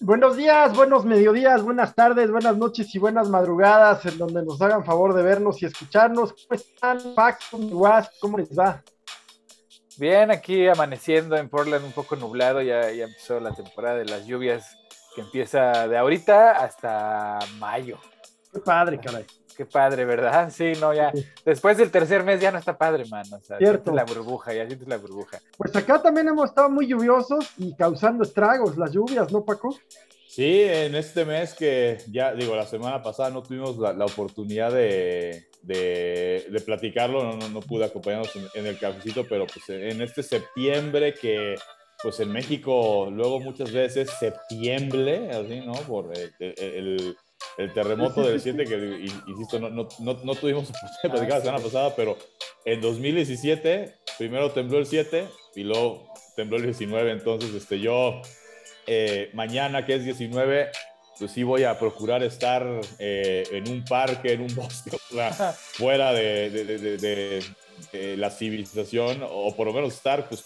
[0.00, 4.84] Buenos días, buenos mediodías, buenas tardes, buenas noches y buenas madrugadas, en donde nos hagan
[4.84, 6.32] favor de vernos y escucharnos.
[6.32, 7.58] ¿Cómo están, Paco,
[8.20, 8.80] ¿Cómo les va?
[9.98, 14.24] Bien, aquí amaneciendo en Portland, un poco nublado, ya, ya empezó la temporada de las
[14.24, 14.78] lluvias
[15.16, 17.98] que empieza de ahorita hasta mayo.
[18.52, 19.26] Qué padre, caray.
[19.58, 20.52] Qué padre, ¿verdad?
[20.56, 21.12] Sí, no, ya.
[21.44, 23.38] Después del tercer mes ya no está padre, mano.
[23.38, 23.92] O sea, Cierto.
[23.92, 25.40] la burbuja, ya sientes la burbuja.
[25.56, 29.76] Pues acá también hemos estado muy lluviosos y causando estragos las lluvias, ¿no, Paco?
[30.28, 35.48] Sí, en este mes que ya, digo, la semana pasada no tuvimos la, oportunidad de,
[35.62, 41.56] de, platicarlo, no, no, pude acompañarnos en, el cafecito, pero pues en este septiembre que
[42.00, 45.72] pues en México luego muchas veces septiembre, así, ¿no?
[45.72, 47.16] Por el el
[47.74, 51.96] terremoto del 7, que insisto, no, no, no, tuvimos oportunidad de platicar la semana pasada,
[51.96, 52.16] pero
[52.64, 57.10] en 2017, primero tembló el 7 y luego tembló el 19.
[57.10, 58.20] Entonces, este, yo
[58.86, 60.70] eh, mañana, que es 19,
[61.18, 62.64] pues sí voy a procurar estar
[62.98, 64.96] eh, en un parque, en un bosque,
[65.72, 66.96] fuera de, de,
[67.92, 70.44] de, la civilización, o por lo menos estar, pues,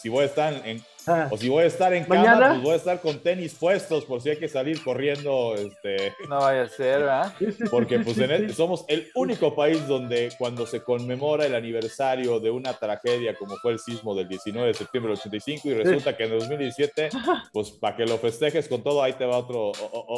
[0.00, 0.82] si voy a estar en,
[1.30, 4.20] o si voy a estar en cama, pues voy a estar con tenis puestos por
[4.20, 5.54] si hay que salir corriendo.
[5.54, 6.14] Este...
[6.28, 7.32] No vaya a ser, ¿verdad?
[7.70, 8.16] Porque pues
[8.54, 13.72] somos el único país donde cuando se conmemora el aniversario de una tragedia como fue
[13.72, 17.10] el sismo del 19 de septiembre del 85 y resulta que en 2017,
[17.52, 19.72] pues para que lo festejes con todo, ahí te va otro,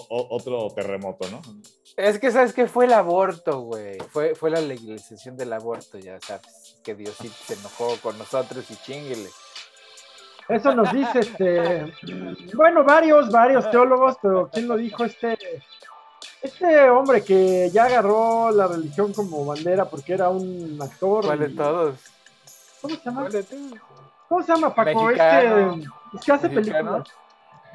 [0.08, 1.40] otro terremoto, ¿no?
[1.96, 2.66] Es que, ¿sabes qué?
[2.66, 3.98] Fue el aborto, güey.
[4.10, 6.78] Fue, fue la legalización del aborto, ya sabes.
[6.82, 9.28] Que Dios sí se enojó con nosotros y chinguele.
[10.50, 11.92] Eso nos dice, este,
[12.54, 15.04] bueno, varios, varios teólogos, pero ¿quién lo dijo?
[15.04, 15.38] Este,
[16.42, 21.24] este hombre que ya agarró la religión como bandera porque era un actor.
[21.24, 21.94] ¿Cuál de todos?
[22.80, 23.28] ¿Cómo se llama?
[24.28, 25.10] ¿Cómo se llama, Paco?
[25.10, 25.46] Este,
[26.14, 27.08] es que hace películas.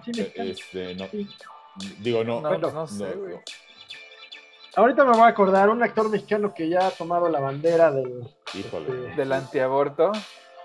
[0.05, 1.05] este, no.
[1.99, 2.41] Digo, no.
[2.41, 3.35] No, no, sé, güey.
[4.75, 8.27] Ahorita me voy a acordar, un actor mexicano que ya ha tomado la bandera del,
[8.53, 8.87] Híjole.
[9.09, 10.11] Este, del antiaborto.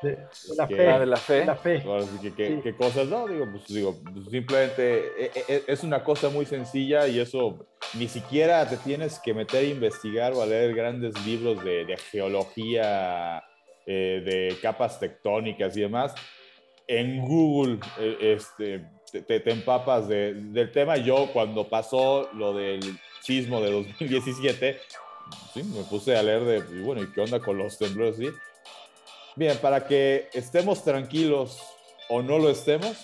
[0.03, 0.19] De,
[0.57, 1.45] la, fe, de la fe.
[1.45, 1.83] La fe.
[2.35, 3.07] ¿qué, cosas?
[3.07, 7.21] No, digo, pues, digo, pues, simplemente e, e, e, es una cosa muy sencilla y
[7.21, 7.67] eso
[7.99, 13.45] ni siquiera te tienes que meter a investigar o a leer grandes libros de, geología,
[13.87, 16.15] eh, de capas tectónicas y demás.
[16.87, 20.97] En Google eh, este, te, empapas del tema.
[20.97, 22.81] Yo cuando pasó lo del
[23.21, 24.79] sismo de 2017,
[25.53, 28.17] sí, me puse a leer de, bueno, ¿y qué onda con los temblores?
[28.17, 28.29] ¿sí?
[29.41, 31.63] Bien, para que estemos tranquilos
[32.11, 32.95] o no lo estemos,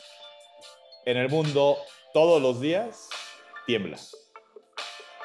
[1.06, 1.78] en el mundo
[2.12, 3.08] todos los días
[3.66, 3.96] tiembla.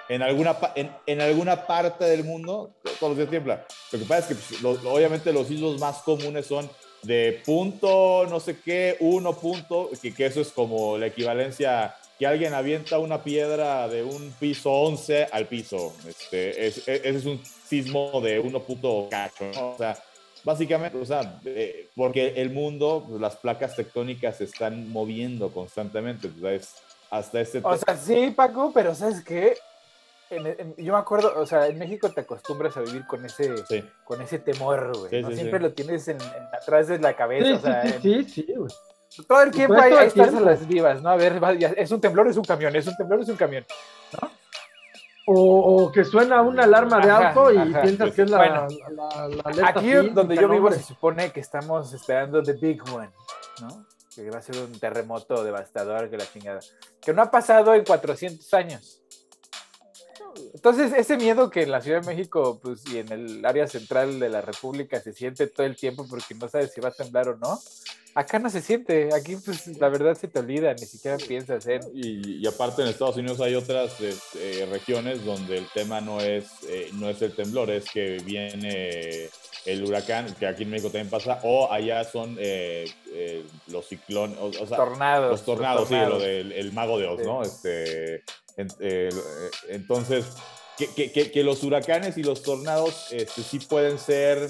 [0.08, 0.58] En alguna,
[1.06, 3.66] en, alguna parte del mundo todos los días tiembla.
[3.92, 6.70] Lo que pasa es que pues, obviamente los sismos más comunes son
[7.02, 12.26] de punto, no sé qué, uno punto, que, que eso es como la equivalencia que
[12.26, 15.94] alguien avienta una piedra de un piso 11 al piso.
[16.08, 20.02] Este, ese es un sismo de uno punto cacho, O sea,
[20.44, 26.30] Básicamente, o sea, eh, porque el mundo, pues, las placas tectónicas se están moviendo constantemente,
[26.30, 26.76] pues,
[27.10, 27.62] hasta este...
[27.64, 29.56] O sea, sí, Paco, pero ¿sabes qué?
[30.78, 33.54] yo me acuerdo, o sea, en México te acostumbras a vivir con ese,
[34.06, 35.22] con ese temor, güey.
[35.22, 35.32] ¿no?
[35.32, 36.18] Siempre lo tienes en,
[36.54, 38.72] atrás de la cabeza, o sea, sí, sí, güey.
[39.28, 41.10] Todo el tiempo ahí, estás a las vivas, ¿no?
[41.10, 41.42] A ver,
[41.76, 43.66] es un temblor, es un camión, es un temblor, es un camión,
[44.22, 44.32] ¿no?
[45.28, 50.36] O, que suena una alarma de auto y piensas que es la, la, Aquí donde
[50.36, 53.12] yo vivo se supone que estamos esperando The Big One,
[53.62, 53.86] ¿no?
[54.16, 56.60] Que va a ser un terremoto devastador, que la chingada.
[57.00, 59.01] Que no ha pasado en 400 años.
[60.54, 64.20] Entonces, ese miedo que en la Ciudad de México pues, y en el área central
[64.20, 67.30] de la República se siente todo el tiempo porque no sabes si va a temblar
[67.30, 67.60] o no,
[68.14, 71.82] Acá no se siente, aquí pues la verdad se te olvida, ni siquiera piensas en...
[71.94, 76.90] Y, aparte en Estados Unidos hay otras este, regiones donde el tema no es, eh,
[76.94, 79.30] no es el temblor, es que viene
[79.66, 84.38] el huracán, que aquí en México también pasa, o allá son eh, eh, los ciclones,
[84.42, 87.44] o, sea, tornados, los tornados, sí, lo del el mago de Oz, ¿no?
[87.44, 88.24] Este,
[89.70, 90.26] entonces,
[90.78, 94.50] que, que, que, los huracanes y los tornados este, sí pueden ser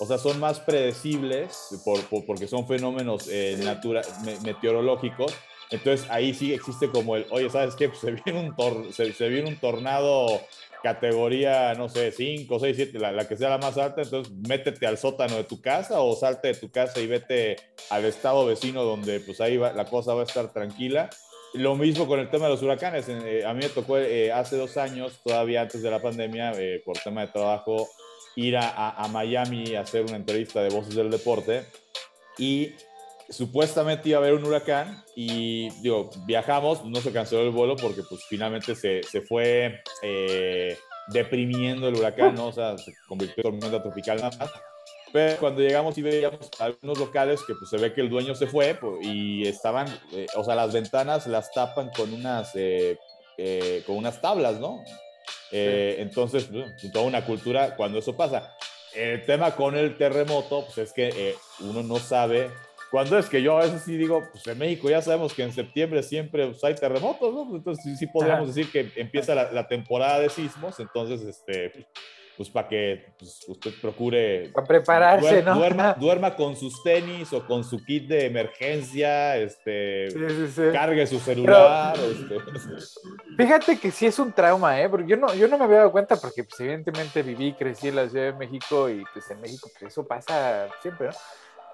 [0.00, 3.58] o sea, son más predecibles por, porque son fenómenos eh,
[4.42, 5.32] meteorológicos.
[5.70, 7.90] Entonces ahí sí existe como el, oye, ¿sabes qué?
[7.90, 10.26] Pues se, viene un tor se, viene un tornado
[10.82, 14.96] categoría, no sé, 5, 6, 7, la, que sea la más alta, entonces métete al
[14.96, 17.56] sótano de tu casa o salte de tu casa y vete
[17.90, 21.10] al estado vecino donde pues ahí la cosa va a estar tranquila.
[21.54, 23.08] Lo mismo con el tema de los huracanes.
[23.08, 26.52] Eh, a mí me tocó eh, hace dos años, todavía antes de la pandemia,
[26.84, 27.88] por tema de trabajo,
[28.36, 31.64] ir a, a, Miami a hacer una entrevista de Voces del Deporte
[32.38, 32.72] y
[33.30, 38.02] supuestamente iba a haber un huracán y digo, viajamos, no se canceló el vuelo porque
[38.08, 40.76] pues finalmente se, se fue eh,
[41.08, 42.48] deprimiendo el huracán, ¿no?
[42.48, 44.50] O sea, se convirtió en tormenta tropical nada más.
[45.12, 48.46] Pero cuando llegamos y veíamos algunos locales que pues se ve que el dueño se
[48.46, 52.96] fue pues, y estaban, eh, o sea, las ventanas las tapan con unas, eh,
[53.86, 54.82] con unas tablas, ¿no?
[55.50, 58.54] Entonces, pues, toda una cultura cuando eso pasa.
[58.94, 62.50] El tema con el terremoto, pues es que uno no sabe
[62.90, 65.52] cuando es que yo a veces sí digo, pues en México ya sabemos que en
[65.52, 67.56] septiembre siempre pues, hay terremotos, ¿no?
[67.56, 71.86] Entonces sí, sí podríamos decir que empieza la, temporada de sismos, entonces, este,
[72.40, 74.48] pues para que pues, usted procure...
[74.54, 75.56] Para prepararse, ¿no?
[75.56, 80.08] Duerma, duerma, con sus tenis o con su kit de emergencia, este,
[80.72, 81.94] cargue su celular.
[81.98, 82.38] este.
[83.36, 84.88] Fíjate que sí es un trauma, ¿eh?
[84.88, 87.96] Porque yo no, yo no me había dado cuenta porque pues, evidentemente viví crecí en
[87.96, 91.14] la Ciudad de México y pues en México pues, eso pasa siempre, ¿no?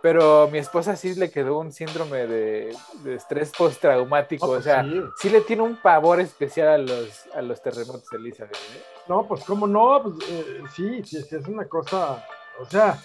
[0.06, 2.76] Pero mi esposa sí le quedó un síndrome de,
[3.06, 4.87] estrés postraumático, o sea,
[5.20, 5.29] sí.
[5.29, 8.55] le tiene un pavor especial a los, a los terremotos, Elizabeth.
[8.55, 8.82] ¿eh?
[9.08, 12.25] No, pues cómo no, pues eh, sí, sí, es una cosa,
[12.61, 13.03] o sea,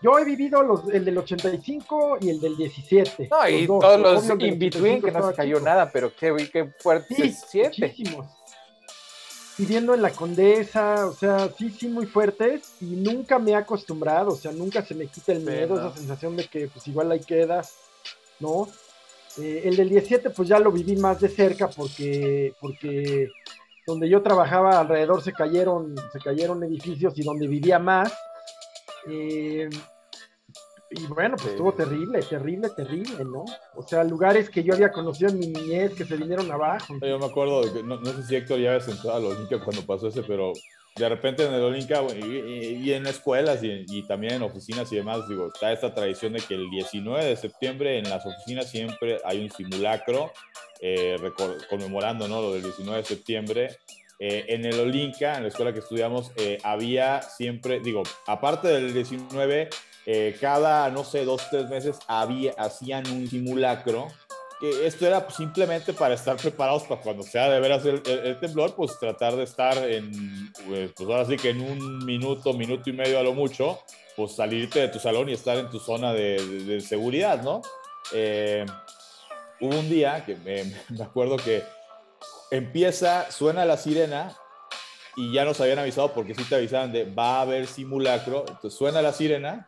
[0.00, 3.28] yo he vivido los, el del 85 y el del 17.
[3.30, 7.36] No, y todos los in-between, que no se cayó nada, pero qué, qué fuerte sí,
[7.48, 7.86] siete.
[7.86, 8.26] Muchísimos
[9.56, 14.32] viviendo en la Condesa, o sea, sí, sí, muy fuertes y nunca me he acostumbrado,
[14.32, 17.20] o sea, nunca se me quita el miedo, esa sensación de que pues igual ahí
[17.20, 17.62] queda,
[18.40, 18.68] ¿no?
[19.38, 23.30] Eh, el del 17 pues ya lo viví más de cerca porque, porque
[23.86, 28.12] donde yo trabajaba alrededor se cayeron, se cayeron edificios y donde vivía más.
[29.08, 29.68] Eh,
[30.96, 33.44] y bueno, pues estuvo terrible, terrible, terrible, ¿no?
[33.74, 36.94] O sea, lugares que yo había conocido en mi niñez que se vinieron abajo.
[37.00, 40.08] Yo me acuerdo, no, no sé si Héctor ya había entrado al Olinka cuando pasó
[40.08, 40.52] ese, pero
[40.96, 45.48] de repente en el Olinka y, en escuelas y, también en oficinas y demás, digo,
[45.52, 49.50] está esta tradición de que el 19 de septiembre en las oficinas siempre hay un
[49.50, 50.32] simulacro
[50.80, 51.16] eh,
[51.68, 52.40] conmemorando, ¿no?
[52.40, 53.76] Lo del 19 de septiembre.
[54.20, 58.94] Eh, en el Olinka, en la escuela que estudiamos, eh, había siempre, digo, aparte del
[58.94, 59.70] 19,
[60.06, 64.08] eh, cada, no sé, dos, tres meses había, hacían un simulacro.
[64.60, 68.74] Que esto era simplemente para estar preparados para cuando sea de veras el, el, temblor,
[68.74, 72.92] pues tratar de estar en, pues, pues ahora sí que en un minuto, minuto y
[72.92, 73.80] medio a lo mucho,
[74.16, 77.62] pues salirte de tu salón y estar en tu zona de, de, seguridad, ¿no?
[78.12, 78.64] Eh,
[79.60, 81.64] hubo un día que me, me acuerdo que
[82.50, 84.36] empieza, suena la sirena
[85.16, 88.74] y ya nos habían avisado porque sí te avisaban de va a haber simulacro, entonces
[88.74, 89.66] suena la sirena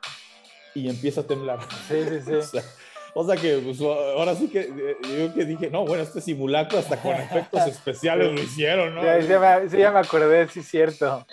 [0.77, 1.59] y empieza a temblar.
[1.89, 2.59] Sí, sí, sí.
[3.15, 6.79] o, sea, que pues, ahora sí que eh, yo que dije, no, bueno, este simulacro
[6.79, 9.01] hasta con efectos especiales lo hicieron, ¿no?
[9.03, 11.27] Sí, ya me, acordé, sí, cierto.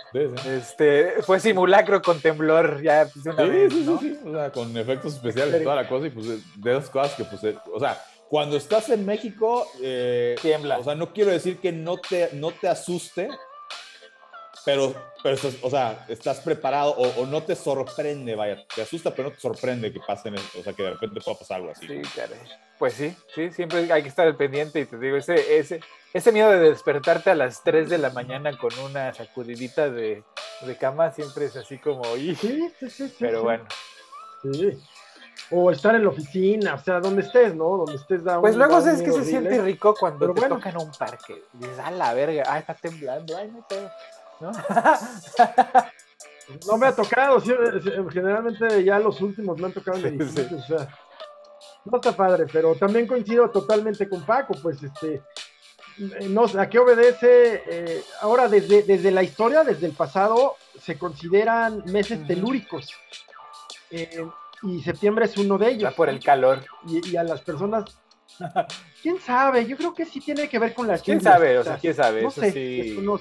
[0.48, 4.00] Este, fue simulacro con temblor, ya pues, una vez, ¿no?
[4.00, 6.90] sí, sí, o sea, con efectos especiales y toda la cosa, y pues de esas
[6.90, 10.80] cosas que, pues, eh, o sea, cuando estás en México, eh, tiembla.
[10.80, 13.30] O sea, no quiero decir que no te, no te asuste,
[14.66, 19.36] pero, pero o sea, estás preparado o, no te sorprende, vaya, te asusta, pero no
[19.36, 21.88] te sorprende que pasen, o sea, que de repente pueda pasar algo así.
[21.88, 22.40] Sí, caray.
[22.80, 25.82] Pues sí, sí, siempre hay que estar al pendiente y te digo, ese, ese,
[26.14, 30.24] ese miedo de despertarte a las 3 de la mañana con una sacudidita de,
[30.62, 33.66] de cama siempre es así como, sí, sí, sí, pero bueno.
[34.44, 34.78] Sí.
[35.52, 37.78] O estar en la oficina, o sea, donde estés, ¿no?
[37.78, 40.92] Donde estés da Pues luego es que se siente rico cuando te tocan a un
[40.92, 41.44] parque.
[41.54, 43.90] dices, a la verga, ah, está temblando, ay, no sé.
[46.68, 46.78] ¿no?
[46.78, 47.42] me ha tocado,
[48.12, 50.90] generalmente ya los últimos me han tocado en edificios, o sea,
[51.86, 55.22] no está padre, pero también coincido totalmente con Paco, pues este,
[56.30, 57.64] no, ¿a qué obedece?
[57.68, 62.92] Eh, ahora, desde, desde la historia, desde el pasado, se consideran meses telúricos.
[63.92, 64.26] Eh,
[64.64, 65.94] y septiembre es uno de ellos.
[65.94, 66.64] por el calor.
[66.88, 67.86] Y, a las personas.
[69.02, 69.66] ¿Quién sabe?
[69.66, 71.58] Yo creo que sí tiene que ver con las ¿Quién sabe?
[71.60, 72.24] O sea, ¿quién sabe?
[72.24, 72.52] No sé.
[72.52, 72.98] Sí.
[73.02, 73.20] ¿no?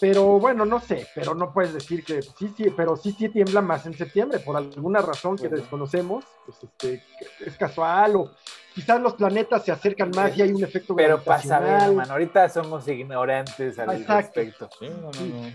[0.00, 3.60] Pero bueno, no sé, pero no puedes decir que sí, sí, pero sí, sí tiembla
[3.60, 7.04] más en septiembre, por alguna razón que desconocemos, pues este,
[7.44, 8.30] es casual o
[8.74, 12.88] quizás los planetas se acercan más y hay un efecto Pero pasa bien, ahorita somos
[12.88, 14.70] ignorantes al respecto.
[14.78, 15.52] Sí, no, no,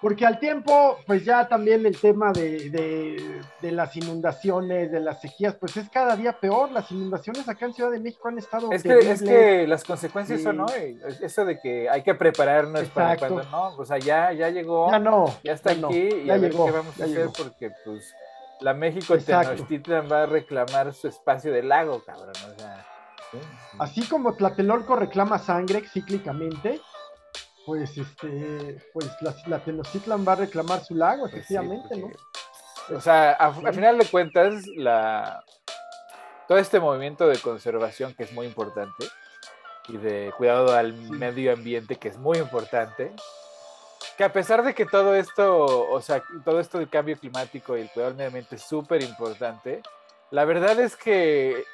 [0.00, 5.76] porque al tiempo, pues ya también el tema de, las inundaciones, de las sequías, pues
[5.76, 6.70] es cada día peor.
[6.70, 8.70] Las inundaciones acá en Ciudad de México han estado.
[8.70, 10.66] Es, que, es que, las consecuencias son, ¿no?
[11.20, 14.88] Eso de que hay que prepararnos para cuando no, o sea, ya, ya llegó.
[14.90, 15.34] Ya no.
[15.42, 18.14] Ya está aquí y a ver qué vamos a hacer porque, pues,
[18.60, 22.30] la México Tenochtitlan va a reclamar su espacio de lago, cabrón.
[22.30, 22.86] O sea.
[23.78, 26.80] Así como Tlatelolco reclama sangre cíclicamente,
[27.68, 32.08] pues este, pues la, la Tenochtitlan va a reclamar su lago, pues efectivamente, ¿no?
[32.96, 35.44] o sea, al final de cuentas, la,
[36.46, 39.04] todo este movimiento de conservación que es muy importante
[39.86, 43.12] y de cuidado al medio ambiente que es muy importante,
[44.16, 47.82] que a pesar de que todo esto, o sea, todo esto del cambio climático y
[47.82, 49.82] el cuidado del medio ambiente es súper importante,
[50.30, 51.64] la verdad es que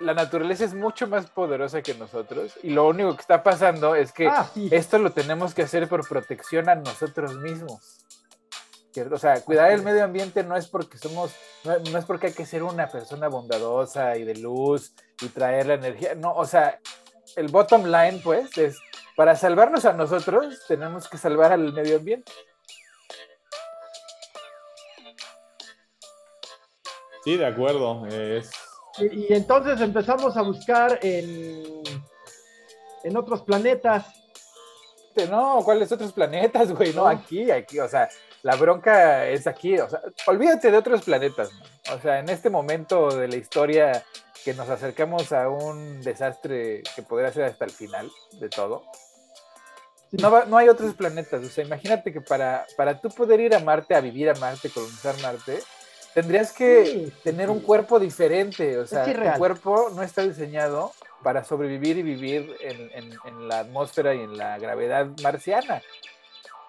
[0.00, 4.12] la naturaleza es mucho más poderosa que nosotros y lo único que está pasando es
[4.12, 7.98] que ah, esto lo tenemos que hacer por protección a nosotros mismos.
[9.10, 12.44] O sea, cuidar el medio ambiente no es porque somos, no, es porque hay que
[12.44, 14.92] ser una persona bondadosa y de luz
[15.22, 16.78] y traer la energía, no, o sea,
[17.36, 18.78] el bottom line pues es,
[19.16, 22.30] para salvarnos a nosotros tenemos que salvar al medio ambiente.
[27.24, 28.06] Sí, de acuerdo.
[28.98, 31.82] Y, entonces empezamos a buscar en,
[33.04, 34.06] en otros planetas.
[35.30, 36.92] No, ¿cuáles otros planetas, güey?
[36.92, 38.08] No, aquí, aquí, o sea,
[38.42, 41.50] la bronca es aquí, o sea, olvídate de otros planetas,
[41.94, 44.04] o sea, en este momento de la historia
[44.44, 48.10] que nos acercamos a un desastre que podría ser hasta el final
[48.40, 48.84] de todo,
[50.12, 53.60] no, no hay otros planetas, o sea, imagínate que para, para tú poder ir a
[53.60, 55.60] Marte, a vivir a Marte, colonizar Marte,
[56.14, 60.92] tendrías que tener un cuerpo diferente, o sea, tu cuerpo no está diseñado
[61.22, 65.82] para sobrevivir y vivir en, en la atmósfera y en la gravedad marciana.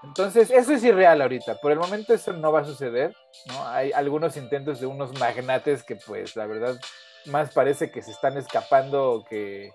[0.04, 1.56] Entonces, eso es irreal ahorita.
[1.56, 3.16] Por el momento eso no va a suceder,
[3.48, 3.68] ¿no?
[3.68, 6.78] Hay algunos intentos de unos magnates que, pues, la verdad,
[7.26, 9.72] más parece que se están escapando que,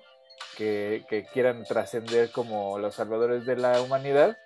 [0.57, 4.37] que, quieran trascender como los salvadores de la humanidad.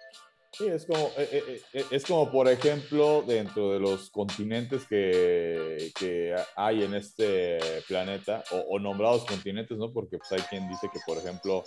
[0.53, 5.91] Sí, es como, eh, eh, eh, es como por ejemplo, dentro de los continentes que,
[5.99, 9.91] que hay en este planeta, o, o, nombrados continentes, ¿no?
[9.91, 11.65] Porque pues, hay quien dice que, por ejemplo,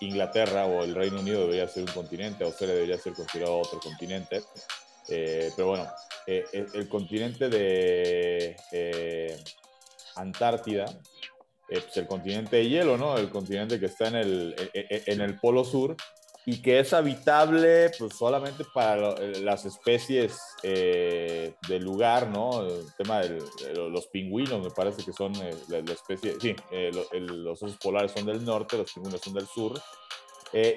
[0.00, 4.42] Inglaterra o el Reino Unido debería ser un continente, Australia debería ser considerado otro continente.
[5.06, 5.88] Pero bueno,
[6.26, 8.56] eh, el, continente de
[10.16, 10.84] Antártida,
[11.66, 13.16] pues el continente de hielo, ¿no?
[13.16, 15.96] El continente que está en el, en el polo sur,
[16.48, 22.66] y que es habitable pues solamente para eh, las especies eh, del lugar, ¿no?
[22.66, 23.38] El tema de
[23.76, 26.56] los pingüinos me parece que son eh, la, especie, sí,
[27.20, 29.78] los osos polares son del norte, los pingüinos son del sur.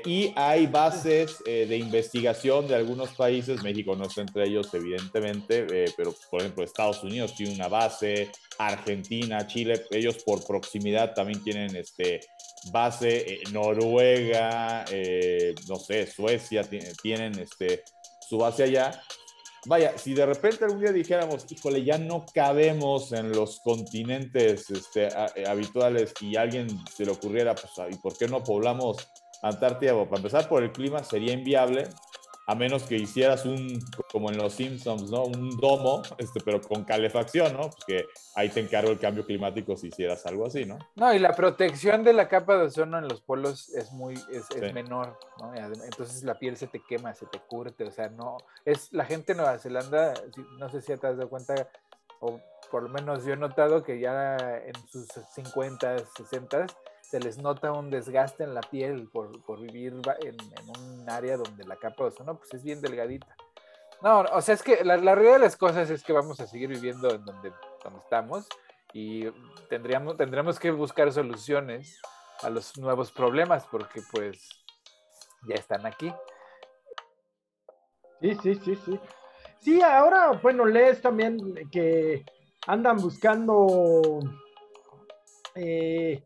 [0.05, 6.13] y hay bases de investigación de algunos países, México no está entre ellos evidentemente, pero
[6.29, 12.19] por ejemplo Estados Unidos tiene una base, Argentina, Chile, ellos por proximidad también tienen este,
[12.69, 16.63] base, eh, Noruega, eh, no sé, Suecia
[17.01, 17.83] tienen este,
[18.27, 19.01] su base allá.
[19.67, 25.07] Vaya, si de repente algún día dijéramos, híjole, ya no cabemos en los continentes este,
[25.07, 28.97] eh, habituales y alguien se le ocurriera, pues, ¿y por qué no poblamos
[29.43, 29.93] Antártida?
[30.05, 31.87] para empezar por el clima sería inviable,
[32.51, 33.79] a menos que hicieras un,
[34.11, 35.23] como en los Simpsons, ¿no?
[35.23, 37.69] Un domo, este, pero con calefacción, ¿no?
[37.69, 38.05] Porque
[38.35, 40.77] ahí te encargo el cambio climático si hicieras algo así, ¿no?
[40.95, 44.73] No, y la protección de la capa de ozono en los polos es muy, es,
[44.73, 45.53] menor, ¿no?
[45.55, 49.31] Entonces la piel se te quema, se te curte, o sea, no, es la gente
[49.31, 50.13] de Nueva Zelanda,
[50.59, 51.69] no sé si te has dado cuenta,
[52.19, 52.37] o
[52.69, 56.65] por lo menos yo he notado que ya en sus 50, 60
[57.11, 60.37] se les nota un desgaste en la piel por, por vivir en,
[60.79, 63.35] un área donde la capa de ozono pues es bien delgadita.
[64.01, 66.69] No, o sea, es que la, realidad de las cosas es que vamos a seguir
[66.69, 67.51] viviendo en donde,
[67.83, 68.47] donde estamos
[68.93, 69.29] y
[69.67, 71.99] tendríamos, tendremos que buscar soluciones
[72.43, 74.47] a los nuevos problemas porque pues
[75.49, 76.13] ya están aquí.
[78.21, 78.99] Sí, sí, sí, sí.
[79.59, 82.23] Sí, ahora, bueno, lees también que
[82.67, 84.19] andan buscando
[85.55, 86.23] eh,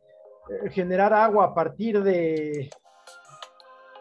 [0.72, 2.70] generar agua a partir de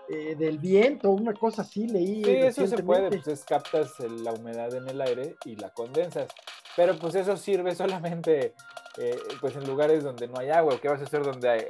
[0.06, 2.22] eh, del viento, una cosa así leí.
[2.22, 6.28] Sí, eso se puede, pues captas la humedad en el aire y la condensas.
[6.76, 8.54] Pero pues eso sirve solamente
[8.98, 10.78] eh, pues en lugares donde no hay agua.
[10.80, 11.64] ¿Qué vas a hacer donde hay?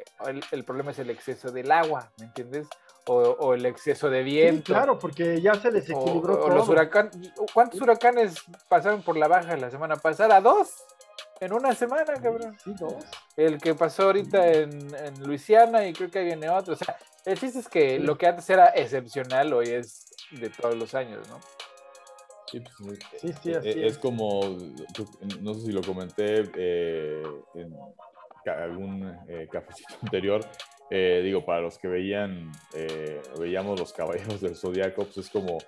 [0.50, 2.66] El, problema es el exceso del agua, ¿me entiendes?
[3.06, 4.72] O, el exceso de viento.
[4.72, 6.48] claro, porque ya se desequilibró todo.
[6.48, 7.12] Los huracanes,
[7.52, 8.34] ¿Cuántos huracanes
[8.68, 10.40] pasaron por la baja la semana pasada?
[10.40, 10.70] ¿Dos?
[11.44, 12.56] En una semana, cabrón.
[12.64, 13.04] Sí, dos.
[13.36, 16.72] El que pasó ahorita en, en Luisiana y creo que viene otro.
[16.72, 16.96] O sea,
[17.26, 21.28] el chiste es que lo que antes era excepcional hoy es de todos los años,
[21.28, 21.38] ¿no?
[22.50, 22.98] Sí, pues,
[23.42, 24.40] sí, e, e, es, como,
[25.40, 27.22] no sé si lo comenté eh,
[27.54, 27.74] en
[28.46, 30.46] algún eh, cafecito anterior,
[30.88, 32.52] eh, digo, para los que veían,
[33.38, 35.58] veíamos los caballeros del Zodíaco, pues es como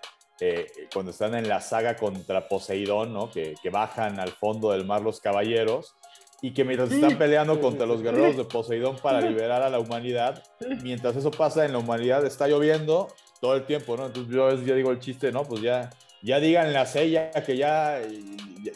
[0.40, 3.30] eh, cuando están en la saga contra Poseidón, ¿no?
[3.30, 5.94] Que, bajan al fondo del mar los caballeros
[6.42, 10.42] y que mientras están peleando contra los guerreros de Poseidón para liberar a la humanidad,
[10.82, 13.08] mientras eso pasa en la humanidad está lloviendo
[13.40, 14.06] todo el tiempo, ¿no?
[14.06, 15.42] Entonces yo, digo el chiste, ¿no?
[15.44, 15.90] Pues ya,
[16.22, 18.00] ya díganle a Sella que ya,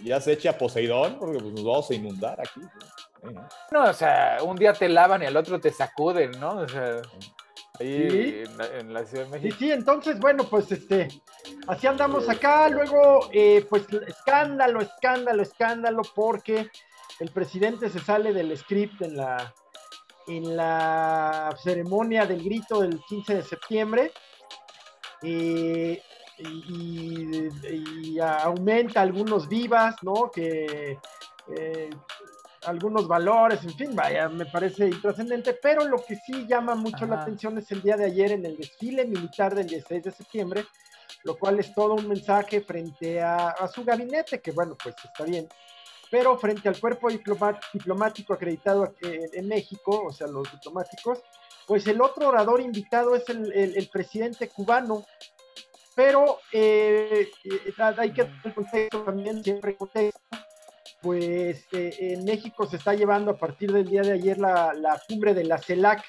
[0.02, 2.60] ya se echa Poseidón, porque pues, nos vamos a inundar aquí.
[3.70, 3.84] ¿no?
[3.84, 6.60] o sea, un día te lavan y al otro te sacuden, ¿no?
[6.60, 7.02] O sea,
[7.80, 8.44] ahí
[8.78, 9.56] en, la, Ciudad de México.
[9.58, 11.08] Sí, sí, entonces, bueno, pues este,
[11.66, 12.68] así andamos acá.
[12.68, 16.70] Luego, eh, pues escándalo, escándalo, escándalo, porque
[17.18, 19.54] el presidente se sale del script en la,
[20.26, 24.12] en la ceremonia del grito del 15 de septiembre.
[25.22, 26.02] Eh,
[26.38, 30.30] y, aumenta algunos vivas, ¿no?
[30.30, 30.98] Que
[31.56, 31.90] eh,
[32.66, 37.22] algunos valores, en fin, vaya, me parece intrascendente, pero lo que sí llama mucho la
[37.22, 40.64] atención es el día de ayer en el desfile militar del 16 de septiembre,
[41.24, 45.48] lo cual es todo un mensaje frente a, su gabinete, que bueno, pues está bien,
[46.10, 51.22] pero frente al cuerpo diplomático acreditado en México, o sea, los diplomáticos,
[51.66, 55.04] pues el otro orador invitado es el presidente cubano,
[55.94, 60.20] pero eh, eh, hay que el contexto también, siempre contexto,
[61.02, 65.34] pues eh, en México se está llevando a partir del día de ayer la, cumbre
[65.34, 66.02] de la CELAC,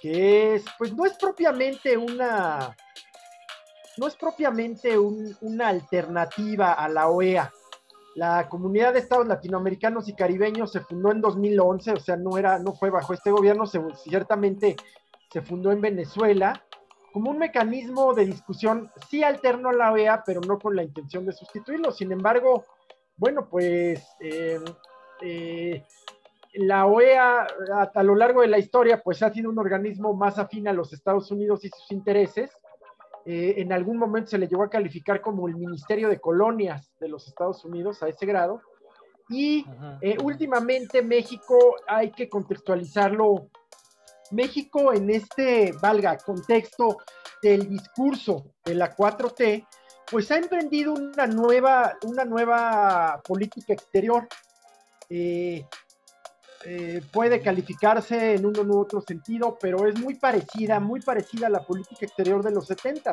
[0.00, 2.76] que es, pues no es propiamente una,
[3.96, 7.52] no es propiamente una alternativa a la OEA.
[8.14, 12.58] La Comunidad de Estados Latinoamericanos y Caribeños se fundó en 2011, o sea, no era,
[12.58, 14.76] no fue bajo este gobierno, ciertamente
[15.30, 16.64] se fundó en Venezuela
[17.12, 21.24] como un mecanismo de discusión, sí alterno a la OEA, pero no con la intención
[21.24, 21.90] de sustituirlo.
[21.90, 22.66] Sin embargo,
[23.18, 24.64] bueno, pues em,
[25.20, 25.84] eh,
[26.54, 27.46] la OEA
[27.94, 30.92] a, lo largo de la historia, pues ha sido un organismo más afín a los
[30.92, 32.50] Estados Unidos y sus intereses.
[33.26, 37.08] Eh, en algún momento se le llegó a calificar como el Ministerio de Colonias de
[37.08, 38.62] los Estados Unidos a ese grado.
[39.28, 39.66] Y
[40.00, 43.50] eh, últimamente México hay que contextualizarlo
[44.30, 46.98] México en este, valga, contexto
[47.42, 49.66] del discurso de la 4T,
[50.10, 54.26] pues ha emprendido una nueva, una nueva política exterior.
[55.10, 55.64] Eh,
[56.64, 61.50] eh, puede calificarse en uno u otro sentido, pero es muy parecida, muy parecida a
[61.50, 63.12] la política exterior de los 70.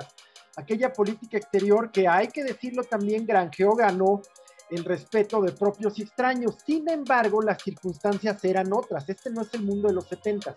[0.58, 4.22] Aquella política exterior que hay que decirlo también, granjeó, ganó
[4.70, 6.56] el respeto de propios y extraños.
[6.66, 9.08] Sin embargo, las circunstancias eran otras.
[9.10, 10.56] Este no es el mundo de los 70.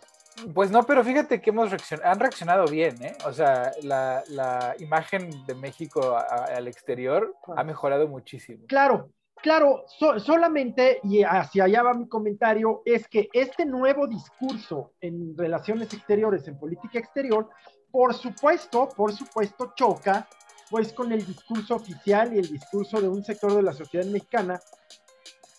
[0.54, 1.70] Pues no, pero fíjate que hemos
[2.04, 3.16] han reaccionado bien, ¿eh?
[3.26, 8.64] O sea, la, imagen de México al exterior ha mejorado muchísimo.
[8.66, 9.84] Claro, claro,
[10.18, 16.46] solamente, y hacia allá va mi comentario, es que este nuevo discurso en relaciones exteriores,
[16.48, 17.48] en política exterior,
[17.90, 20.28] por supuesto, por supuesto, choca
[20.70, 24.60] pues con el discurso oficial y el discurso de un sector de la sociedad mexicana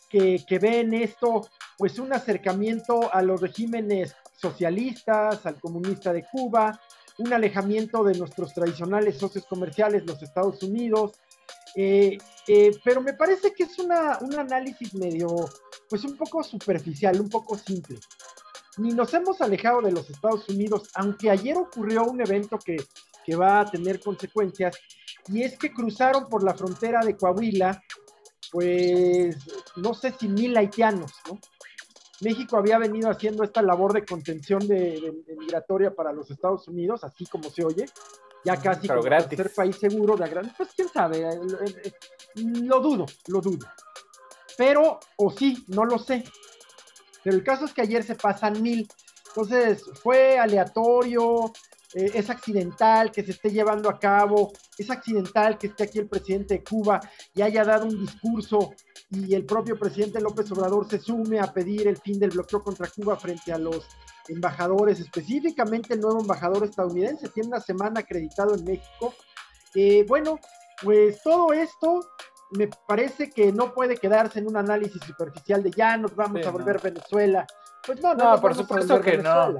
[0.07, 1.47] que, que ve en esto
[1.79, 6.79] pues un acercamiento a los regímenes socialistas, al comunista de Cuba,
[7.17, 11.19] un alejamiento de nuestros tradicionales socios comerciales, los Estados Unidos.
[11.75, 15.27] Eh, eh, pero me parece que es una, un análisis medio,
[15.89, 17.97] pues un poco superficial, un poco simple.
[18.77, 22.77] Ni nos hemos alejado de los Estados Unidos, aunque ayer ocurrió un evento que,
[23.25, 24.77] que va a tener consecuencias,
[25.27, 27.83] y es que cruzaron por la frontera de Coahuila,
[28.51, 29.37] pues
[29.75, 31.39] no sé si mil haitianos, ¿no?
[32.21, 37.25] México había venido haciendo esta labor de contención de, migratoria para los Estados Unidos, así
[37.25, 37.85] como se oye,
[38.43, 41.93] ya casi como ser país seguro de gran, pues quién sabe, eh, eh, eh,
[42.35, 43.67] lo dudo, lo dudo.
[44.57, 46.23] Pero, o sí, no lo sé.
[47.23, 48.87] Pero el caso es que ayer se pasan mil.
[49.27, 51.51] Entonces, fue aleatorio,
[51.93, 56.55] es accidental que se esté llevando a cabo, es accidental que esté aquí el presidente
[56.55, 56.99] de Cuba
[57.33, 58.73] y haya dado un discurso
[59.11, 62.87] y el propio presidente López Obrador se sume a pedir el fin del bloqueo contra
[62.87, 63.87] Cuba frente a los
[64.27, 69.15] embajadores, específicamente el nuevo embajador estadounidense, tiene una semana acreditado en México.
[69.73, 70.39] Eh, bueno,
[70.83, 72.01] pues todo esto
[72.51, 76.51] me parece que no puede quedarse en un análisis superficial de ya nos vamos a
[76.51, 77.47] volver Venezuela.
[77.85, 79.57] Pues no, no, no por supuesto que no.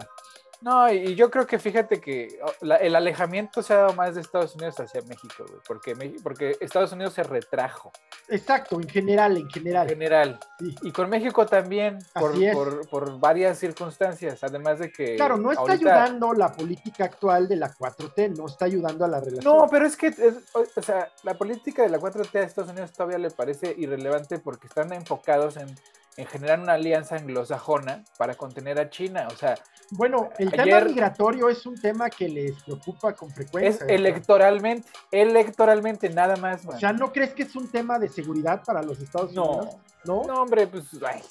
[0.62, 4.22] No, y yo creo que fíjate que oh, el alejamiento se ha dado más de
[4.22, 7.92] Estados Unidos hacia México, güey, porque, porque Estados Unidos se retrajo.
[8.28, 9.84] Exacto, en general, en general.
[9.84, 10.40] En general.
[10.82, 15.16] Y con México también, por, varias circunstancias, además de que...
[15.16, 19.22] Claro, no está ayudando la política actual de la 4T, no está ayudando a la
[19.22, 19.44] relación.
[19.44, 20.14] No, pero es que,
[20.54, 24.68] o sea, la política de la 4T a Estados Unidos todavía le parece irrelevante porque
[24.68, 25.74] están enfocados en
[26.18, 29.28] en generar una alianza anglosajona para contener a China.
[29.32, 29.56] O sea,
[29.92, 33.86] bueno, el tema migratorio es un tema que les preocupa con frecuencia.
[33.86, 36.66] Es electoralmente, electoralmente, nada más.
[36.66, 39.78] O sea, ¿no crees que es un tema de seguridad para los Estados Unidos?
[40.06, 41.22] No, no, hombre, pues, ay,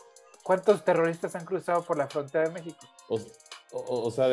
[0.42, 2.86] ¿cuántos terroristas han cruzado por la frontera de México?
[3.70, 4.28] O, sea,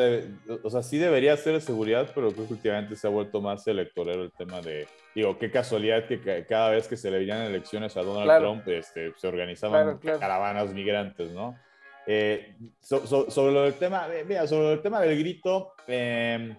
[0.62, 3.66] o sea, sí debería ser de seguridad, pero creo que últimamente se ha vuelto más
[3.66, 7.96] electoral el tema de, digo, qué casualidad que cada vez que se le venían elecciones
[7.96, 11.58] a Donald Trump, este, se organizaban caravanas migrantes, ¿no?
[12.06, 16.54] Eh, sobre el tema, mira, sobre el tema del grito, em,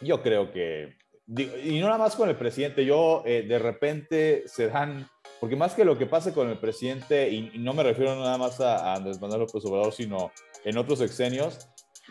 [0.00, 0.96] yo creo que,
[1.28, 5.06] y no nada más con el presidente, yo eh, de repente se dan,
[5.38, 8.58] porque más que lo que pase con el presidente, y, no me refiero nada más
[8.62, 10.32] a, Andrés Manuel López Obrador, sino
[10.64, 11.68] en otros exenios,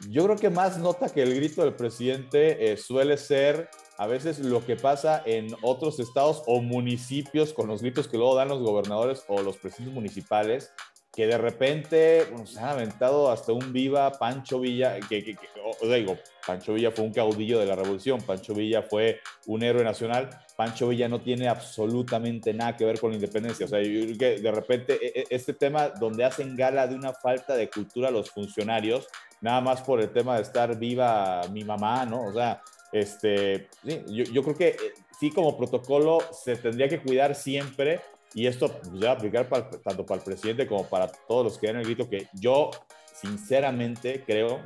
[0.09, 3.67] yo creo que más nota que el grito del presidente eh, suele ser
[4.01, 8.33] a veces lo que pasa en otros estados o municipios con los gritos que luego
[8.33, 10.73] dan los gobernadores o los presidentes municipales,
[11.13, 15.37] que de repente se han aventado hasta un viva Pancho Villa, que,
[15.81, 19.83] o digo, Pancho Villa fue un caudillo de la revolución, Pancho Villa fue un héroe
[19.83, 24.03] nacional, Pancho Villa no tiene absolutamente nada que ver con la independencia, o sea, yo
[24.03, 27.69] creo que de repente e, e, este tema donde hacen gala de una falta de
[27.69, 29.07] cultura los funcionarios,
[29.41, 32.23] nada más por el tema de estar viva mi mamá, ¿no?
[32.23, 37.35] O sea, este, sí, yo, creo que eh, sí como protocolo se tendría que cuidar
[37.35, 38.01] siempre
[38.33, 41.77] y esto pues, debe aplicar tanto para el presidente como para todos los que dan
[41.77, 42.71] el grito, que yo
[43.13, 44.61] sinceramente creo,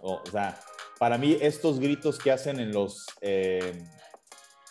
[0.00, 0.58] o, sea,
[0.98, 3.82] para mí estos gritos que hacen en los, eh,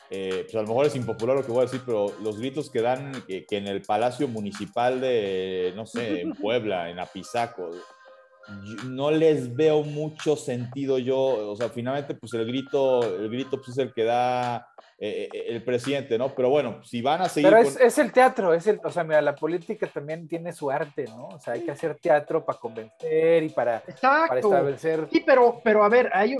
[0.10, 2.70] eh, pues a lo mejor es impopular lo que voy a decir, pero los gritos
[2.70, 7.70] que dan que, en el Palacio Municipal de, no sé, en Puebla, en Apizaco,
[8.86, 11.18] no les veo mucho sentido yo,
[11.52, 14.68] o sea, finalmente pues el grito, el grito pues es el que da
[15.04, 16.30] eh, eh, el presidente, ¿no?
[16.36, 17.50] Pero bueno, si van a seguir.
[17.50, 21.06] Pero es, el teatro, es el, o sea, mira, la política también tiene su arte,
[21.06, 21.30] ¿no?
[21.30, 25.08] O sea, hay que hacer teatro para convencer y para, para establecer.
[25.12, 26.38] Sí, pero, pero a ver, hay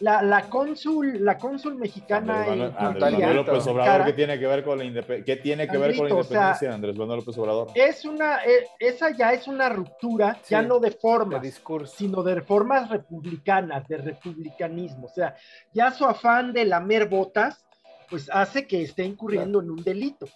[0.00, 4.78] la, la cónsul, la cónsul mexicana Andrés Manuel, López Obrador, ¿qué tiene que ver con
[4.78, 7.68] la, ¿qué tiene que ver con la independencia, Andrés Manuel López Obrador?
[7.74, 11.42] Es una, eh, esa ya es una ruptura, ya no de formas,
[11.86, 15.06] sino de formas republicanas, de republicanismo.
[15.06, 15.34] O sea,
[15.72, 17.64] ya su afán de lamer botas
[18.08, 20.26] pues hace que esté incurriendo en un delito,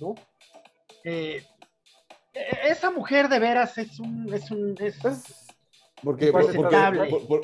[0.00, 0.14] ¿no?
[1.04, 1.42] Eh,
[2.32, 4.32] e-, esa mujer de veras es un...
[4.32, 5.45] Es un es, pues,
[6.06, 6.30] porque,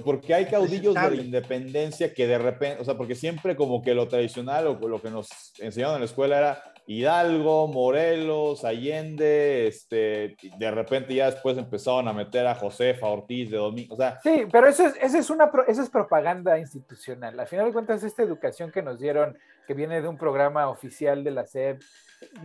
[0.05, 3.92] porque, hay caudillos de la independencia que de repente, o sea, porque siempre como que
[3.92, 10.37] lo tradicional o lo que nos enseñaron en la escuela era Hidalgo, Morelos, Allende, este,
[10.59, 14.20] de repente ya después empezaron a meter a Josefa Ortiz de Domingo, o sea.
[14.22, 17.40] Sí, pero eso es, eso es, una, eso es propaganda institucional.
[17.40, 21.25] Al final de cuentas, esta educación que nos dieron, que viene de un programa oficial
[21.25, 21.83] de la SEP,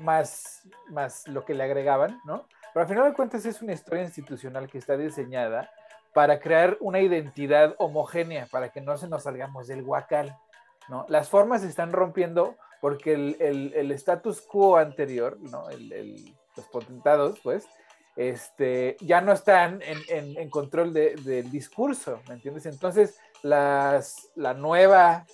[0.01, 2.47] más, más lo que le agregaban, ¿no?
[2.73, 5.69] Pero al final de cuentas es una historia institucional que está diseñada
[6.17, 10.35] para crear una identidad homogénea, para que no se nos salgamos del huacal,
[10.89, 11.05] ¿no?
[11.09, 15.69] Las formas se están rompiendo porque el, el, status quo anterior, ¿no?
[15.69, 17.67] El, los potentados, pues,
[18.15, 22.65] este, ya no están en, en, control del discurso, ¿me entiendes?
[22.65, 25.27] Entonces, las, la nueva,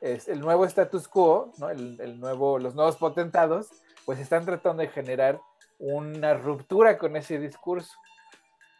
[0.00, 1.68] es, el nuevo status quo, ¿no?
[1.68, 3.68] el, nuevo, los nuevos potentados,
[4.06, 5.38] pues están tratando de generar
[5.78, 7.92] una ruptura con ese discurso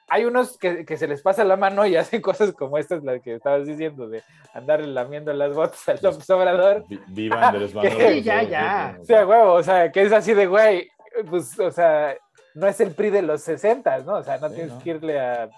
[0.08, 3.20] hay unos que, que, se les pasa la mano y hacen cosas como estas, las
[3.22, 6.84] que estabas diciendo, de andar lamiendo las botas al López Obrador.
[7.08, 8.14] Viva Andrés Manuel.
[8.14, 8.98] Sí, ya, ya.
[9.00, 10.90] O sea, huevo, o sea, que es así de, güey,
[11.28, 12.16] pues, o sea,
[12.54, 14.14] no es el PRI de los 60, ¿no?
[14.14, 15.50] O sea, no tienes que irle a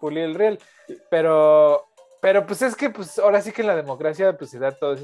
[0.00, 0.58] pulir el riel.
[1.10, 1.86] Pero,
[2.20, 5.00] pero pues es que, pues, ahora sí que en la democracia, pues se da todas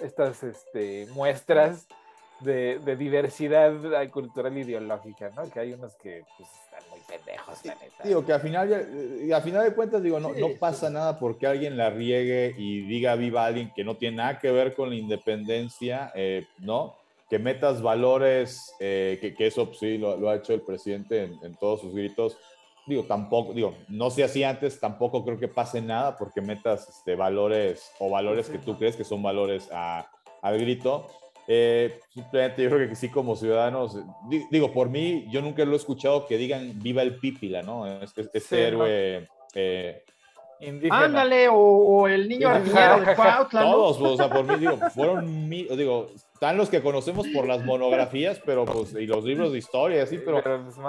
[0.00, 1.86] estas este, muestras
[2.40, 3.72] de, de, diversidad
[4.10, 5.48] cultural e ideológica, ¿no?
[5.50, 6.48] Que hay unos que, pues,
[7.06, 8.04] pendejos, la neta.
[8.04, 11.46] Digo que al final, eh, a final de cuentas, digo, no, no pasa nada porque
[11.46, 14.90] alguien la riegue y diga viva a alguien que no tiene nada que ver con
[14.90, 16.96] la independencia, eh, ¿no?
[17.30, 21.54] Que metas valores, eh, que, que, eso pues, sí lo, ha hecho el presidente en,
[21.56, 22.36] todos sus gritos.
[22.86, 27.16] Digo, tampoco, digo, no sé así antes, tampoco creo que pase nada porque metas este,
[27.16, 30.08] valores o valores que tú crees que son valores a,
[30.40, 31.08] al grito
[31.48, 33.98] eh, simplemente yo creo que sí, como ciudadanos,
[34.50, 37.86] digo, por mí, yo nunca lo he escuchado que digan viva el Pípila, ¿no?
[38.00, 39.28] Este, este héroe.
[39.54, 40.02] Eh,
[40.90, 43.60] Ándale, o, el niño arquero de Cuautla.
[43.60, 48.40] Todos, o sea, por mí, digo, fueron, digo, están los que conocemos por las monografías,
[48.44, 50.42] pero pues, y los libros de historia, así, pero,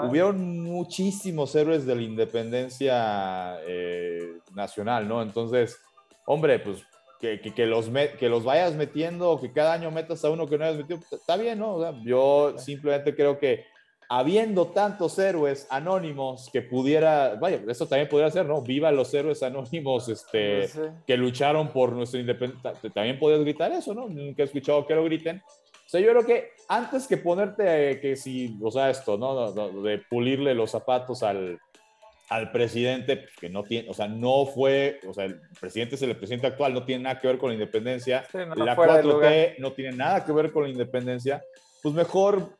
[0.08, 5.20] hubieron muchísimos héroes de la independencia eh, nacional, ¿no?
[5.20, 5.78] Entonces,
[6.24, 6.82] hombre, pues
[7.20, 10.56] que, que, los que los vayas metiendo o que cada año metas a uno que
[10.56, 12.02] no hayas metido, pues, está bien, ¿no?
[12.04, 13.64] yo simplemente creo que
[14.08, 18.62] habiendo tantos héroes anónimos que pudiera, vaya, eso también podría ser, ¿no?
[18.62, 20.66] Viva los héroes anónimos este,
[21.06, 22.72] que lucharon por nuestra independencia.
[22.94, 24.08] También podías gritar eso, ¿no?
[24.08, 25.42] Nunca he escuchado que lo griten.
[25.44, 29.52] O sea, yo creo que antes que ponerte que si, o sea, esto, ¿no?
[29.82, 31.58] De pulirle los zapatos al,
[32.28, 36.02] al presidente, pues, que no tiene, o sea, no fue, o sea, el presidente es
[36.02, 39.96] el presidente actual, no tiene nada que ver con la independencia, la 4T no tiene
[39.96, 41.42] nada que ver con la independencia,
[41.82, 42.58] pues mejor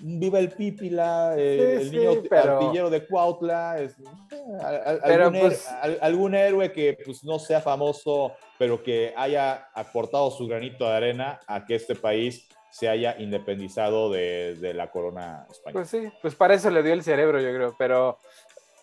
[0.00, 3.76] viva el Pípila, el niño artillero de Cuautla,
[5.40, 5.68] pues
[6.00, 11.40] algún, héroe que pues no sea famoso, pero que haya aportado su granito de arena
[11.46, 15.80] a que este país se haya independizado de, la corona española.
[15.80, 18.18] Pues sí, pues para eso le dio el cerebro, yo creo, pero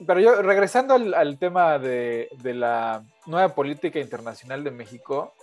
[0.05, 5.33] pero yo, regresando al, tema de, la nueva política internacional de México,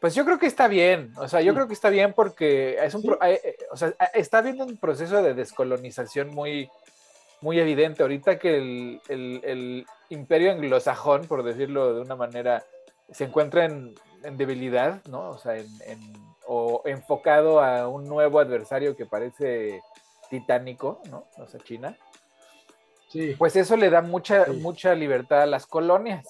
[0.00, 2.94] pues yo creo que está bien, o sea, yo creo que está bien porque es
[2.94, 6.68] un, eh, o sea, está habiendo un proceso de descolonización muy,
[7.40, 8.02] muy evidente.
[8.02, 8.56] Ahorita que
[9.08, 12.64] el, imperio anglosajón, por decirlo de una manera,
[13.10, 13.94] se encuentra en,
[14.36, 15.30] debilidad, ¿no?
[15.30, 16.12] O sea, en,
[16.46, 19.80] o enfocado a un nuevo adversario que parece
[20.30, 21.26] titánico, ¿no?
[21.38, 21.96] O sea, China.
[23.38, 26.26] Pues eso le da mucha, mucha libertad a las colonias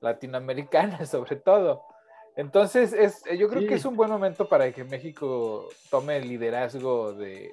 [0.00, 1.84] latinoamericanas, sobre todo.
[2.36, 7.12] Entonces, es, yo creo que es un buen momento para que México tome el liderazgo
[7.12, 7.50] de,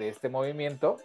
[0.00, 0.96] este movimiento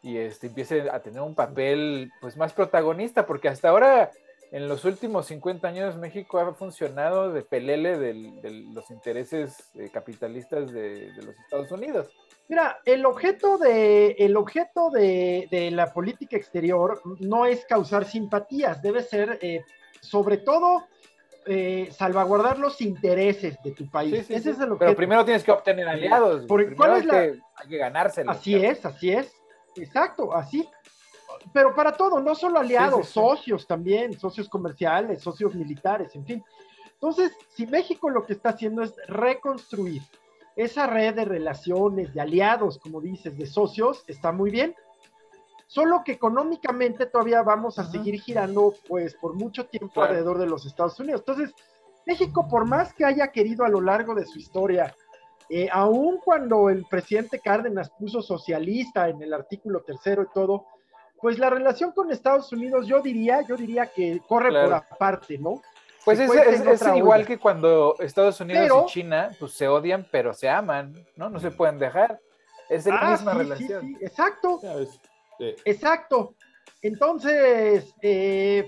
[0.00, 4.12] y este, empiece a tener un papel pues, más protagonista, porque hasta ahora,
[4.52, 8.14] en los últimos 50 años, México ha funcionado de pelele de,
[8.72, 12.10] los intereses eh, capitalistas de los Estados Unidos.
[12.52, 19.02] Mira, el objeto de, el objeto de, la política exterior no es causar simpatías, debe
[19.02, 19.64] ser, eh,
[20.02, 20.84] sobre todo,
[21.46, 24.28] eh, salvaguardar los intereses de tu país.
[24.28, 26.44] Ese es el Pero primero tienes que obtener aliados.
[26.46, 27.20] ¿cuál es la...
[27.20, 28.36] hay que ganárselos.
[28.36, 29.34] Así es, así es.
[29.76, 30.68] Exacto, así.
[31.54, 36.44] Pero para todo, no solo aliados, socios también, socios comerciales, socios militares, en fin.
[36.92, 40.02] Entonces, si México lo que está haciendo es reconstruir
[40.56, 44.74] esa red de relaciones, de aliados, como dices, de socios, está muy bien.
[45.66, 50.66] Solo que económicamente todavía vamos a seguir girando, pues, por mucho tiempo alrededor de los
[50.66, 51.22] Estados Unidos.
[51.26, 51.54] Entonces,
[52.06, 54.94] México, por más que haya querido a lo largo de su historia,
[55.48, 60.66] eh, aun cuando el presidente Cárdenas puso socialista en el artículo tercero y todo,
[61.20, 65.62] pues la relación con Estados Unidos, yo diría, yo diría que corre por aparte, ¿no?
[66.04, 70.94] Pues es, igual que cuando Estados Unidos y China pues se odian, pero se aman,
[71.16, 71.30] ¿no?
[71.30, 72.20] No se pueden dejar.
[72.68, 73.82] Es la ah, misma relación.
[73.82, 74.60] Sí, exacto.
[75.64, 76.34] Exacto.
[76.80, 78.66] Entonces, eh,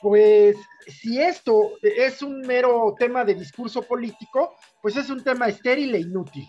[0.00, 5.94] pues si esto es un mero tema de discurso político, pues es un tema estéril
[5.94, 6.48] e inútil.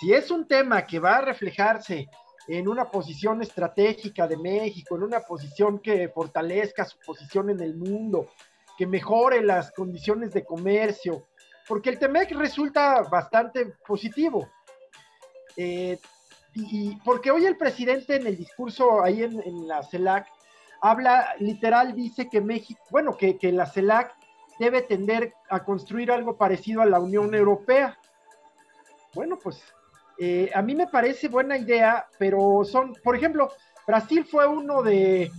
[0.00, 2.08] Si es un tema que va a reflejarse
[2.48, 7.76] en una posición estratégica de México, en una posición que fortalezca su posición en el
[7.76, 8.26] mundo,
[8.80, 11.26] que mejore las condiciones de comercio,
[11.68, 14.48] porque el TEMEC resulta bastante positivo.
[15.54, 15.98] Eh,
[16.54, 20.26] y, porque hoy el presidente en el discurso ahí en, la CELAC
[20.80, 24.14] habla, literal, dice que México, bueno, que, la CELAC
[24.58, 27.98] debe tender a construir algo parecido a la Unión Europea.
[29.14, 29.62] Bueno, pues
[30.18, 33.52] eh, a mí me parece buena idea, pero son, por ejemplo,
[33.86, 35.30] Brasil fue uno de,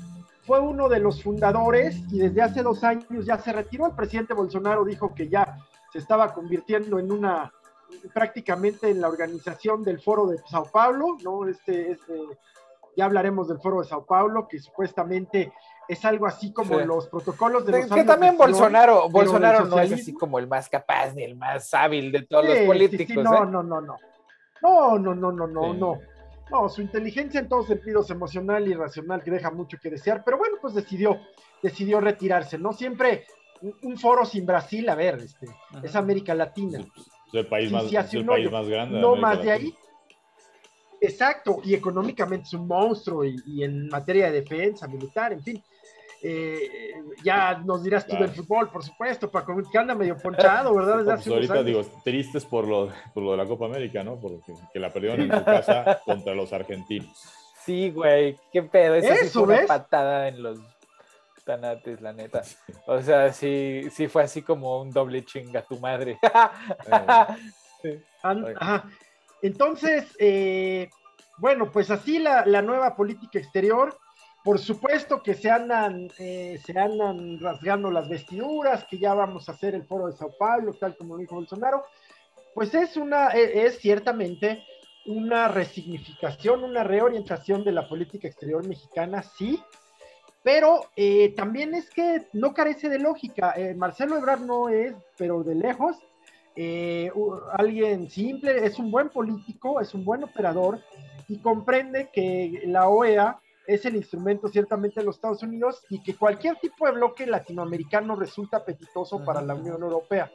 [0.43, 3.87] fue uno de los fundadores y desde hace dos años ya se retiró.
[3.87, 5.57] El presidente Bolsonaro dijo que ya
[5.91, 7.51] se estaba convirtiendo en una,
[8.13, 11.47] prácticamente en la organización del foro de Sao Paulo, ¿no?
[11.47, 12.15] Este, este,
[12.95, 15.53] ya hablaremos del foro de Sao Paulo, que supuestamente
[15.87, 20.13] es algo así como los protocolos de los Que también Bolsonaro, Bolsonaro no es así
[20.13, 23.23] como el más capaz ni el más hábil de todos los políticos.
[23.23, 23.97] no, no, no, no.
[24.61, 25.73] No, no, no, no, no, no.
[25.73, 25.99] No,
[26.69, 30.57] su inteligencia en todos sentidos, emocional y racional, que deja mucho que desear, pero bueno,
[30.61, 31.19] pues decidió,
[31.61, 32.73] decidió retirarse, ¿no?
[32.73, 33.25] Siempre
[33.81, 35.47] un, foro sin Brasil, a ver, este,
[35.83, 36.79] es América Latina.
[36.79, 38.99] es el país, más, el país más grande.
[38.99, 39.75] No más de ahí.
[40.99, 45.63] Exacto, y económicamente es un monstruo, y, en materia de defensa militar, en fin.
[46.23, 51.15] Eh, ya nos dirás tú del fútbol, por supuesto, Paco, que anda medio ponchado, ¿verdad?
[51.15, 54.19] pues ahorita digo, tristes por lo, por lo de la Copa América, ¿no?
[54.19, 57.09] Porque que la perdieron en su casa contra los argentinos.
[57.65, 58.95] Sí, güey, qué pedo.
[58.95, 60.59] Esa Eso, sí fue una patada en los
[61.43, 62.43] tanates, la neta.
[62.85, 66.19] O sea, sí, sí fue así como un doble chinga tu madre.
[69.41, 70.89] Entonces, eh,
[71.37, 73.97] bueno, pues así la, la nueva política exterior
[74.43, 79.51] por supuesto que se andan, eh, se andan rasgando las vestiduras, que ya vamos a
[79.51, 81.83] hacer el foro de Sao Paulo, tal como dijo Bolsonaro.
[82.55, 84.63] Pues es una, e, es, ciertamente
[85.05, 89.61] una resignificación, una reorientación de la política exterior mexicana, sí,
[90.43, 93.53] pero eh, también es que no carece de lógica.
[93.55, 95.97] Eh, Marcelo Ebrard no es, pero de lejos,
[97.53, 100.79] alguien simple, es un buen político, es un buen operador
[101.27, 106.15] y comprende que la OEA es el instrumento ciertamente de los Estados Unidos y que
[106.15, 110.31] cualquier tipo de bloque latinoamericano resulta apetitoso para la Unión Europea.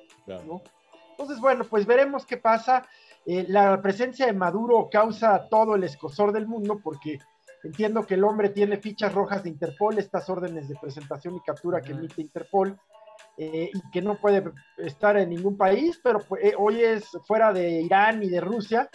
[1.10, 2.86] Entonces, bueno, pues veremos qué pasa.
[3.24, 7.18] Eh, la presencia de Maduro causa todo el escosor del mundo porque
[7.64, 11.80] entiendo que el hombre tiene fichas rojas de Interpol, estas órdenes de presentación y captura
[11.80, 12.78] que emite Interpol,
[13.38, 14.44] eh, y que no puede
[14.78, 18.88] estar en ningún país, pero pues, eh, hoy es fuera de Irán y de Rusia.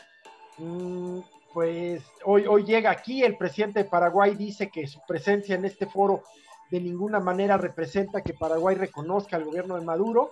[0.57, 1.19] Mm,
[1.53, 5.85] pues hoy, hoy llega aquí, el presidente de Paraguay dice que su presencia en este
[5.85, 6.23] foro
[6.71, 10.31] de ninguna manera representa que Paraguay reconozca al gobierno de Maduro.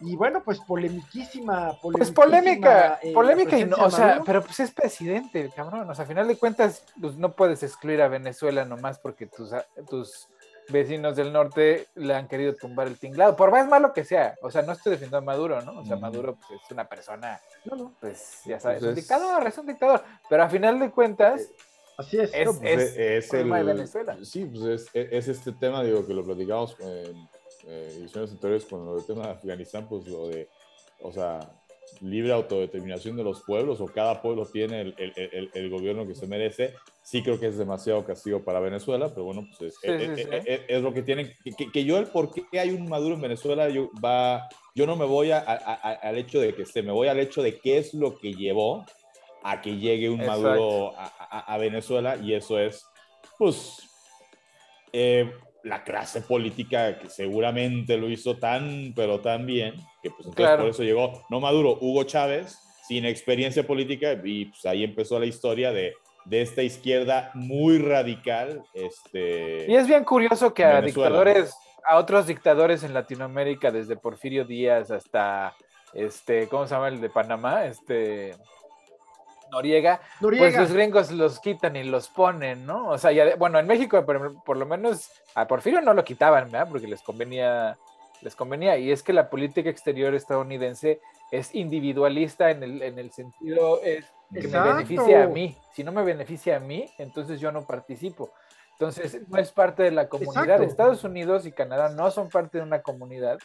[0.00, 4.70] Y bueno, pues polemiquísima, Pues polémica, eh, polémica, y no, o sea, pero pues es
[4.70, 5.90] presidente, cabrón.
[5.90, 9.50] O sea, a final de cuentas, pues no puedes excluir a Venezuela nomás porque tus,
[9.90, 10.28] tus
[10.68, 14.34] vecinos del norte le han querido tumbar el tinglado, por más malo que sea.
[14.42, 15.80] O sea, no estoy defendiendo a Maduro, ¿no?
[15.80, 17.94] O sea, Maduro pues, es una persona, no, no.
[18.00, 20.02] pues ya sabes, es un dictador, es un dictador.
[20.28, 21.54] Pero a final de cuentas, eh,
[21.98, 22.30] así es.
[22.34, 24.18] Es, pues, es, el, de Venezuela.
[24.22, 27.28] Sí, pues es, este tema, digo, que lo platicamos en
[27.66, 30.48] eh, ediciones anteriores con el tema de Afganistán, pues lo de,
[31.00, 31.40] o sea,
[32.00, 36.26] libre autodeterminación de los pueblos o cada pueblo tiene el, el, el, gobierno que se
[36.26, 36.74] merece.
[37.08, 40.28] Sí creo que es demasiado castigo para Venezuela, pero bueno, pues es,
[40.68, 41.32] es, lo que tienen.
[41.56, 44.94] Que, que, yo el por qué hay un Maduro en Venezuela, yo, va, yo no
[44.94, 47.94] me voy a, al hecho de que se, me voy al hecho de qué es
[47.94, 48.84] lo que llevó
[49.42, 52.84] a que llegue un Maduro a, Venezuela y eso es,
[53.38, 53.88] pues,
[54.92, 55.32] eh,
[55.64, 60.68] la clase política que seguramente lo hizo tan, pero tan bien, que pues entonces por
[60.68, 65.72] eso llegó, no Maduro, Hugo Chávez, sin experiencia política, y pues ahí empezó la historia
[65.72, 65.94] de,
[66.28, 68.62] de esta izquierda muy radical.
[68.74, 74.44] Este, y es bien curioso que a dictadores, a otros dictadores en Latinoamérica, desde Porfirio
[74.44, 75.54] Díaz hasta,
[75.94, 77.64] este, ¿cómo se llama el de Panamá?
[77.64, 78.34] Este...
[79.50, 82.88] Noriega, pues los gringos los quitan y los ponen, ¿no?
[82.88, 86.68] O sea, ya, bueno, en México por, lo menos a Porfirio no lo quitaban, ¿verdad?
[86.70, 87.78] Porque les convenía,
[88.20, 88.76] les convenía.
[88.76, 94.06] Y es que la política exterior estadounidense es individualista en el, en el sentido es
[94.32, 95.56] que me beneficia a mí.
[95.72, 98.30] Si no me beneficia a mí, entonces yo no participo.
[98.72, 100.62] Entonces, no es parte de la comunidad.
[100.62, 103.38] Estados Unidos y Canadá no son parte de una comunidad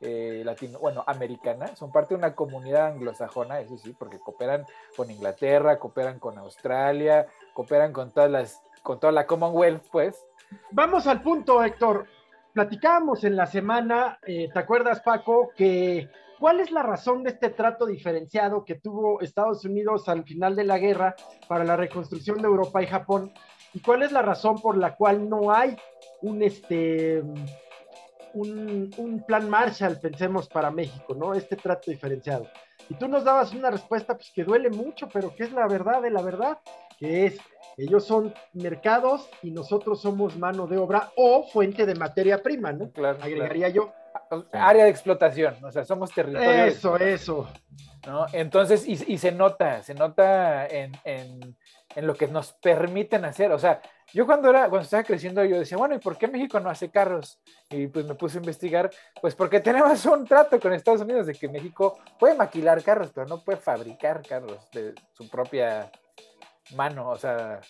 [0.00, 5.10] eh, latino, bueno, americana, son parte de una comunidad anglosajona, eso sí, porque cooperan con
[5.10, 10.22] Inglaterra, cooperan con Australia, cooperan con todas las, con toda la Commonwealth, pues.
[10.70, 12.06] Vamos al punto, Héctor.
[12.52, 17.50] Platicábamos en la semana, eh, ¿te acuerdas, Paco, que cuál es la razón de este
[17.50, 21.14] trato diferenciado que tuvo Estados Unidos al final de la guerra
[21.48, 23.32] para la reconstrucción de Europa y Japón?
[23.74, 25.76] ¿Y cuál es la razón por la cual no hay
[26.22, 27.22] un este
[28.36, 31.34] un, plan Marshall, pensemos, para México, ¿no?
[31.34, 32.46] Este trato diferenciado.
[32.88, 36.02] Y tú nos dabas una respuesta pues, que duele mucho, pero que es la verdad
[36.02, 36.58] de la verdad,
[36.98, 37.38] que es,
[37.76, 42.90] ellos son mercados y nosotros somos mano de obra o fuente de materia prima, ¿no?
[42.90, 43.92] Claro, Agregaría yo.
[44.52, 46.64] Área de explotación, o sea, somos territorio.
[46.64, 47.48] Eso, eso.
[48.06, 48.26] ¿no?
[48.32, 51.56] Entonces, y, y, se nota, se nota en, en,
[51.94, 53.52] en, lo que nos permiten hacer.
[53.52, 53.80] O sea,
[54.12, 56.90] yo cuando, era, cuando estaba creciendo, yo decía, bueno, ¿y por qué México no hace
[56.90, 57.40] carros?
[57.70, 61.34] Y pues me puse a investigar, pues porque tenemos un trato con Estados Unidos de
[61.34, 65.90] que México puede maquilar carros, pero no puede fabricar carros de su propia
[66.74, 67.60] mano, o sea,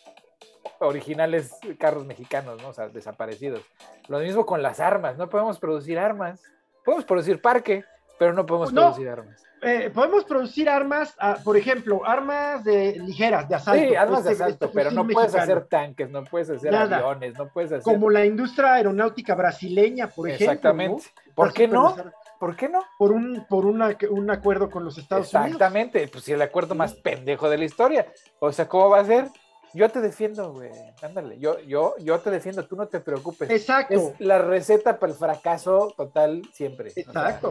[0.81, 2.69] originales carros mexicanos, ¿no?
[2.69, 3.62] O sea, desaparecidos.
[4.09, 6.43] Lo mismo con las armas, no podemos producir armas,
[6.85, 7.85] podemos producir parque,
[8.19, 9.43] pero no podemos producir armas.
[9.62, 13.89] Eh, podemos producir armas, ah, por ejemplo, armas de ligeras, de asalto.
[13.89, 17.49] Sí, armas de este, asalto, pero no puedes hacer tanques, no puedes hacer aviones, no
[17.49, 17.83] puedes hacer...
[17.83, 20.53] Como la industria aeronáutica brasileña, por ejemplo.
[20.53, 21.05] Exactamente.
[21.35, 21.97] ¿Por qué no?
[22.39, 22.85] ¿Por qué no?
[22.99, 25.55] Por un, por un acuerdo con los Estados Unidos.
[25.55, 28.07] Exactamente, pues sí, el acuerdo más pendejo de la historia.
[28.39, 29.29] O sea, ¿cómo va a ser?
[29.77, 30.71] Yo te defiendo, güey.
[31.03, 33.51] Ándale, yo, yo, yo te defiendo, tú no te preocupes.
[33.51, 33.95] Exacto.
[33.95, 36.93] Es la receta para el fracaso total siempre.
[36.97, 37.51] Exacto.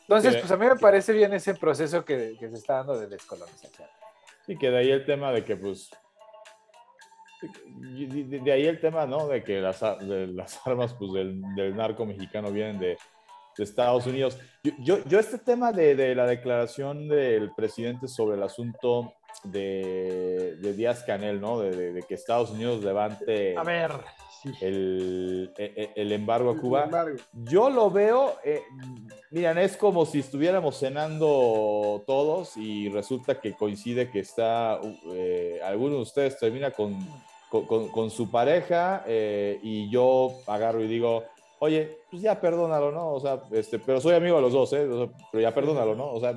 [0.00, 3.88] Entonces, pues a mí me parece bien ese proceso que, se está dando de descolonización.
[4.46, 5.90] Sí, que de ahí el tema de que, pues,
[7.76, 9.28] de, ahí el tema, ¿no?
[9.28, 12.98] De que las, las armas, pues, del, narco mexicano vienen de,
[13.58, 14.38] Estados Unidos.
[14.80, 21.40] Yo, yo, este tema de, la declaración del presidente sobre el asunto de, Díaz Canel,
[21.40, 21.60] ¿no?
[21.60, 23.56] De, que Estados Unidos levante...
[23.56, 23.92] A ver,
[24.60, 26.88] el, e, e, el, embargo a Cuba.
[27.32, 28.62] Yo lo veo, eh,
[29.30, 34.80] miren, es como si estuviéramos cenando todos y resulta que coincide que está,
[35.12, 36.96] eh, alguno de ustedes termina con,
[37.48, 41.24] con, su pareja eh, y yo agarro y digo,
[41.58, 43.12] oye, pues ya perdónalo, ¿no?
[43.12, 44.86] O sea, este, pero soy amigo de los dos, ¿eh?
[45.32, 46.10] pero ya perdónalo, ¿no?
[46.12, 46.34] O sea,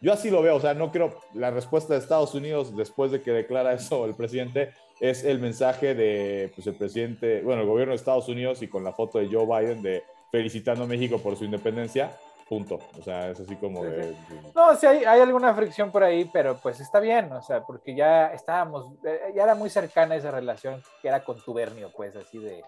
[0.00, 3.20] yo así lo veo, o sea, no creo, la respuesta de Estados Unidos después de
[3.22, 7.92] que declara eso el presidente es el mensaje de, pues el presidente, bueno, el gobierno
[7.92, 11.36] de Estados Unidos y con la foto de Joe Biden de felicitando a México por
[11.36, 12.12] su independencia,
[12.48, 12.78] punto.
[12.98, 14.14] O sea, es así como de...
[14.54, 17.94] No, sí hay, hay, alguna fricción por ahí, pero pues está bien, o sea, porque
[17.94, 22.62] ya estábamos, eh, ya era muy cercana esa relación que era contubernio, pues, así de,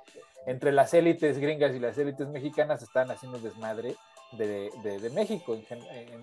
[0.47, 3.97] entre las élites gringas y las élites mexicanas estaban haciendo desmadre
[4.33, 5.59] de, de, México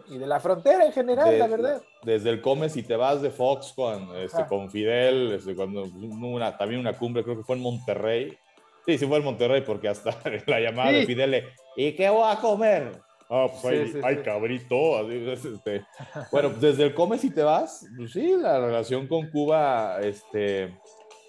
[0.10, 1.82] y de la frontera en general, la verdad.
[2.04, 6.58] Desde el Comes y te vas de Fox con, este, con Fidel, este, cuando una,
[6.58, 8.38] también una cumbre, creo que fue en Monterrey.
[8.86, 11.44] Sí, sí fue en Monterrey, porque hasta la llamada de Fidel,
[11.76, 13.02] ¿y qué voy a comer?
[13.30, 15.10] Ah, pues hay, cabrito.
[15.12, 15.86] este.
[16.32, 20.74] Bueno, desde el Comes y te vas, pues sí, la relación con Cuba, este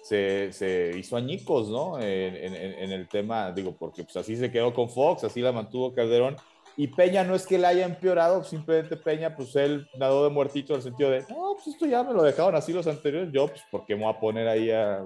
[0.09, 1.99] se, se, hizo añicos, ¿no?
[1.99, 5.51] En, en, en, el tema, digo, porque pues así se quedó con Fox, así la
[5.51, 6.35] mantuvo Calderón,
[6.79, 10.71] y Peña no es que le haya empeorado, simplemente Peña, pues él nadó de muertito
[10.71, 13.47] en el sentido de, no, pues esto ya me lo dejaron así los anteriores, yo,
[13.47, 15.03] pues, ¿por qué me voy a poner ahí a,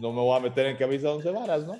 [0.00, 1.74] no me voy a meter en camisa de once varas, ¿no?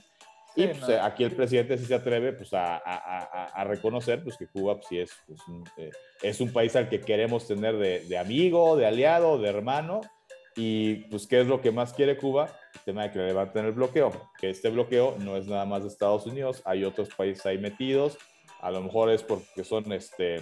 [0.55, 4.49] y pues, aquí el presidente sí se atreve pues, a, a, a, reconocer pues, que
[4.49, 5.91] Cuba pues, sí es, pues, un, eh,
[6.21, 10.03] es un país al que queremos tener de, de, amigo, de aliado, de hermano.
[10.57, 12.51] Y pues, ¿qué es lo que más quiere Cuba?
[12.75, 14.13] El tema de que le levanten el bloqueo.
[14.39, 18.19] Que este bloqueo no es nada más de Estados Unidos, hay otros países ahí metidos
[18.61, 20.37] a lo mejor es porque son este,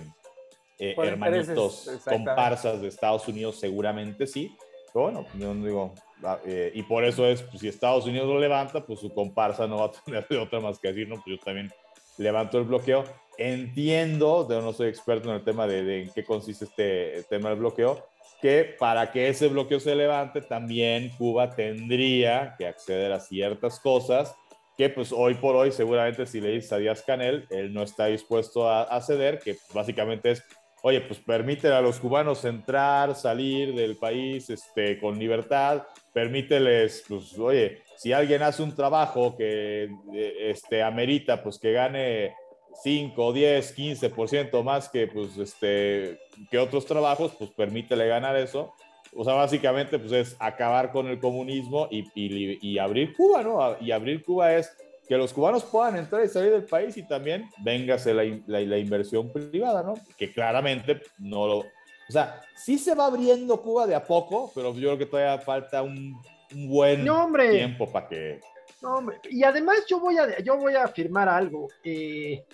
[0.78, 4.56] eh, hermanitos comparsas de Estados Unidos, seguramente sí.
[4.92, 8.38] Pero bueno, yo digo, ah, eh, y por eso es, pues, si Estados Unidos lo
[8.38, 11.36] levanta, pues su comparsa no va a tener de otra más que decir, no, pues
[11.36, 11.70] yo también
[12.18, 13.04] levanto el bloqueo.
[13.36, 17.48] Entiendo, yo no soy experto en el tema de, de en qué consiste este tema
[17.48, 18.06] del bloqueo,
[18.40, 24.36] que para que ese bloqueo se levante, también Cuba tendría que acceder a ciertas cosas
[24.76, 28.06] que pues hoy por hoy seguramente si le dices a Díaz Canel, él no está
[28.06, 30.42] dispuesto a, ceder, que básicamente es,
[30.82, 37.38] oye, pues permite a los cubanos entrar, salir del país este, con libertad, permíteles, pues
[37.38, 42.34] oye, si alguien hace un trabajo que eh, este, amerita pues que gane
[42.82, 46.18] 5, 10, 15% más que, pues, este,
[46.50, 48.74] que otros trabajos, pues permítele ganar eso
[49.16, 53.76] o sea, básicamente, pues es acabar con el comunismo y, y, abrir Cuba, ¿no?
[53.80, 54.76] Y abrir Cuba es
[55.08, 59.30] que los cubanos puedan entrar y salir del país y también véngase la, la, inversión
[59.32, 59.94] privada, ¿no?
[60.16, 61.58] Que claramente no lo...
[61.58, 65.38] O sea, sí se va abriendo Cuba de a poco, pero yo creo que todavía
[65.38, 66.20] falta un,
[66.54, 67.04] un buen
[67.50, 68.40] tiempo para que...
[68.82, 69.18] No, hombre.
[69.30, 71.68] Y además yo voy a, yo voy a afirmar algo.
[71.82, 72.44] Eh,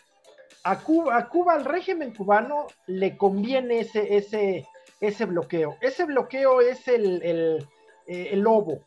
[0.62, 4.66] a, Cuba, a Cuba, al régimen cubano, le conviene ese, ese,
[5.00, 5.76] ese bloqueo.
[5.80, 7.68] Ese bloqueo es el, el,
[8.06, 8.80] eh, el, lobo,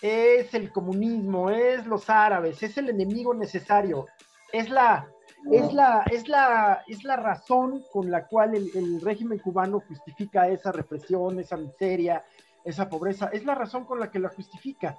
[0.00, 4.06] es el comunismo, es los árabes, es el enemigo necesario,
[4.52, 5.08] es la,
[5.52, 10.48] es la, es la, es la razón con la cual el, el, régimen cubano justifica
[10.48, 12.24] esa represión, esa miseria,
[12.64, 14.96] esa pobreza, es la razón con la que la justifica.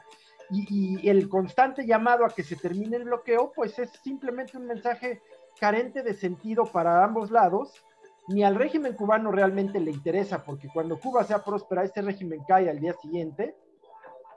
[0.53, 4.67] Y, y el constante llamado a que se termine el bloqueo, pues es simplemente un
[4.67, 5.21] mensaje
[5.57, 7.81] carente de sentido para ambos lados
[8.27, 12.69] ni al régimen cubano realmente le interesa, porque cuando Cuba sea próspera, ese régimen cae
[12.69, 13.55] al día siguiente.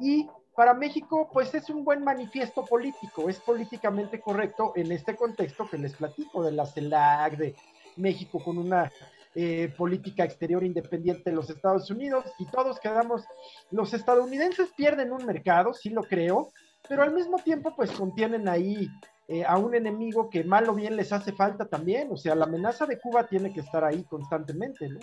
[0.00, 5.68] Y para México, pues es un buen manifiesto político, es políticamente correcto en este contexto
[5.68, 7.56] que les platico de la CELAC, de
[7.96, 8.90] México con una
[9.34, 13.24] eh, política exterior independiente de los Estados Unidos y todos quedamos,
[13.72, 16.50] los estadounidenses pierden un mercado, sí lo creo,
[16.88, 18.88] pero al mismo tiempo pues contienen ahí
[19.28, 22.08] eh, a un enemigo que mal o bien les hace falta también.
[22.10, 25.00] O sea, la amenaza de Cuba tiene que estar ahí constantemente, ¿no?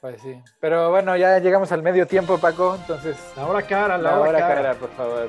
[0.00, 0.38] Pues sí.
[0.60, 2.76] Pero bueno, ya llegamos al medio tiempo, Paco.
[2.76, 3.16] Entonces.
[3.36, 4.74] La hora cara, la, hora, cara.
[4.74, 5.28] por favor.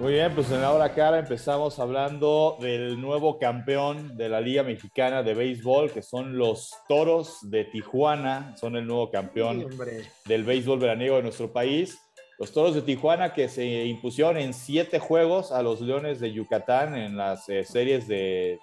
[0.00, 4.64] Muy bien, pues en la hora cara empezamos hablando del nuevo campeón de la Liga
[4.64, 9.68] Mexicana de Béisbol, que son los Toros de Tijuana, son el nuevo campeón
[10.24, 12.00] del béisbol veraniego de nuestro país.
[12.42, 16.96] Los Toros de Tijuana que se impusieron en siete juegos a los Leones de Yucatán
[16.96, 18.58] en las eh, series de,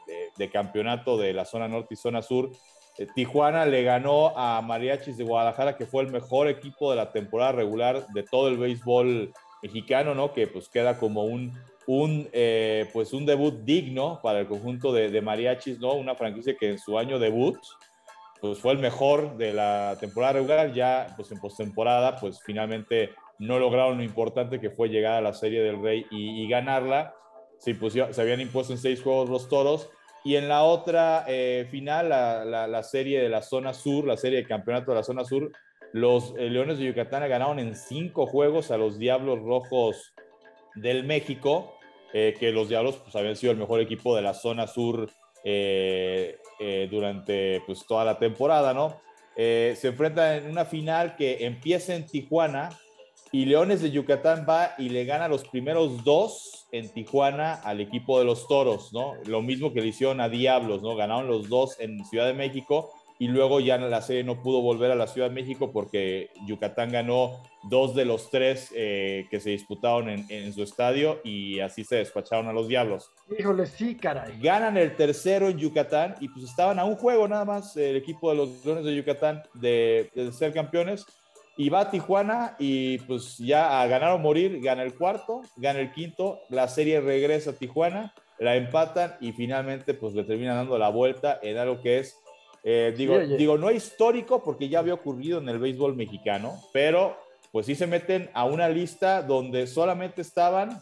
[0.52, 2.52] campeonato de la zona norte y zona sur.
[2.98, 7.14] Eh, Tijuana le ganó a Mariachis de Guadalajara, que fue el mejor equipo de la
[7.14, 9.32] temporada regular de todo el béisbol
[9.64, 10.34] mexicano, ¿no?
[10.34, 11.58] Que pues queda como un,
[11.88, 15.94] un, eh, pues un debut digno para el conjunto de, de, Mariachis, ¿no?
[15.94, 17.58] Una franquicia que en su año debut
[18.42, 23.58] pues fue el mejor de la temporada regular, ya pues en postemporada pues finalmente no
[23.58, 27.16] lograron lo importante que fue llegar a la Serie del Rey y, ganarla.
[27.58, 27.72] Se,
[28.22, 29.90] habían impuesto en seis juegos los toros.
[30.26, 34.46] Y en la otra eh, final, la, serie de la zona sur, la serie de
[34.46, 35.50] campeonato de la zona sur,
[35.94, 40.14] los eh, Leones de Yucatán ganaron en cinco juegos a los Diablos Rojos
[40.76, 41.74] del México,
[42.14, 45.10] eh, que los Diablos pues, habían sido el mejor equipo de la zona sur
[46.92, 49.00] durante pues, toda la temporada, ¿no?
[49.38, 52.70] se enfrentan en una final que empieza en Tijuana
[53.32, 58.20] y Leones de Yucatán va y le gana los primeros dos en Tijuana al equipo
[58.20, 59.14] de los Toros, ¿no?
[59.26, 60.96] Lo mismo que le hicieron a Diablos, ¿no?
[60.96, 64.92] Ganaron los dos en Ciudad de México y luego ya la serie no pudo volver
[64.92, 69.50] a la Ciudad de México porque Yucatán ganó dos de los tres eh, que se
[69.50, 73.12] disputaron en, su estadio y así se despacharon a los Diablos.
[73.38, 74.40] Híjole, sí, caray.
[74.40, 78.30] Ganan el tercero en Yucatán y pues estaban a un juego nada más el equipo
[78.30, 81.06] de los Leones de Yucatán de, de ser campeones
[81.60, 85.82] y va a Tijuana y pues ya a ganar o morir, gana el cuarto, gana
[85.82, 90.78] el quinto, la serie regresa a Tijuana, la empatan y finalmente pues le terminan dando
[90.78, 92.16] la vuelta en algo que es,
[92.64, 97.18] eh, digo, digo, no histórico porque ya había ocurrido en el béisbol mexicano, pero
[97.52, 100.80] pues sí se meten a una lista donde solamente estaban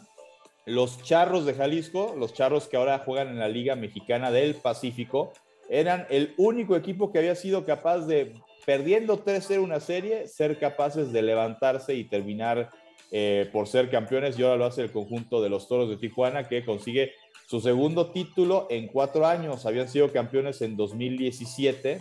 [0.64, 5.32] los charros de Jalisco, los charros que ahora juegan en la Liga Mexicana del Pacífico,
[5.68, 8.34] eran el único equipo que había sido capaz de
[8.68, 12.68] perdiendo 3-0 una serie, ser capaces de levantarse y terminar
[13.10, 14.38] eh, por ser campeones.
[14.38, 17.12] Y ahora lo hace el conjunto de los Toros de Tijuana, que consigue
[17.46, 19.64] su segundo título en cuatro años.
[19.64, 21.98] Habían sido campeones en 2017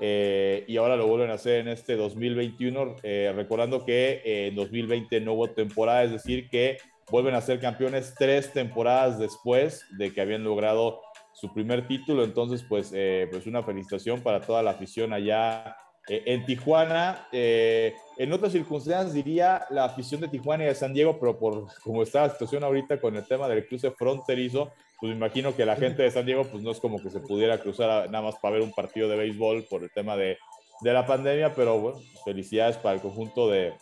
[0.00, 5.18] eh, y ahora lo vuelven a hacer en este 2021, eh, recordando que en 2020
[5.22, 6.76] no hubo temporada, es decir, que
[7.10, 11.00] vuelven a ser campeones tres temporadas después de que habían logrado
[11.32, 12.22] su primer título.
[12.22, 15.74] Entonces, pues, pues una felicitación para toda la afición allá
[16.08, 20.92] eh, en Tijuana, eh, en otras circunstancias diría la afición de Tijuana y de San
[20.92, 25.10] Diego, pero por como está la situación ahorita con el tema del cruce fronterizo, pues
[25.10, 27.58] me imagino que la gente de San Diego pues no es como que se pudiera
[27.58, 30.38] cruzar nada más para ver un partido de béisbol por el tema de,
[30.80, 33.74] de la pandemia, pero bueno, felicidades para el conjunto de,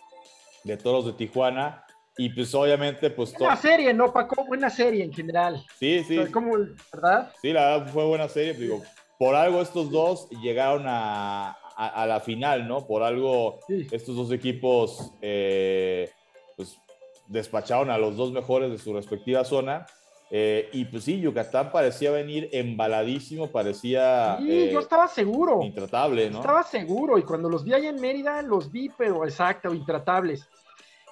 [0.65, 1.85] de toros de Tijuana.
[2.19, 3.33] Y pues obviamente, pues...
[3.33, 4.45] Buena serie, ¿no, Paco?
[4.45, 5.65] Buena serie en general.
[5.79, 6.19] Sí, sí.
[6.31, 6.55] como,
[6.93, 7.33] ¿Verdad?
[7.41, 8.53] Sí, la verdad fue buena serie.
[8.53, 8.83] Digo,
[9.19, 11.57] por algo estos dos llegaron a,
[11.89, 12.87] a, la final, ¿no?
[12.87, 16.11] Por algo, estos dos equipos eh,
[16.55, 16.79] pues,
[17.27, 19.87] despacharon a los dos mejores de su respectiva zona.
[20.31, 24.37] Eh, y pues sí, Yucatán parecía venir embaladísimo, parecía.
[24.39, 25.61] Sí, yo eh, estaba seguro.
[25.63, 26.41] Intratable, ¿no?
[26.41, 30.47] Estaba seguro, y cuando los vi allá en Mérida, los vi, pero exacto, intratables.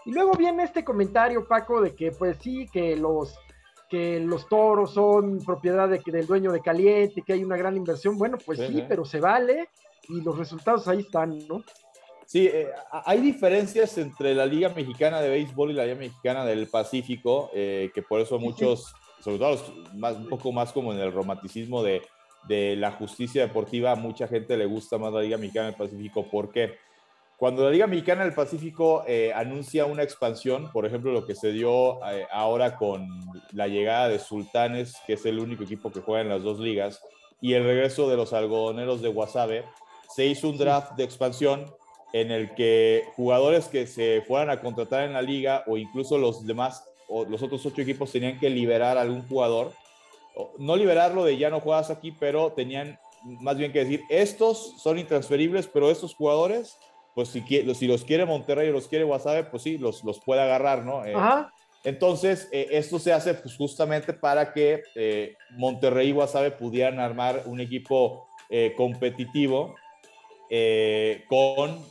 [0.05, 3.37] Y luego viene este comentario, Paco, de que pues sí, que los,
[3.89, 8.19] que los toros son propiedad del dueño de Caliente, que hay una gran inversión.
[8.19, 9.71] Bueno, pues sí pero se vale
[10.09, 11.63] y los resultados ahí están, ¿no?
[12.29, 12.69] Sí, eh,
[13.07, 17.91] hay diferencias entre la Liga Mexicana de Béisbol y la Liga Mexicana del Pacífico, eh,
[17.95, 18.95] que por eso muchos,
[19.25, 19.59] sobre todo
[19.95, 22.03] más, un poco más como en el romanticismo de,
[22.47, 26.27] de, la justicia deportiva, a mucha gente le gusta más la Liga Mexicana del Pacífico.
[26.31, 26.75] Porque
[27.39, 31.51] cuando la Liga Mexicana del Pacífico eh, anuncia una expansión, por ejemplo, lo que se
[31.53, 31.99] dio
[32.31, 33.09] ahora con
[33.53, 37.01] la llegada de Sultanes, que es el único equipo que juega en las dos ligas,
[37.41, 39.65] y el regreso de los algodoneros de Guasave,
[40.09, 41.73] se hizo un draft de expansión
[42.13, 46.47] en el que jugadores que se fueran a contratar en la liga o incluso los
[46.47, 49.73] demás o los otros ocho equipos tenían que liberar a algún jugador.
[50.59, 54.99] No liberarlo de ya no juegas aquí, pero tenían más bien que decir, estos son
[54.99, 56.79] intransferibles, pero estos jugadores,
[57.15, 60.41] pues si, si los quiere Monterrey o los quiere Guasave, pues sí, los, los puede
[60.41, 61.05] agarrar, ¿no?
[61.05, 61.15] Eh,
[61.85, 67.43] entonces, eh, esto se hace pues, justamente para que eh, Monterrey y Guasave pudieran armar
[67.47, 68.27] un equipo
[68.79, 69.75] competitivo
[70.51, 71.85] eh, con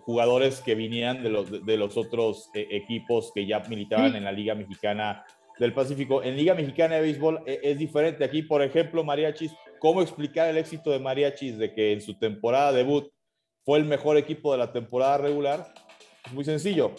[0.00, 4.32] jugadores que vinieran de los, de los otros eh, equipos que ya militaban en la
[4.32, 5.24] Liga Mexicana
[5.58, 6.22] del Pacífico.
[6.22, 8.24] En Liga Mexicana de Béisbol eh, es diferente.
[8.24, 12.72] Aquí, por ejemplo, Mariachis, ¿cómo explicar el éxito de Mariachis de que en su temporada
[12.72, 13.12] debut
[13.64, 15.72] fue el mejor equipo de la temporada regular?
[16.26, 16.92] Es muy sencillo.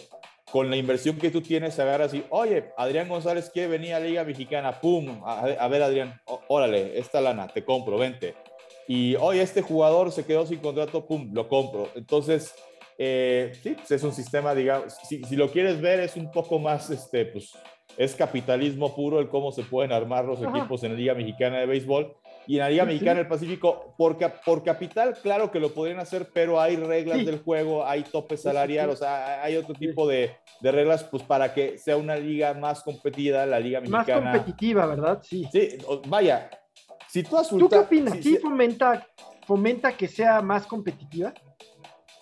[0.50, 4.22] Con la inversión que tú tienes, agarras y, oye, Adrián González quiere venir a Liga
[4.22, 8.34] Mexicana, pum, a, ver, Adrián, órale, esta lana, te compro, vente
[8.88, 11.88] y hoy este jugador se quedó sin contrato, pum, lo compro.
[11.94, 12.54] Entonces,
[12.98, 16.90] eh, sí, pues es un sistema, digamos, si, lo quieres ver, es un poco más,
[16.90, 17.52] este, pues,
[17.96, 21.66] es capitalismo puro el cómo se pueden armar los equipos en la Liga Mexicana de
[21.66, 22.16] Béisbol.
[22.46, 26.28] Y en la Liga Mexicana del Pacífico, por, por capital, claro que lo podrían hacer,
[26.34, 30.72] pero hay reglas del juego, hay tope salarial, o sea, hay otro tipo de, de,
[30.72, 34.20] reglas, pues para que sea una liga más competida, la Liga Mexicana.
[34.20, 35.20] Más competitiva, ¿verdad?
[35.22, 35.48] Sí.
[35.52, 35.78] Sí,
[36.08, 36.50] vaya,
[37.12, 38.16] si tú, ¿Tú qué opinas?
[38.22, 39.06] ¿Sí, fomenta,
[39.46, 41.34] fomenta que sea más competitiva?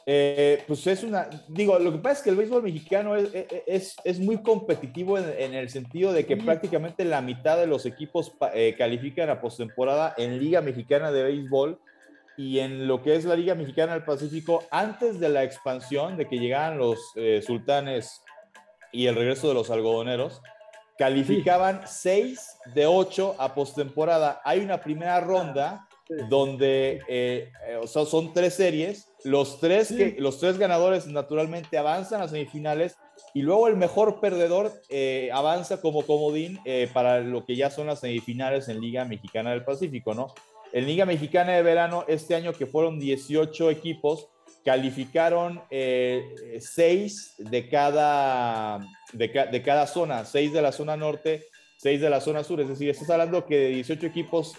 [0.04, 3.30] Eh, pues es una, digo, lo que pasa es que el béisbol mexicano es,
[3.68, 8.32] es, es muy competitivo en, el sentido de que prácticamente la mitad de los equipos
[8.52, 11.78] eh, califican a postemporada en Liga Mexicana de Béisbol
[12.36, 16.26] y en lo que es la Liga Mexicana del Pacífico, antes de la expansión, de
[16.26, 18.22] que llegaran los eh, sultanes
[18.90, 20.42] y el regreso de los algodoneros,
[21.00, 24.42] calificaban seis de ocho a postemporada.
[24.44, 25.88] Hay una primera ronda
[26.28, 32.28] donde eh, eh, son tres series los tres, que, los tres ganadores naturalmente avanzan a
[32.28, 32.98] semifinales
[33.32, 36.58] y luego el mejor perdedor eh, avanza como comodín
[36.92, 40.34] para lo que ya son las semifinales en Liga Mexicana del Pacífico, ¿no?
[40.74, 44.28] En Liga Mexicana de Verano, este año que fueron 18 equipos,
[44.64, 48.80] calificaron eh, seis de cada,
[49.12, 51.46] de, cada zona, seis de la zona norte,
[51.78, 52.60] seis de la zona sur.
[52.60, 54.54] Es decir, estás hablando que de 18 equipos,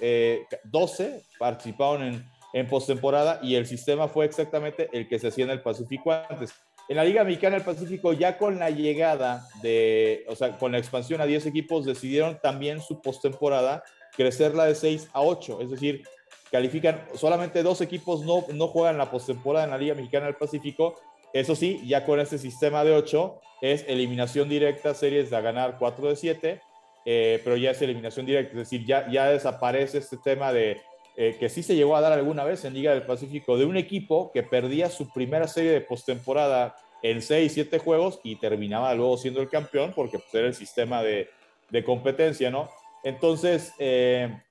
[0.63, 5.51] 12 participaron en, en postemporada y el sistema fue exactamente el que se hacía en
[5.51, 6.53] el Pacífico antes.
[6.89, 10.77] En la Liga Mexicana del Pacífico, ya con la llegada de, o sea, con la
[10.77, 13.83] expansión a 10 equipos, decidieron también su postemporada
[14.15, 15.61] crecerla de 6 a 8.
[15.61, 16.03] Es decir,
[16.51, 20.95] califican solamente dos equipos, no, no juegan la postemporada en la Liga Mexicana del Pacífico.
[21.33, 26.09] Eso sí, ya con este sistema de 8 es eliminación directa, series de ganar 4
[26.09, 26.61] de 7,
[27.05, 28.51] eh, pero ya es eliminación directa.
[28.51, 30.81] Es decir, ya, ya desaparece este tema de
[31.15, 33.77] eh, que sí se llegó a dar alguna vez en Liga del Pacífico, de un
[33.77, 39.17] equipo que perdía su primera serie de postemporada en 6, 7 juegos y terminaba luego
[39.17, 41.29] siendo el campeón porque pues, era el sistema de,
[41.69, 42.69] de competencia, ¿no?
[43.03, 44.41] Entonces, eh,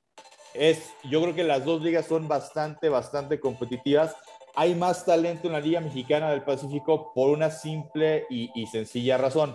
[0.55, 4.14] es, yo creo que las dos ligas son bastante, bastante competitivas.
[4.55, 9.16] Hay más talento en la Liga Mexicana del Pacífico por una simple y, y sencilla
[9.16, 9.55] razón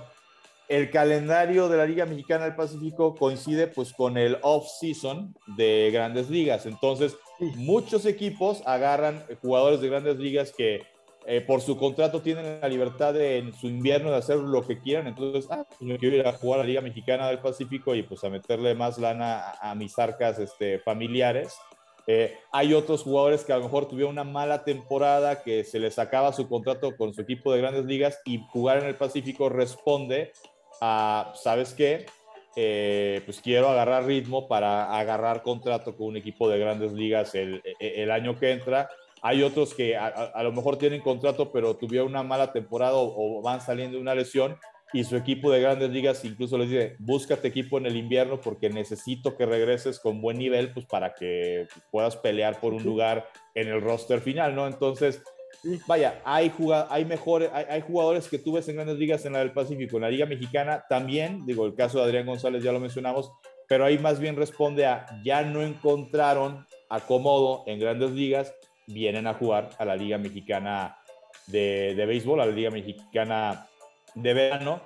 [0.67, 6.29] el calendario de la Liga Mexicana del Pacífico coincide pues con el off-season de grandes
[6.29, 6.65] ligas.
[6.65, 7.15] Entonces,
[7.55, 10.81] muchos equipos agarran jugadores de grandes ligas que
[11.28, 15.07] eh, por su contrato tienen la libertad en su invierno de hacer lo que quieran.
[15.07, 18.23] Entonces, ah, pues quiero ir a jugar a la Liga Mexicana del Pacífico y pues
[18.23, 21.57] a meterle más lana a, mis arcas este, familiares.
[22.05, 25.97] Eh, hay otros jugadores que a lo mejor tuvieron una mala temporada, que se les
[25.97, 30.32] acaba su contrato con su equipo de grandes ligas y jugar en el Pacífico responde
[30.80, 32.05] ¿sabes qué?
[32.55, 38.11] Eh, pues quiero agarrar ritmo para agarrar contrato con un equipo de grandes ligas el
[38.11, 38.89] año que entra.
[39.22, 43.61] Hay otros que a, lo mejor tienen contrato, pero tuvieron una mala temporada o, van
[43.61, 44.57] saliendo de una lesión
[44.93, 48.70] y su equipo de grandes ligas incluso les dice, búscate equipo en el invierno porque
[48.70, 53.68] necesito que regreses con buen nivel, pues para que puedas pelear por un lugar en
[53.68, 54.68] el roster final, ¿no?
[54.68, 55.24] Entonces,
[55.88, 56.51] vaya, hay,
[56.89, 60.03] hay, mejores, hay, jugadores que tú ves en grandes ligas en la del Pacífico, en
[60.03, 63.32] la Liga Mexicana también, digo, el caso de Adrián González ya lo mencionamos,
[63.68, 68.53] pero ahí más bien responde a ya no encontraron acomodo en grandes ligas,
[68.88, 70.97] vienen a jugar a la Liga Mexicana
[71.47, 73.67] de, de béisbol, a la Liga Mexicana
[74.13, 74.81] de verano.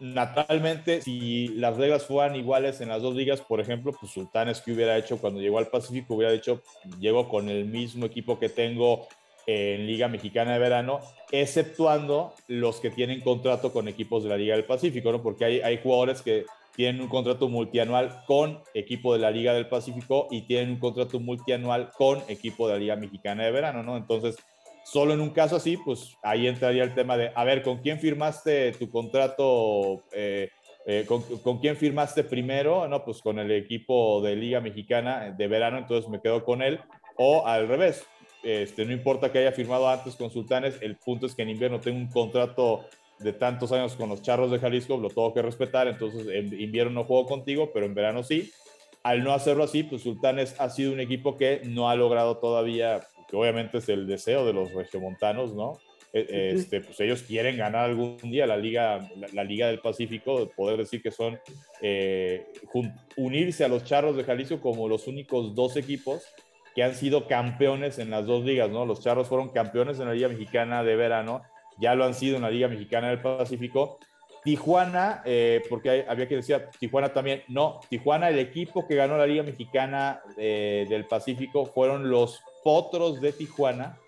[0.00, 4.72] Naturalmente, si las reglas fueran iguales en las dos ligas, por ejemplo, pues Sultanes que
[4.72, 6.62] hubiera hecho cuando llegó al Pacífico, hubiera dicho,
[6.98, 9.06] llego con el mismo equipo que tengo
[9.46, 11.00] en Liga Mexicana de Verano,
[11.30, 15.22] exceptuando los que tienen contrato con equipos de la Liga del Pacífico, ¿no?
[15.22, 19.68] Porque hay, hay jugadores que tienen un contrato multianual con equipo de la Liga del
[19.68, 23.96] Pacífico y tienen un contrato multianual con equipo de la Liga Mexicana de Verano, ¿no?
[23.96, 24.36] Entonces,
[24.84, 27.98] solo en un caso así, pues ahí entraría el tema de, a ver, ¿con quién
[27.98, 30.02] firmaste tu contrato?
[30.12, 30.48] Eh,
[30.86, 32.88] eh, ¿con, ¿con, quién firmaste primero?
[32.88, 36.80] No, pues con el equipo de Liga Mexicana de verano, entonces me quedo con él.
[37.16, 38.04] O al revés,
[38.42, 41.80] este, no importa que haya firmado antes con Sultanes, el punto es que en invierno
[41.80, 42.84] tengo un contrato
[43.22, 46.92] de tantos años con los Charros de Jalisco, lo tengo que respetar, entonces en invierno
[46.92, 48.50] no juego contigo, pero en verano sí.
[49.02, 53.06] Al no hacerlo así, pues Sultanes ha sido un equipo que no ha logrado todavía,
[53.28, 55.78] que obviamente es el deseo de los regiomontanos, ¿no?
[56.12, 60.76] E, este, pues ellos quieren ganar algún día la Liga, la, Liga del Pacífico, poder
[60.76, 61.38] decir que son
[61.80, 62.46] eh,
[63.16, 66.22] unirse a los Charros de Jalisco como los únicos dos equipos
[66.74, 68.86] que han sido campeones en las dos ligas, ¿no?
[68.86, 71.42] Los Charros fueron campeones en la Liga Mexicana de verano,
[71.78, 73.98] ya lo han sido en la Liga Mexicana del Pacífico.
[74.44, 79.26] Tijuana, eh, porque había que decir Tijuana también, no, Tijuana, el equipo que ganó la
[79.26, 83.98] Liga Mexicana eh, del Pacífico fueron los Potros de Tijuana.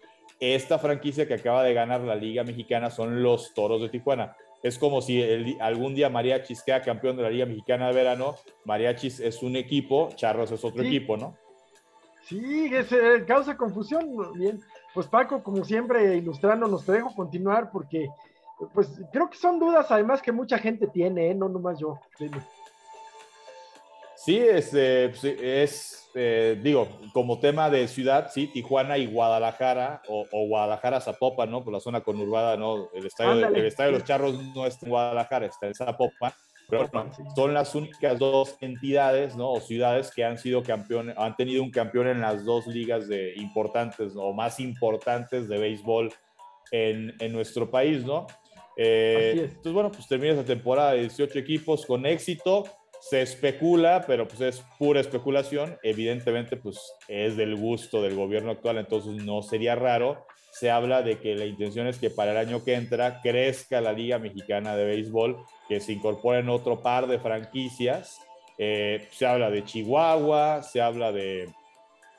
[0.41, 4.37] Esta franquicia que acaba de ganar la Liga Mexicana son los Toros de Tijuana.
[4.63, 8.37] Es como si algún día Mariachis queda campeón de la Liga Mexicana de verano.
[8.65, 11.37] Mariachis es un equipo, Charros es otro equipo, ¿no?
[12.23, 14.09] Sí, es, eh, causa confusión.
[14.35, 14.61] Bien,
[14.95, 18.09] pues Paco, como siempre, ilustrándonos, te dejo continuar porque,
[18.73, 21.35] pues creo que son dudas además que mucha gente tiene, ¿eh?
[21.35, 21.99] no nomás yo.
[24.15, 30.01] Sí, es, eh, pues, es eh, digo, como tema de ciudad, sí, Tijuana y Guadalajara,
[30.09, 31.65] o, Guadalajara Zapopan, ¿no?
[31.65, 32.89] Por la zona conurbada, ¿no?
[32.95, 36.33] El estadio, el estadio de los Charros no está en Guadalajara, está en Zapopan
[37.35, 39.51] son las únicas dos entidades ¿no?
[39.51, 43.35] o ciudades que han sido campeones, han tenido un campeón en las dos ligas de
[43.37, 46.13] importantes o más importantes de béisbol
[46.71, 48.27] en, en nuestro país, ¿no?
[48.77, 52.65] Eh, entonces, bueno, pues termina esa temporada de 18 equipos con éxito.
[53.01, 55.77] Se especula, pero pues es pura especulación.
[55.83, 61.19] Evidentemente, pues es del gusto del gobierno actual, entonces no sería raro se habla de
[61.19, 64.85] que la intención es que para el año que entra crezca la Liga Mexicana de
[64.85, 68.21] Béisbol, que se incorporen otro par de franquicias.
[68.57, 71.49] Eh, se habla de Chihuahua, se habla de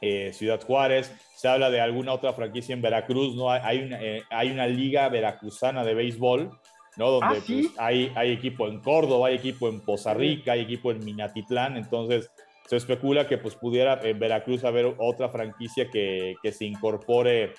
[0.02, 3.52] eh, Ciudad Juárez, se habla de alguna otra franquicia en Veracruz, ¿no?
[3.52, 6.52] Hay una, eh, hay una liga veracruzana de béisbol,
[6.98, 7.12] ¿no?
[7.12, 7.62] Donde ¿Ah, sí?
[7.70, 11.78] pues, hay, hay equipo en Córdoba, hay equipo en Poza Rica, hay equipo en Minatitlán,
[11.78, 12.30] entonces
[12.68, 17.54] se especula que pues pudiera en Veracruz haber otra franquicia que, que se incorpore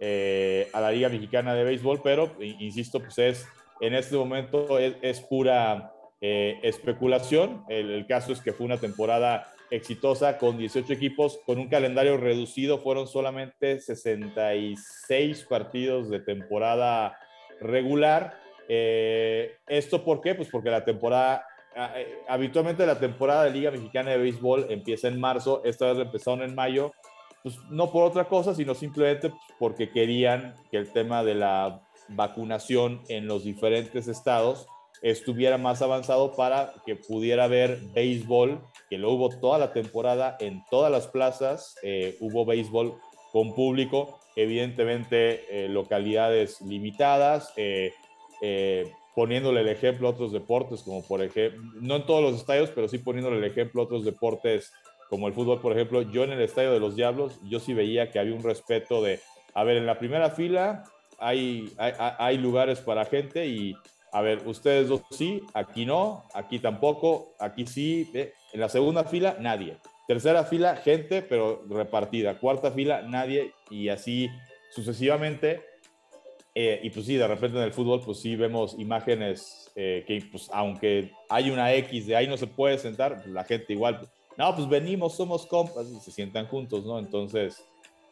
[0.00, 3.48] eh, a la Liga Mexicana de Béisbol, pero insisto, pues es
[3.80, 7.64] en este momento es, pura eh, especulación.
[7.68, 12.78] El, caso es que fue una temporada exitosa con 18 equipos, con un calendario reducido,
[12.78, 17.18] fueron solamente 66 partidos de temporada
[17.60, 18.38] regular.
[18.68, 20.34] Eh, ¿Esto por qué?
[20.34, 21.44] Pues porque la temporada,
[22.28, 26.54] habitualmente la temporada de Liga Mexicana de Béisbol empieza en marzo, esta vez empezaron en
[26.54, 26.92] mayo,
[27.42, 33.02] pues no por otra cosa, sino simplemente porque querían que el tema de la vacunación
[33.08, 34.66] en los diferentes estados
[35.02, 38.60] estuviera más avanzado para que pudiera haber béisbol,
[38.90, 42.98] que lo hubo toda la temporada en todas las plazas, eh, hubo béisbol
[43.32, 47.92] con público, evidentemente eh, localidades limitadas, eh,
[49.14, 52.88] poniéndole el ejemplo a otros deportes, como por ejemplo, no en todos los estadios, pero
[52.88, 54.72] sí poniéndole el ejemplo a otros deportes
[55.08, 58.10] como el fútbol, por ejemplo, yo en el estadio de los Diablos, yo sí veía
[58.10, 59.20] que había un respeto de,
[59.54, 60.84] a ver, en la primera fila
[61.18, 63.74] hay, hay, lugares para gente y
[64.12, 68.10] a ver, ustedes dos sí, aquí no, aquí tampoco, aquí sí.
[68.52, 69.76] En la segunda fila, nadie.
[70.06, 72.38] Tercera fila, gente, pero repartida.
[72.38, 73.52] Cuarta fila, nadie.
[73.70, 74.30] Y así
[74.70, 75.60] sucesivamente.
[76.54, 80.24] Eh, y pues sí, de repente en el fútbol, pues sí vemos imágenes eh, que,
[80.30, 84.08] pues aunque hay una X de ahí no se puede sentar, pues la gente igual,
[84.38, 87.00] no, pues venimos, somos compas y se sientan juntos, ¿no?
[87.00, 87.66] Entonces,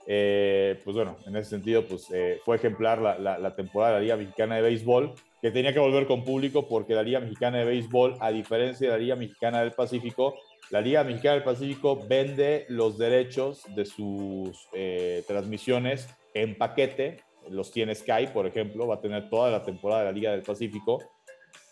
[0.09, 4.17] eh, pues bueno, en ese sentido, pues eh, fue ejemplar la, temporada de la Liga
[4.17, 8.17] Mexicana de Béisbol, que tenía que volver con público porque la Liga Mexicana de Béisbol,
[8.19, 10.35] a diferencia de la Liga Mexicana del Pacífico,
[10.71, 17.21] la Liga Mexicana del Pacífico vende los derechos de sus eh, transmisiones en paquete,
[17.51, 20.43] los tiene Sky, por ejemplo, va a tener toda la temporada de la Liga del
[20.43, 20.99] Pacífico,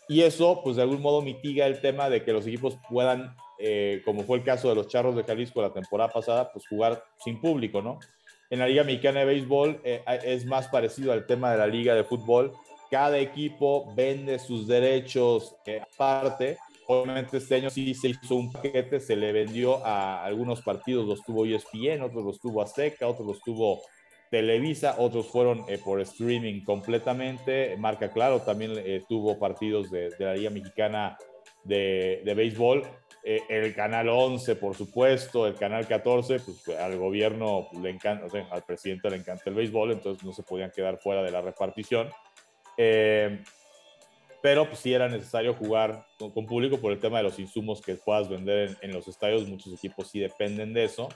[0.07, 4.01] y eso, pues de algún modo mitiga el tema de que los equipos puedan, eh,
[4.05, 7.41] como fue el caso de los Charros de Jalisco la temporada pasada, pues jugar sin
[7.41, 7.99] público, ¿no?
[8.49, 11.95] En la Liga Mexicana de Béisbol eh, es más parecido al tema de la Liga
[11.95, 12.53] de Fútbol.
[12.91, 16.57] Cada equipo vende sus derechos eh, aparte.
[16.87, 21.23] Obviamente este año sí se hizo un paquete, se le vendió a algunos partidos, los
[21.23, 23.81] tuvo ESPN, otros los tuvo Azteca, otros los tuvo
[24.35, 27.77] Televisa, otros fueron eh, por streaming completamente.
[27.77, 31.17] Marca Claro también eh, tuvo partidos de, de, la Liga Mexicana
[31.63, 32.83] de, de Béisbol.
[33.23, 38.29] Eh, el canal 11, por supuesto, el canal 14, pues al gobierno le encanta, o
[38.29, 41.39] sea, al presidente le encanta el béisbol, entonces no se podían quedar fuera de la
[41.39, 42.09] repartición.
[42.75, 43.41] Eh,
[44.41, 47.81] pero pues sí era necesario jugar con, con, público por el tema de los insumos
[47.81, 49.47] que puedas vender en, en los estadios.
[49.47, 51.07] Muchos equipos sí dependen de eso.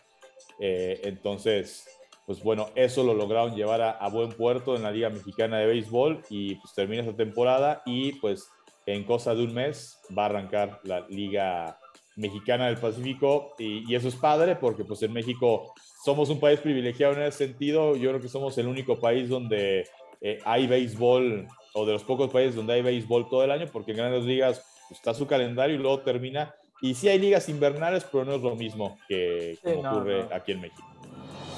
[0.60, 1.99] Eh, entonces,
[2.30, 5.66] pues bueno, eso lo lograron llevar a, a, buen puerto en la Liga Mexicana de
[5.66, 8.52] Béisbol y pues termina esta temporada y pues
[8.86, 11.80] en cosa de un mes va a arrancar la Liga
[12.18, 15.74] Mexicana del Pacífico y, y, eso es padre porque pues en México
[16.06, 17.96] somos un país privilegiado en ese sentido.
[17.96, 19.88] Yo creo que somos el único país donde
[20.22, 23.90] eh, hay béisbol o de los pocos países donde hay béisbol todo el año porque
[23.90, 26.54] en grandes ligas pues, está su calendario y luego termina.
[26.80, 30.26] Y sí hay ligas invernales, pero no es lo mismo que sí, como no, ocurre
[30.26, 30.36] no.
[30.36, 30.88] aquí en México.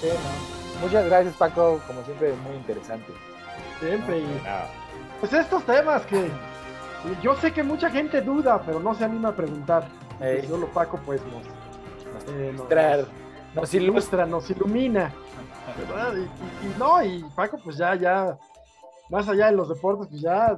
[0.01, 0.60] Sí, no.
[0.81, 3.13] Muchas gracias Paco, como siempre muy interesante.
[3.79, 4.19] Siempre.
[4.19, 4.41] Y,
[5.19, 6.29] pues estos temas que
[7.21, 9.87] yo sé que mucha gente duda, pero no se anima a preguntar.
[10.19, 10.45] Hey.
[10.47, 11.45] Solo Paco pues nos,
[12.29, 13.07] eh, nos, nos,
[13.55, 15.13] nos ilustra, nos ilumina.
[15.77, 16.13] ¿verdad?
[16.15, 16.21] Y,
[16.67, 18.37] y, y, no, y Paco pues ya, ya,
[19.09, 20.57] más allá de los deportes, pues ya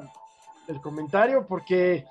[0.67, 2.05] el comentario, porque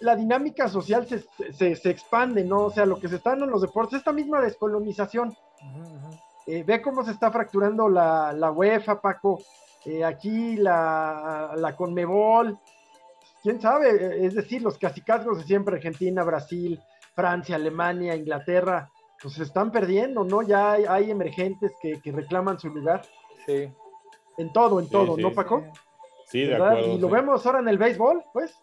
[0.00, 2.66] la dinámica social se, se, se expande, ¿no?
[2.66, 5.30] O sea, lo que se está dando en los deportes, esta misma descolonización.
[5.60, 5.97] Uh -huh.
[6.48, 9.38] Eh, ve cómo se está fracturando la, la UEFA, Paco.
[9.84, 12.58] Eh, aquí la, la Conmebol,
[13.42, 16.80] quién sabe, es decir, los casicazgos de siempre, Argentina, Brasil,
[17.14, 18.90] Francia, Alemania, Inglaterra,
[19.20, 20.42] pues se están perdiendo, ¿no?
[20.42, 23.02] Ya hay, hay emergentes que, que, reclaman su lugar.
[23.44, 23.70] Sí.
[24.38, 25.64] En todo, en sí, todo, sí, ¿no, Paco?
[26.26, 26.94] Sí, de acuerdo.
[26.94, 28.58] Y lo vemos ahora en el béisbol, pues.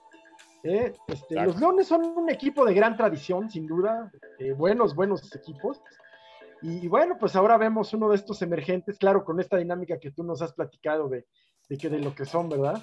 [0.64, 4.12] Eh, este, los Leones son un equipo de gran tradición, sin duda.
[4.40, 5.82] Eh, buenos, buenos equipos.
[6.62, 10.12] Y, y, bueno, pues ahora vemos uno de estos emergentes, claro, con esta dinámica que
[10.12, 11.26] tú nos has platicado de,
[11.70, 12.82] de que de lo que son, ¿verdad?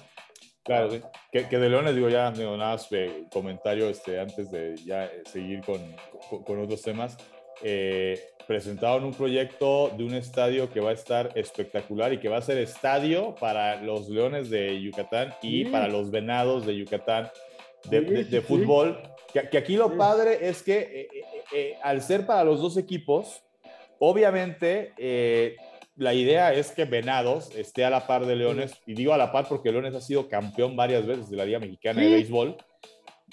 [0.63, 1.01] Claro, sí.
[1.31, 5.09] que, que, de Leones, digo, ya, digo, nada más eh, comentario este, antes de ya
[5.25, 5.79] seguir con,
[6.29, 7.17] con, con otros temas.
[7.61, 12.37] Eh, presentaron un proyecto de un estadio que va a estar espectacular y que va
[12.37, 17.29] a ser estadio para los Leones de Yucatán y para los Venados de Yucatán
[17.89, 19.01] de, fútbol.
[19.31, 23.43] Que, aquí lo padre es que eh, eh, eh, al ser para los dos equipos,
[24.05, 24.93] obviamente
[25.95, 29.31] la idea es que Venados esté a la par de Leones, y digo a la
[29.31, 32.57] par porque Leones ha sido campeón varias veces de la Liga Mexicana de Béisbol,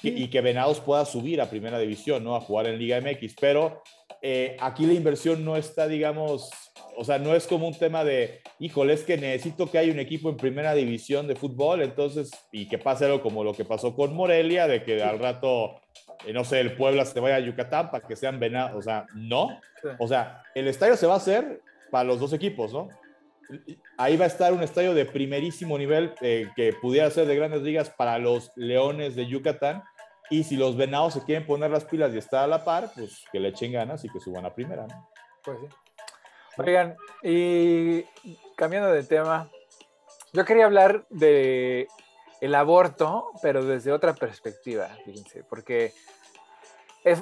[0.02, 2.34] y, que Venados pueda subir a Primera División, ¿no?
[2.34, 3.82] A jugar en Liga MX, pero
[4.22, 6.50] eh, aquí la inversión no está, digamos,
[6.96, 9.98] o sea, no es como un tema de, híjole, es que necesito que haya un
[9.98, 13.94] equipo en primera división de fútbol, entonces, y que pase algo como lo que pasó
[13.94, 15.80] con Morelia, de que al rato,
[16.26, 19.06] eh, no sé, el Puebla se vaya a Yucatán para que sean venados, o sea,
[19.14, 19.58] no.
[19.98, 22.88] O sea, el estadio se va a hacer para los dos equipos, ¿no?
[23.96, 27.62] Ahí va a estar un estadio de primerísimo nivel eh, que pudiera ser de grandes
[27.62, 29.82] ligas para los Leones de Yucatán
[30.30, 33.24] y si los venados se quieren poner las pilas y estar a la par, pues
[33.32, 35.10] que le echen ganas y que suban a primera, ¿no?
[35.44, 35.66] Pues sí.
[36.56, 38.04] Oigan, y
[38.56, 39.50] cambiando de tema,
[40.32, 41.88] yo quería hablar de
[42.40, 45.92] el aborto, pero desde otra perspectiva, fíjense, porque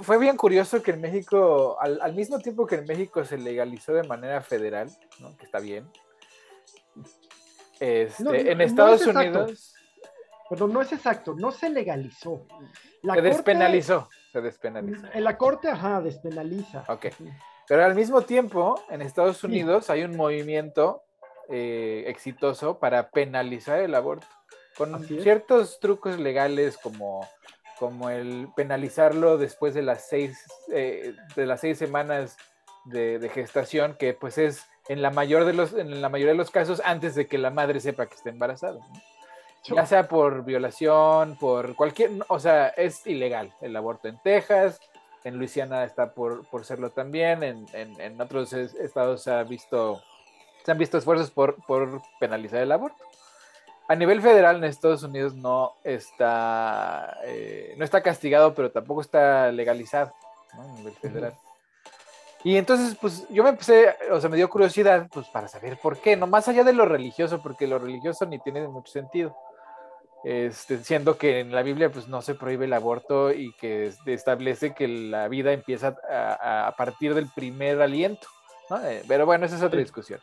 [0.03, 4.03] fue bien curioso que en México, al, mismo tiempo que en México se legalizó de
[4.03, 4.91] manera federal,
[5.21, 5.37] ¿no?
[5.37, 5.89] que está bien,
[7.81, 9.75] este, en Estados Unidos...
[10.49, 12.47] Perdón, no es exacto, no se legalizó.
[13.03, 15.07] se despenalizó, se despenalizó.
[15.13, 16.85] En la corte, ajá, despenaliza.
[16.89, 17.07] Ok.
[17.69, 21.03] Pero al mismo tiempo, en Estados Unidos hay un movimiento
[21.51, 24.27] eh, exitoso para penalizar el aborto,
[24.77, 27.29] con ciertos trucos legales como,
[27.79, 30.43] como el penalizarlo después de las seis,
[30.73, 32.39] eh, de las seis semanas
[32.87, 36.51] de, gestación, que pues es en la, mayor de los, en la mayoría de los
[36.51, 38.79] casos antes de que la madre sepa que está embarazada.
[38.79, 39.18] ¿no?
[39.65, 44.81] ya sea por violación, por cualquier, o sea, es ilegal el aborto en Texas,
[45.25, 50.03] en Luisiana está por, por serlo también, en, en, otros estados se, ha visto,
[50.65, 53.05] se han visto esfuerzos por, por penalizar el aborto.
[53.89, 59.51] A nivel federal en Estados Unidos no está, eh, no está castigado, pero tampoco está
[59.51, 60.13] legalizado
[60.55, 60.63] ¿no?
[60.63, 61.35] a nivel federal.
[62.45, 65.99] Y entonces, pues yo me empecé, o sea, me dio curiosidad, pues para saber por
[65.99, 69.37] qué, no más allá de lo religioso, porque lo religioso ni tiene mucho sentido
[70.25, 74.75] este, siendo que en la Biblia pues no se prohíbe el aborto y que establece
[74.75, 78.27] que la vida empieza a, partir del primer aliento,
[78.83, 80.21] eh, pero bueno, esa es otra discusión.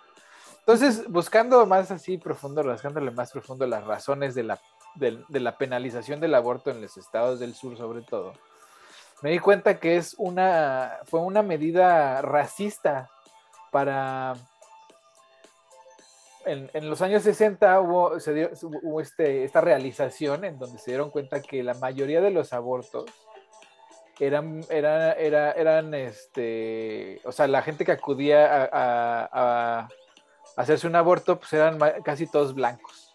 [0.59, 4.59] Entonces, buscando más así profundo, rasgándole más profundo las razones de la,
[4.95, 8.33] de, la penalización del aborto en los estados del sur sobre todo,
[9.21, 13.09] me di cuenta que es una, fue una medida racista
[13.71, 14.35] para
[16.45, 21.09] en, los años 60 hubo, se dio, hubo este, esta realización en donde se dieron
[21.09, 23.05] cuenta que la mayoría de los abortos
[24.19, 29.87] eran, eran, eran este, o sea, la gente que acudía a,
[30.55, 33.13] hacerse un aborto, pues eran casi todos blancos,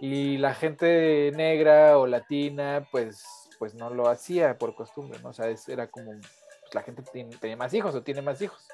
[0.00, 3.24] Y la gente negra o latina, pues,
[3.58, 5.30] pues no lo hacía por costumbre, ¿no?
[5.30, 7.02] O sea, era como, pues la gente
[7.40, 8.66] tenía más hijos o tiene más hijos.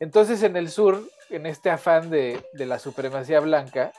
[0.00, 3.92] Entonces en el sur, en este afán de, la supremacía blanca,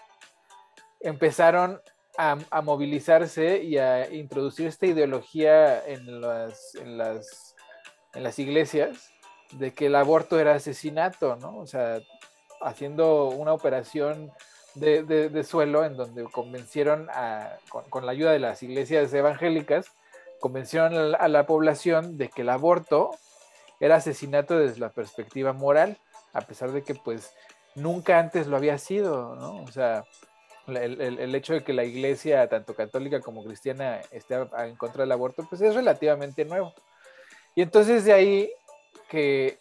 [0.99, 1.80] empezaron
[2.18, 6.20] a, movilizarse y a introducir esta ideología en
[6.97, 7.56] las,
[8.38, 9.12] iglesias
[9.54, 11.58] de que el aborto era asesinato, ¿no?
[11.58, 11.99] O sea,
[12.62, 14.32] haciendo una operación
[14.74, 17.10] de, suelo en donde convencieron,
[17.89, 19.86] con, la ayuda de las iglesias evangélicas,
[20.39, 23.12] convencieron a la población de que el aborto
[23.82, 25.98] era asesinato desde la perspectiva moral,
[26.34, 27.34] a pesar de que pues
[27.76, 29.64] nunca antes lo había sido, ¿no?
[29.64, 30.06] O sea,
[30.68, 35.46] el, hecho de que la iglesia, tanto católica como cristiana, esté en contra del aborto,
[35.50, 36.74] pues es relativamente nuevo.
[37.56, 38.52] Y entonces de ahí
[39.10, 39.58] que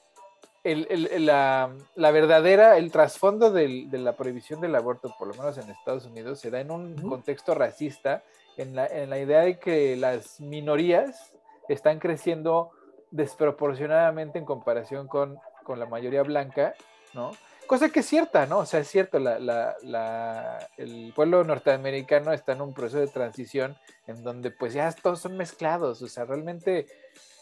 [0.62, 6.40] la, verdadera, el trasfondo de la prohibición del aborto, por lo menos en Estados Unidos,
[6.40, 8.22] se da en un contexto racista,
[8.58, 11.32] en la, en la idea de que las minorías
[11.68, 12.72] están creciendo
[13.10, 15.38] desproporcionadamente en comparación con,
[15.76, 16.74] la mayoría blanca,
[17.14, 17.30] ¿no?
[17.68, 18.58] Cosa que es cierta, ¿no?
[18.58, 23.76] O sea, es cierto, el pueblo norteamericano está en un proceso de transición
[24.08, 26.86] en donde pues ya todos son mezclados, o sea, realmente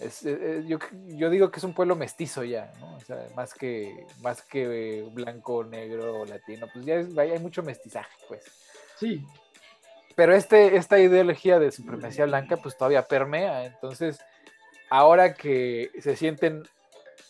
[0.00, 2.96] eh, eh, yo, digo que es un pueblo mestizo ya, ¿no?
[2.96, 8.14] O sea, más que, más que blanco, negro o latino, pues ya hay mucho mestizaje,
[8.28, 8.44] pues.
[8.96, 9.24] Sí.
[10.14, 14.20] Pero este, esta ideología de supremacía blanca pues todavía permea, entonces
[14.90, 16.62] ahora que se sienten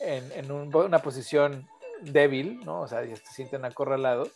[0.00, 1.66] en, una posición
[2.02, 2.82] débil, ¿no?
[2.82, 4.30] O sea, se sienten acorralados,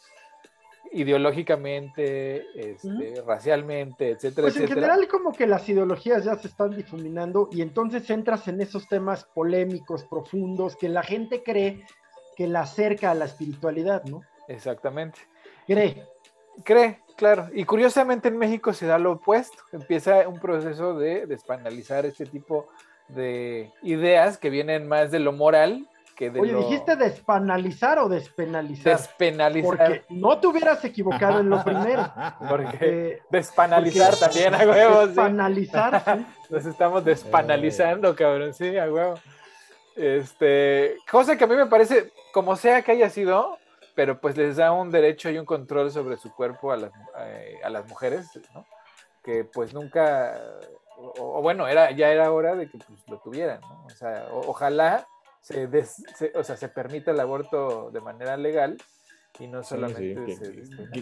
[0.92, 7.48] ideológicamente, este, racialmente, etcétera, pues en general como que las ideologías ya se están difuminando
[7.50, 11.86] y entonces entras en esos temas polémicos, profundos, que la gente cree
[12.36, 14.22] que la acerca a la espiritualidad, ¿no?
[14.48, 15.20] Exactamente.
[15.66, 16.06] Cree.
[16.64, 17.48] Cree, claro.
[17.54, 19.62] Y curiosamente en México se da lo opuesto.
[19.72, 22.91] Empieza un proceso de despanalizar este tipo de
[23.82, 28.96] ideas que vienen más de lo moral que de Oye, ¿dijiste despanalizar o despenalizar?
[28.96, 29.64] Despenalizar.
[29.64, 32.12] Porque no te hubieras equivocado en lo primero.
[32.48, 35.06] Porque despanalizar también, a huevo.
[35.06, 36.26] Despanalizar, sí.
[36.50, 39.14] Nos estamos despanalizando, cabrón, sí, a huevo.
[39.96, 43.58] Este, cosa que a mí me parece, como sea que haya sido,
[43.94, 47.60] pero pues les da un derecho y un control sobre su cuerpo a las, eh,
[47.62, 48.64] a las mujeres, ¿no?
[49.22, 50.40] Que pues nunca,
[51.18, 53.84] o, bueno, era, ya era hora de que pues, lo tuvieran, ¿no?
[53.86, 55.06] O sea, ojalá
[55.40, 55.68] se,
[56.34, 58.76] o sea, se permita el aborto de manera legal
[59.40, 60.36] y no solamente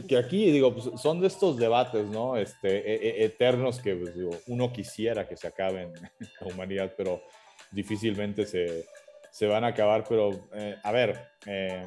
[0.09, 4.15] que, aquí digo pues, son de estos debates no este e, e, eternos que pues,
[4.15, 5.93] digo, uno quisiera que se acaben
[6.41, 7.23] la humanidad pero
[7.73, 8.87] difícilmente se,
[9.33, 11.85] se van a acabar pero eh, a ver eh,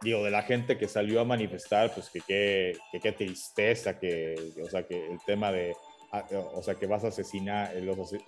[0.00, 4.86] digo, de la gente que salió a manifestar, pues que qué tristeza, que, o sea,
[4.86, 5.74] que el tema de,
[6.54, 7.72] o sea, que vas a asesinar,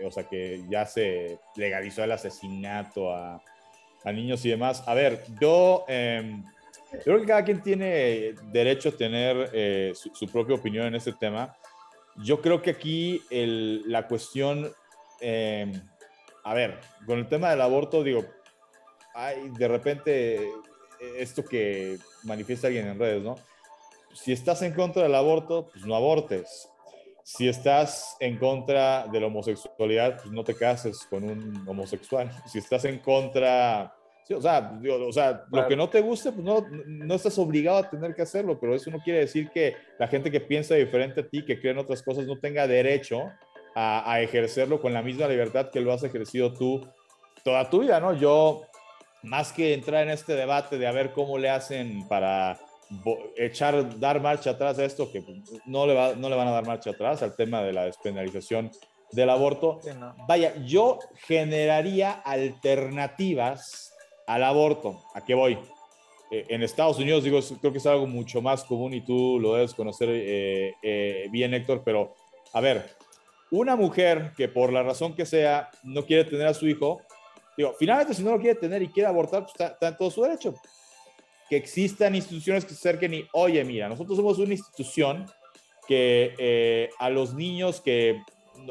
[0.05, 3.43] o sea, que ya se legalizó el asesinato a,
[4.05, 4.83] a niños y demás.
[4.87, 6.43] A ver, yo, eh,
[7.05, 11.57] creo que cada quien tiene derecho a tener eh, su, propia opinión en este tema.
[12.17, 14.73] Yo creo que aquí la cuestión,
[15.21, 15.73] em,
[16.45, 18.25] a ver, con el tema del aborto, digo,
[19.15, 20.51] hay de repente
[21.17, 23.37] esto que manifiesta alguien en redes, ¿no?
[24.15, 26.69] Si estás en contra del aborto, pues no abortes.
[27.31, 32.31] Si estás en contra de la homosexualidad, pues no te cases con un homosexual.
[32.47, 33.95] Si estás en contra,
[34.35, 37.91] o sea, o sea lo que no te guste, pues no, no estás obligado a
[37.91, 41.29] tener que hacerlo, pero eso no quiere decir que la gente que piensa diferente a
[41.29, 43.31] ti, que cree en otras cosas, no tenga derecho
[43.75, 46.81] a, a ejercerlo con la misma libertad que lo has ejercido tú
[47.45, 48.15] toda tu vida, ¿no?
[48.15, 48.63] Yo
[49.23, 52.59] más que entrar en este debate de a ver cómo le hacen para
[53.37, 55.23] echar, dar marcha atrás a esto, que
[55.67, 58.71] no le, va, no le van a dar marcha atrás al tema de la despenalización
[59.13, 59.81] del aborto.
[60.27, 63.95] Vaya, yo generaría alternativas
[64.27, 65.03] al aborto.
[65.15, 65.59] ¿A qué voy?
[66.31, 69.55] Eh, en Estados Unidos, digo, creo que es algo mucho más común y tú lo
[69.55, 72.15] debes conocer eh, eh, bien, Héctor, pero
[72.53, 72.97] a ver,
[73.51, 77.01] una mujer que por la razón que sea no quiere tener a su hijo,
[77.59, 80.23] Digo, finalmente, si no lo quiere tener y quiere abortar, pues está, en todo su
[80.23, 80.55] derecho.
[81.49, 85.27] Que existan instituciones que se acerquen y, oye, mira, nosotros somos una institución
[85.89, 88.23] que eh, a los niños que,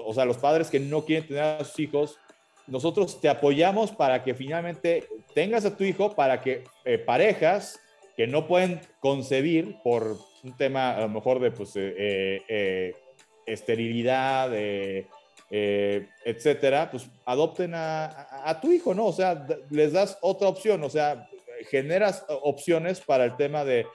[0.05, 2.19] o sea, a los padres que no quieren tener a sus hijos,
[2.67, 7.79] nosotros te apoyamos para que finalmente tengas a tu hijo, para que eh, parejas
[8.15, 12.93] que no pueden concebir por un tema a lo mejor de pues, eh,
[13.47, 14.51] esterilidad,
[15.49, 19.05] etcétera, pues adopten a, tu hijo, ¿no?
[19.05, 21.29] O sea, les das otra opción, o sea,
[21.69, 23.85] generas opciones para el tema de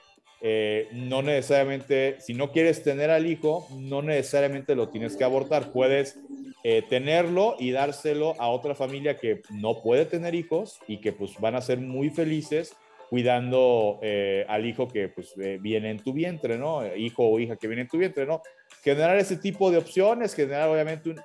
[0.41, 5.71] eh, no necesariamente, si no quieres tener al hijo, no necesariamente lo tienes que abortar,
[5.71, 6.19] puedes
[6.63, 11.39] eh, tenerlo y dárselo a otra familia que no puede tener hijos y que pues
[11.39, 12.75] van a ser muy felices
[13.09, 13.99] cuidando
[14.47, 16.83] al hijo que pues viene en tu vientre, ¿no?
[16.95, 18.41] Hijo o hija que viene en tu vientre, ¿no?
[18.83, 21.15] generar ese tipo de opciones, generar obviamente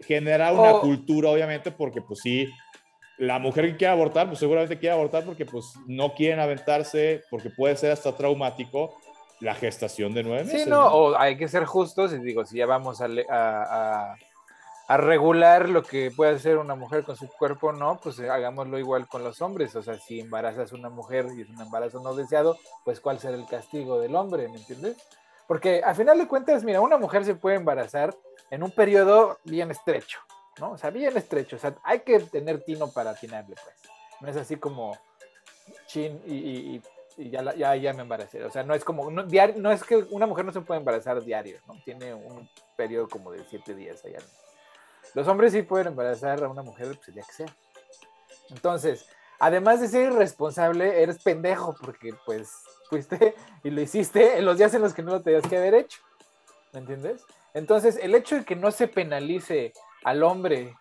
[0.00, 2.48] generar una cultura obviamente porque pues sí,
[3.22, 7.50] la mujer que quiere abortar pues seguramente quiere abortar porque pues no quieren aventarse porque
[7.50, 8.96] puede ser hasta traumático
[9.38, 10.64] la gestación de nueve meses.
[10.64, 14.16] Sí, no, o hay que ser justos y digo, si ya vamos a, a,
[14.88, 19.06] a, regular lo que puede hacer una mujer con su cuerpo, no, pues hagámoslo igual
[19.06, 19.74] con los hombres.
[19.76, 23.20] O sea, si embarazas a una mujer y es un embarazo no deseado, pues cuál
[23.20, 24.96] será el castigo del hombre, ¿me entiendes?
[25.46, 28.14] Porque al final de cuentas, mira, una mujer se puede embarazar
[28.50, 30.18] en un periodo bien estrecho,
[30.58, 30.72] ¿no?
[30.72, 31.56] O sea, bien estrecho.
[31.56, 33.76] O sea, hay que tener tino para atinarle, pues.
[34.20, 34.96] No es así como
[35.86, 36.80] chin y,
[37.16, 38.44] ya, ya, ya, me embaracé.
[38.44, 40.80] O sea, no es como, no, diario, no es que una mujer no se puede
[40.80, 41.74] embarazar diario, ¿no?
[41.84, 44.18] Tiene un periodo como de siete días allá.
[45.14, 47.56] Los hombres sí pueden embarazar a una mujer, pues el que sea.
[48.50, 49.06] Entonces,
[49.38, 52.50] además de ser irresponsable, eres pendejo, porque pues
[52.88, 55.74] fuiste y lo hiciste en los días en los que no lo tenías que haber
[55.74, 56.00] hecho.
[56.72, 57.24] ¿Me entiendes?
[57.54, 59.72] Entonces, el hecho de que no se penalice
[60.04, 60.74] al hombre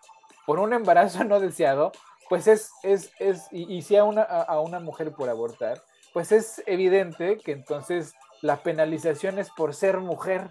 [0.45, 1.91] por un embarazo no deseado,
[2.29, 5.81] pues es, es, es y, si a una, a una mujer por abortar,
[6.13, 10.49] pues es evidente que entonces la penalización es por ser mujer.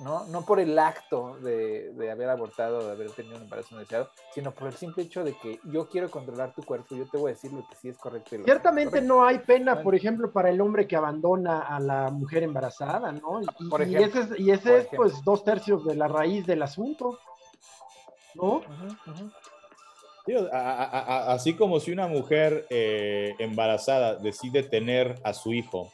[0.00, 0.24] ¿no?
[0.26, 4.08] No por el acto de, de, haber abortado, de haber tenido un embarazo no deseado,
[4.32, 7.32] sino por el simple hecho de que yo quiero controlar tu cuerpo, yo te voy
[7.32, 8.36] a decir lo que sí es correcto.
[8.44, 13.10] Ciertamente no hay pena, por ejemplo, para el hombre que abandona a la mujer embarazada,
[13.10, 13.42] ¿no?
[13.42, 17.18] Y, por ejemplo, y ese, es, pues, dos tercios de la raíz del asunto,
[18.38, 18.62] ¿no?
[20.52, 25.90] así como si una mujer eh, embarazada decide tener a su hijo,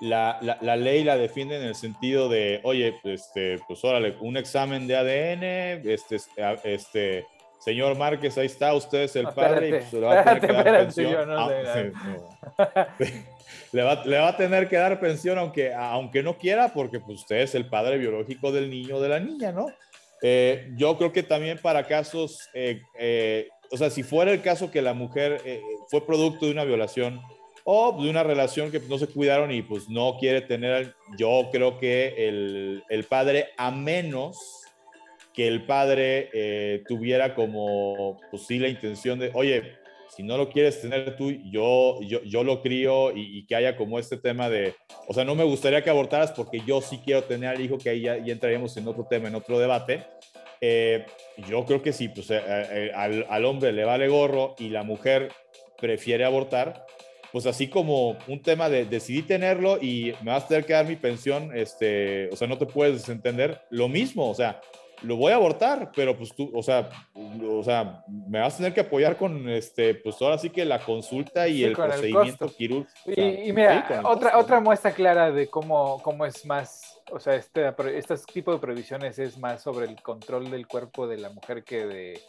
[0.00, 4.86] la, la, ley la defiende en el sentido de, oye, este, pues órale, un examen
[4.86, 6.18] de ADN, este,
[6.64, 7.26] este,
[7.58, 10.52] señor Márquez, ahí está, usted es el padre, y pues, le va a tener que
[10.52, 11.28] dar pensión.
[13.72, 17.20] le, va, le, va, a tener que dar pensión aunque, aunque no quiera, porque pues,
[17.20, 19.66] usted es el padre biológico del niño o de la niña, ¿no?
[20.22, 24.70] Eh, yo creo que también para casos, eh, eh, o sea, si fuera el caso
[24.70, 25.40] que la mujer
[25.88, 27.20] fue producto de una violación,
[27.70, 31.78] o de una relación que no se cuidaron y pues no quiere tener, yo creo
[31.78, 34.62] que el, el padre, a menos
[35.38, 39.74] que el padre eh, tuviera como, pues sí, la intención de, oye,
[40.08, 43.98] si no lo quieres tener tú, yo, yo, yo lo crío y, que haya como
[43.98, 44.74] este tema de,
[45.06, 47.90] o sea, no me gustaría que abortaras porque yo sí quiero tener al hijo, que
[47.90, 50.04] ahí ya, entraríamos en otro tema, en otro debate.
[50.60, 51.06] Eh,
[51.48, 55.30] yo creo que sí, pues eh, al, al hombre le vale gorro y la mujer
[55.80, 56.84] prefiere abortar,
[57.32, 60.86] pues así como un tema de decidí tenerlo y me vas a tener que dar
[60.86, 64.60] mi pensión, este, o sea, no te puedes entender, lo mismo, o sea,
[65.02, 68.74] lo voy a abortar, pero pues tú, o sea, o sea, me vas a tener
[68.74, 73.20] que apoyar con, este, pues ahora sí que la consulta y el procedimiento quirúrgico.
[73.20, 78.16] y, mira, otra, otra muestra clara de cómo, cómo es más, o sea, este, este
[78.32, 82.20] tipo de prohibiciones es más sobre el control del cuerpo de la mujer que de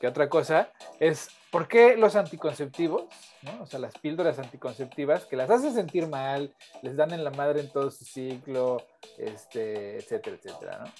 [0.00, 3.04] que otra cosa, es por qué los anticonceptivos,
[3.42, 3.62] ¿no?
[3.62, 7.60] o sea, las píldoras anticonceptivas, que las hacen sentir mal, les dan en la madre
[7.60, 8.82] en todo su ciclo,
[9.16, 10.92] este, etcétera, etcétera, ¿no?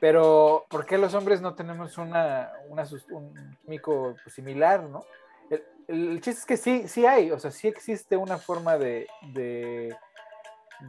[0.00, 2.52] Pero, ¿por qué los hombres no tenemos una,
[3.10, 5.04] un químico similar, no?
[5.88, 9.96] El, chiste es que sí, sí hay, o sea, sí existe una forma de, de,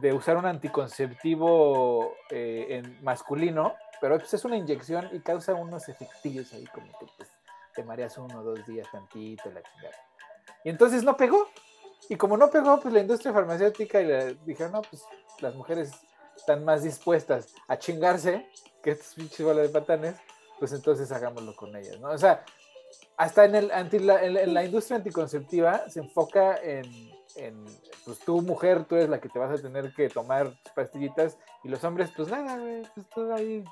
[0.00, 6.52] de usar un anticonceptivo eh, masculino pero pues, es una inyección y causa unos efectillos
[6.54, 7.28] ahí como que pues,
[7.74, 9.96] te mareas uno o dos días tantito, la chingada.
[10.64, 11.48] Y entonces no pegó.
[12.08, 15.04] Y como no pegó, pues la industria farmacéutica y le dijeron, no, pues
[15.40, 15.92] las mujeres
[16.40, 18.46] están más dispuestas a chingarse
[18.82, 20.16] que estos pinches bolas de patanes,
[20.58, 22.10] pues entonces hagámoslo con ellas, ¿no?
[22.10, 22.44] O sea,
[23.16, 26.84] hasta en, el, anti, la, en, la industria anticonceptiva se enfoca en,
[27.36, 27.64] en,
[28.04, 31.68] pues tú mujer, tú eres la que te vas a tener que tomar pastillitas y
[31.68, 32.58] los hombres, pues nada,
[32.94, 33.64] pues todo ahí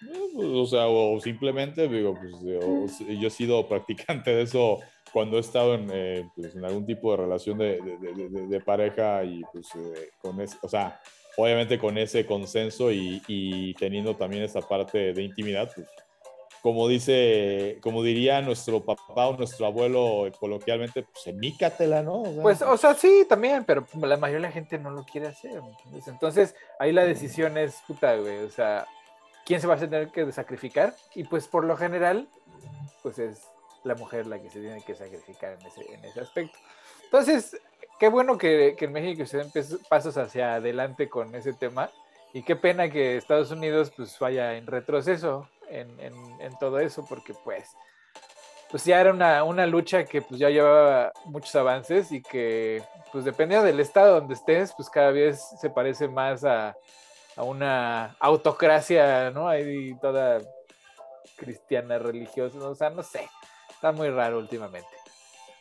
[0.00, 4.78] pues, o sea, o simplemente, digo, pues yo, he sido practicante de eso
[5.12, 9.24] cuando he estado en, eh, pues, en algún tipo de relación de, de, de, pareja
[9.24, 11.00] y pues eh, con ese, o sea,
[11.38, 15.86] obviamente con ese consenso y, y, teniendo también esa parte de intimidad, pues
[16.62, 22.24] como dice, como diría nuestro papá o nuestro abuelo coloquialmente, pues emícatela, ¿no?
[22.42, 25.62] pues, o sea, sí, también, pero la mayoría de la gente no lo quiere hacer,
[26.08, 28.86] Entonces, ahí la decisión es, puta, güey, o sea,
[29.46, 32.28] quién se va a tener que sacrificar y pues por lo general
[33.02, 33.46] pues es
[33.84, 36.58] la mujer la que se tiene que sacrificar en ese, en ese aspecto.
[37.04, 37.56] Entonces,
[37.98, 39.50] qué bueno que, en México se den
[39.88, 41.90] pasos hacia adelante con ese tema
[42.32, 47.04] y qué pena que Estados Unidos pues vaya en retroceso en, en, en todo eso
[47.08, 47.76] porque pues
[48.70, 52.82] pues ya era una, una, lucha que pues ya llevaba muchos avances y que
[53.12, 56.76] pues dependiendo del estado donde estés pues cada vez se parece más a,
[57.38, 59.48] a una autocracia, ¿no?
[59.48, 60.40] Ahí toda
[61.36, 63.28] cristiana, religiosa, o sea, no sé,
[63.70, 64.97] está muy raro últimamente.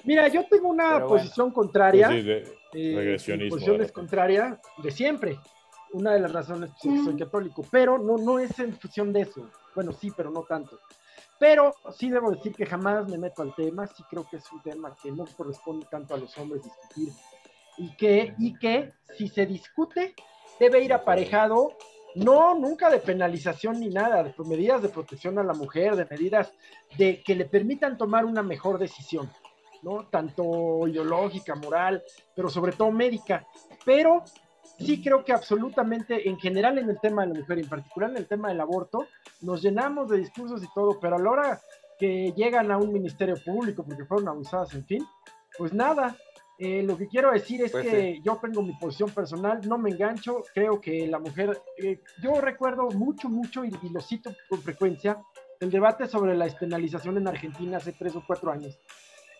[0.04, 2.08] Mira, yo tengo una posición contraria.
[2.08, 5.40] Pues sí, de eh, posición es contraria de siempre.
[5.94, 9.22] Una de las razones es que soy católico, pero no, no es en función de
[9.22, 9.50] eso.
[9.74, 10.80] Bueno, sí, pero no tanto.
[11.40, 14.62] Pero sí debo decir que jamás me meto al tema, sí creo que es un
[14.62, 17.14] tema que no corresponde tanto a los hombres discutir
[17.78, 20.16] y que, y que si se discute,
[20.60, 21.78] debe ir aparejado,
[22.16, 26.52] no nunca de penalización ni nada, de medidas de protección a la mujer, de medidas
[26.98, 29.30] de que le permitan tomar una mejor decisión,
[29.84, 30.06] ¿no?
[30.08, 32.04] Tanto ideológica, moral,
[32.36, 33.46] pero sobre todo médica.
[33.86, 34.24] Pero
[34.80, 38.18] sí creo que absolutamente, en general en el tema de la mujer, en particular en
[38.18, 39.08] el tema del aborto,
[39.42, 41.62] nos llenamos de discursos y todo, pero a la hora
[41.98, 45.06] que llegan a un ministerio público porque fueron abusadas, en fin,
[45.58, 46.16] pues nada,
[46.60, 49.92] eh, lo que quiero decir es pues que yo tengo mi posición personal, no me
[49.92, 55.22] engancho, creo que la mujer, eh, yo recuerdo mucho, mucho, y, lo cito con frecuencia,
[55.60, 58.78] el debate sobre la despenalización en Argentina hace tres o cuatro años,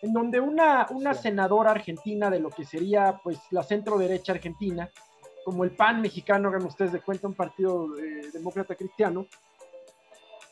[0.02, 4.90] en donde una, una senadora argentina de lo que sería pues la centro derecha argentina,
[5.44, 9.26] como el PAN mexicano, hagan ustedes de cuenta, un partido eh, demócrata cristiano,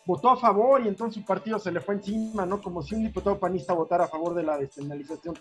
[0.07, 2.63] votó a favor y entonces su partido se le fue encima, ¿no?
[2.63, 5.37] Como si un diputado panista votara a favor de la despenalización.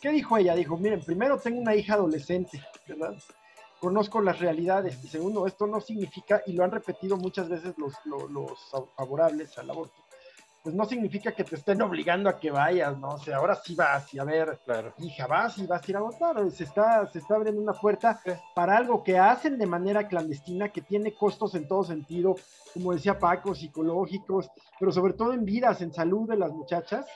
[0.00, 0.54] ¿Qué dijo ella?
[0.54, 3.14] Dijo, miren, primero tengo una hija adolescente, ¿verdad?
[3.80, 5.02] Conozco las realidades.
[5.02, 8.58] Y segundo, esto no significa, y lo han repetido muchas veces los, los
[8.96, 10.04] favorables al aborto,
[10.62, 13.08] pues no significa que te estén obligando a que vayas, ¿no?
[13.10, 14.92] O sea, ahora sí vas y a ver, claro.
[14.98, 16.50] hija, vas y vas a ir a votar.
[16.50, 18.20] Se está, se está abriendo una puerta
[18.54, 22.34] para algo que hacen de manera clandestina, que tiene costos en todo sentido,
[22.74, 27.06] como decía Paco, psicológicos, pero sobre todo en vidas, en salud de las muchachas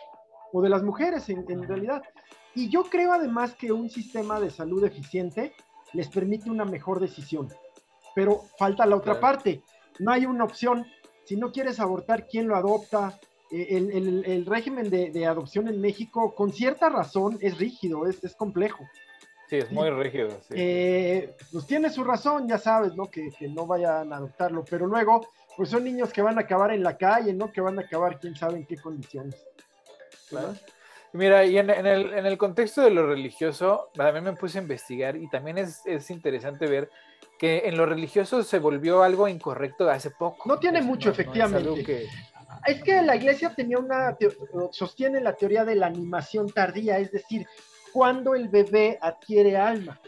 [0.53, 2.03] o de las mujeres en, en realidad.
[2.55, 5.53] Y yo creo además que un sistema de salud eficiente
[5.93, 7.49] les permite una mejor decisión.
[8.15, 9.63] Pero falta la otra parte.
[9.99, 10.87] No hay una opción.
[11.25, 13.19] Si no quieres abortar, ¿quién lo adopta?
[13.53, 18.85] El, régimen de, adopción en México, con cierta razón, es rígido, es, complejo.
[19.49, 20.31] Sí, es muy rígido.
[20.51, 23.11] Eh, pues tiene su razón, ya sabes, ¿no?
[23.11, 25.27] Que, no vayan a adoptarlo, pero luego,
[25.57, 27.53] pues son niños que van a acabar en la calle, ¿no?
[27.53, 29.37] Que van a acabar quién sabe en qué condiciones.
[31.13, 35.15] Mira, y en, el, en, el, contexto de lo religioso, también me puse a investigar
[35.17, 36.89] y también es, es, interesante ver
[37.39, 40.49] que en lo religioso se volvió algo incorrecto hace poco.
[40.49, 42.09] No tiene mucho, efectivamente es que
[43.03, 44.17] la iglesia tenía una,
[44.71, 47.47] sostiene la teoría de la animación tardía, es decir,
[47.93, 50.01] cuando el bebé adquiere alma.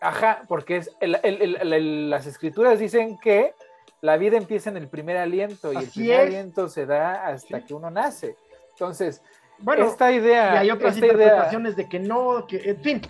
[0.00, 3.54] Ajá, porque es las escrituras dicen que
[4.00, 7.72] la vida empieza en el primer aliento y el primer aliento se da hasta que
[7.72, 8.36] uno nace.
[8.70, 9.22] Entonces,
[9.58, 10.54] bueno, esta idea.
[10.54, 13.02] Y hay otras interpretaciones de que no, que, en fin,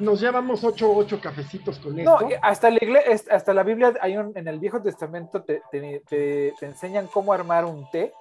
[0.00, 2.20] nos llevamos ocho, ocho cafecitos con esto.
[2.20, 2.78] No, hasta la,
[3.30, 7.88] hasta la Biblia, hay un, en el Viejo Testamento te, te, enseñan cómo armar un
[7.90, 8.12] té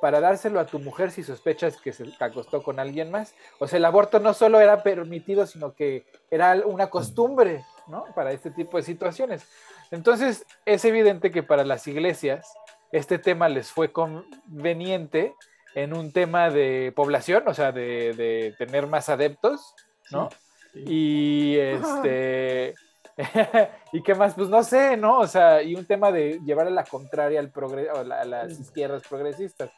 [0.00, 3.34] para dárselo a tu mujer si sospechas que se acostó con alguien más.
[3.58, 8.04] O sea, el aborto no solo era permitido, sino que era una costumbre, ¿no?
[8.14, 9.46] Para este tipo de situaciones.
[9.90, 12.52] Entonces, es evidente que para las iglesias
[12.92, 15.34] este tema les fue conveniente
[15.74, 19.74] en un tema de población, o sea, de, de tener más adeptos,
[20.10, 20.28] ¿no?
[20.74, 22.74] Y este.
[23.92, 25.20] y qué más, pues no sé, ¿no?
[25.20, 29.02] O sea, y un tema de llevar a la contraria al progreso, a, las izquierdas
[29.08, 29.70] progresistas.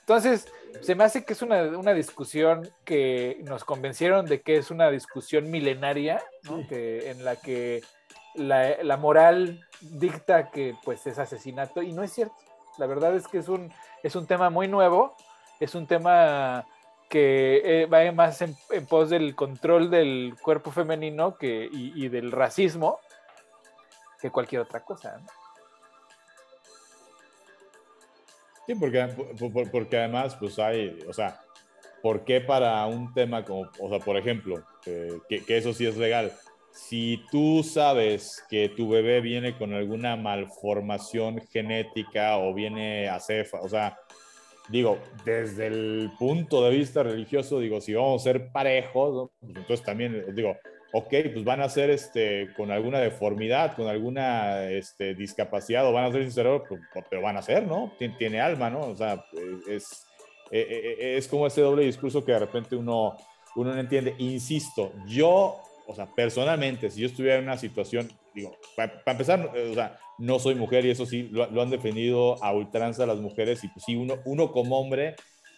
[0.00, 0.46] Entonces,
[0.80, 4.90] se me hace que es una, una, discusión que nos convencieron de que es una
[4.90, 6.66] discusión milenaria, ¿no?
[6.66, 7.82] que, en la que
[8.34, 12.34] la, la, moral dicta que pues es asesinato, y no es cierto.
[12.78, 13.72] La verdad es que es un,
[14.02, 15.14] es un tema muy nuevo,
[15.60, 16.66] es un tema
[17.12, 18.56] que eh, va más en,
[18.88, 23.00] pos del control del cuerpo femenino que, y, del racismo
[24.18, 25.20] que cualquier otra cosa.
[28.66, 29.14] Sí, porque,
[29.70, 31.38] porque además, pues hay, o sea,
[32.00, 35.98] ¿por qué para un tema como, o sea, por ejemplo, que, que, eso sí es
[35.98, 36.32] legal?
[36.70, 43.60] Si tú sabes que tu bebé viene con alguna malformación genética o viene a cefa,
[43.60, 43.98] o sea,
[44.72, 49.84] digo, desde el punto de vista religioso, digo, si vamos a ser parejos, pues entonces
[49.84, 50.56] también digo,
[50.92, 56.06] ok, pues van a ser este, con alguna deformidad, con alguna este, discapacidad, o van
[56.06, 57.92] a ser sin cerebro, pues, pues, pero van a ser, ¿no?
[58.18, 58.80] Tiene, alma, ¿no?
[58.80, 59.22] O sea,
[59.68, 60.06] es,
[60.50, 63.16] e, e, e, es, como ese doble discurso que de repente uno,
[63.54, 64.14] uno no entiende.
[64.18, 69.74] Insisto, yo, o sea, personalmente, si yo estuviera en una situación, digo, para empezar, o
[69.74, 73.68] sea, no soy mujer y eso sí, lo, han defendido a ultranza las mujeres y
[73.68, 75.16] pues sí, uno, como hombre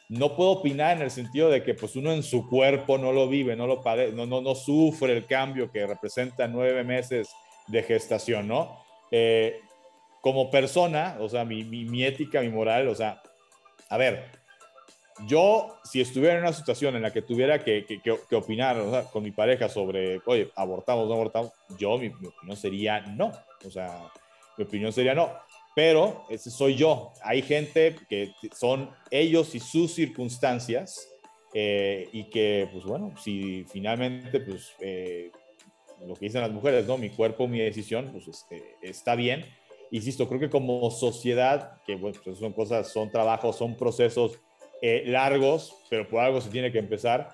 [0.08, 3.28] no puedo opinar en el sentido de que pues uno en su cuerpo no lo
[3.28, 3.82] vive, no lo
[4.14, 7.28] no, no, no sufre el cambio que representa nueve meses
[7.66, 8.78] de gestación, ¿no?
[9.10, 9.60] Eh,
[10.22, 13.20] como persona, o sea, mi, ética, mi moral, o sea,
[13.90, 14.30] a ver,
[15.26, 19.04] yo si estuviera en una situación en la que tuviera que, que, opinar o sea,
[19.04, 23.30] con mi pareja sobre, oye, abortamos, no abortamos, yo mi, mi opinión sería no,
[23.66, 24.10] o sea,
[24.56, 25.32] mi opinión sería no.
[25.74, 27.12] Pero ese soy yo.
[27.22, 31.08] Hay gente que son ellos y sus circunstancias
[31.52, 35.30] eh, y que, pues bueno, si finalmente, pues eh,
[36.06, 36.98] lo que dicen las mujeres, ¿no?
[36.98, 39.44] Mi cuerpo, mi decisión, pues este, está bien.
[39.90, 44.38] Insisto, creo que como sociedad, que pues son cosas, son trabajos, son procesos
[44.82, 47.30] eh, largos, pero por algo se tiene que empezar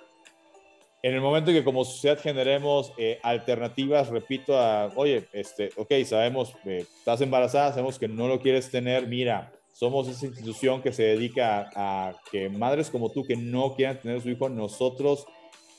[1.02, 5.92] en el momento en que como sociedad generemos eh, alternativas, repito, a, oye, este, ok,
[6.04, 10.92] sabemos, que estás embarazada, sabemos que no lo quieres tener, mira, somos esa institución que
[10.92, 15.24] se dedica a, que madres como tú que no quieran tener su hijo, nosotros,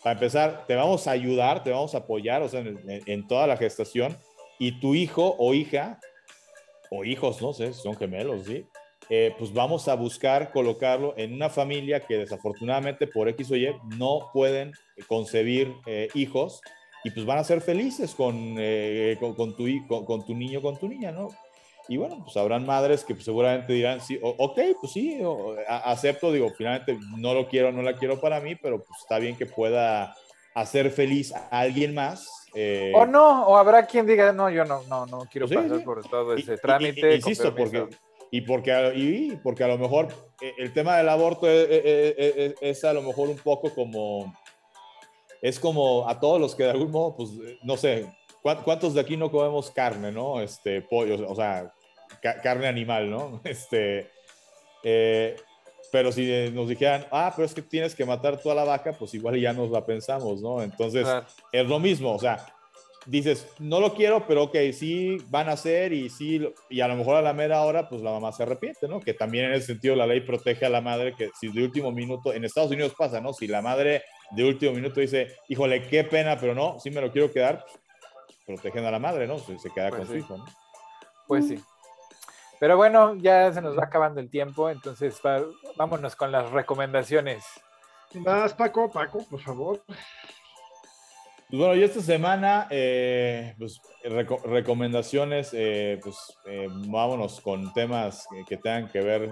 [0.04, 3.58] para empezar, te vamos a ayudar, te vamos a apoyar, o sea, en, toda la
[3.58, 4.18] gestación,
[4.58, 6.00] y tu hijo o hija,
[6.90, 8.66] o hijos, no sé, son gemelos, ¿sí?
[9.14, 13.76] Eh, pues vamos a buscar colocarlo en una familia que desafortunadamente por X o Y
[13.98, 14.72] no pueden
[15.06, 16.62] concebir eh, hijos
[17.04, 20.78] y pues van a ser felices con, eh, con, tu, con, con, tu niño, con
[20.78, 21.28] tu niña, ¿no?
[21.90, 25.20] Y bueno, pues habrán madres que pues, seguramente dirán, sí, ok, pues sí,
[25.68, 29.36] acepto, digo, finalmente no lo quiero, no la quiero para mí, pero pues está bien
[29.36, 30.16] que pueda
[30.54, 32.48] hacer feliz a alguien más.
[32.54, 32.94] Eh.
[32.96, 36.02] O no, o habrá quien diga, no, yo no, no, no quiero pues pasar por
[36.08, 37.16] todo ese trámite.
[37.16, 37.88] insisto, porque,
[38.32, 40.08] y porque, y porque a lo mejor
[40.42, 41.68] eh, el tema del aborto es,
[42.62, 44.34] es, a lo mejor un poco como,
[45.42, 47.30] es como a todos los que de algún modo, pues,
[47.62, 48.10] no sé,
[48.42, 50.42] ¿cuántos de aquí no comemos carne, no?
[50.42, 51.74] Este, pollo, o sea,
[52.42, 53.42] carne animal, ¿no?
[53.44, 54.10] Este,
[54.84, 55.36] eh,
[55.92, 59.14] pero si nos dijeran, ah, pero es que tienes que matar toda la vaca, pues
[59.14, 60.62] igual ya nos la pensamos, ¿no?
[60.62, 61.06] Entonces,
[61.52, 62.46] es lo mismo, o sea,
[63.06, 66.96] dices, no lo quiero, pero ok, sí van a hacer y sí, y a lo
[66.96, 69.00] mejor a la mera hora, pues la mamá se arrepiente, ¿no?
[69.00, 71.92] Que también en ese sentido la ley protege a la madre, que si de último
[71.92, 73.34] minuto, en Estados Unidos pasa, ¿no?
[73.34, 77.12] Si la madre de último minuto dice, híjole, qué pena, pero no, sí me lo
[77.12, 79.40] quiero quedar, pues, protegen a la madre, ¿no?
[79.40, 80.46] Se, queda pues con su hijo, ¿no?
[81.28, 81.60] Pues sí.
[82.60, 85.20] Pero bueno, ya se nos va acabando el tiempo, entonces
[85.76, 87.44] vámonos con las recomendaciones.
[88.14, 89.82] Vas, Paco, Paco, por favor.
[91.52, 93.82] Pues bueno, y esta semana, eh, pues,
[94.46, 96.16] recomendaciones, eh, pues
[96.46, 99.30] eh, vámonos con temas que, tengan que ver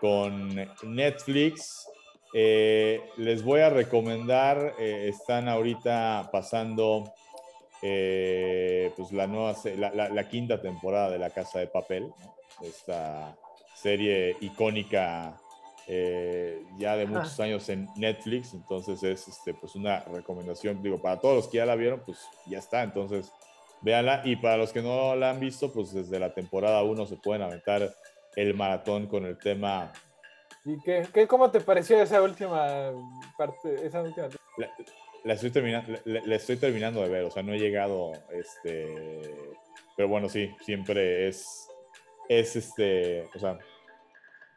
[0.00, 1.88] con Netflix.
[2.34, 7.04] les voy a recomendar, están ahorita pasando
[7.80, 12.12] pues la nueva, la, quinta temporada de La Casa de Papel,
[12.60, 13.36] esta
[13.76, 15.40] serie icónica
[15.86, 21.18] eh, ya de muchos años en Netflix, entonces es este, pues una recomendación, digo, para
[21.18, 23.32] todos los que ya la vieron, pues ya está, entonces
[23.80, 27.16] véanla, y para los que no la han visto, pues desde la temporada 1 se
[27.16, 27.94] pueden aventar
[28.36, 29.92] el maratón con el tema.
[30.64, 32.92] ¿Y qué, qué cómo te pareció esa última
[33.36, 34.28] parte, esa última
[35.24, 39.30] la estoy terminando, la, estoy terminando de ver, o sea, no he llegado, este,
[39.96, 41.68] pero bueno, sí, siempre es,
[42.28, 43.58] es este, o sea,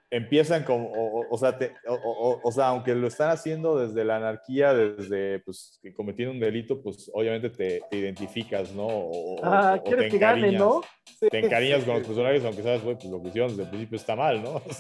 [0.10, 0.92] empiezan como,
[1.30, 1.58] o, sea,
[1.88, 6.82] o, sea, aunque lo están haciendo desde la anarquía, desde, pues, que cometieron un delito,
[6.82, 8.86] pues, obviamente te, identificas, ¿no?
[8.88, 10.82] O, ah, quieres que gane, ¿no?
[11.20, 14.16] Te encariñas con los personajes, aunque sabes, pues, lo que hicieron desde el principio está
[14.16, 14.62] mal, ¿no?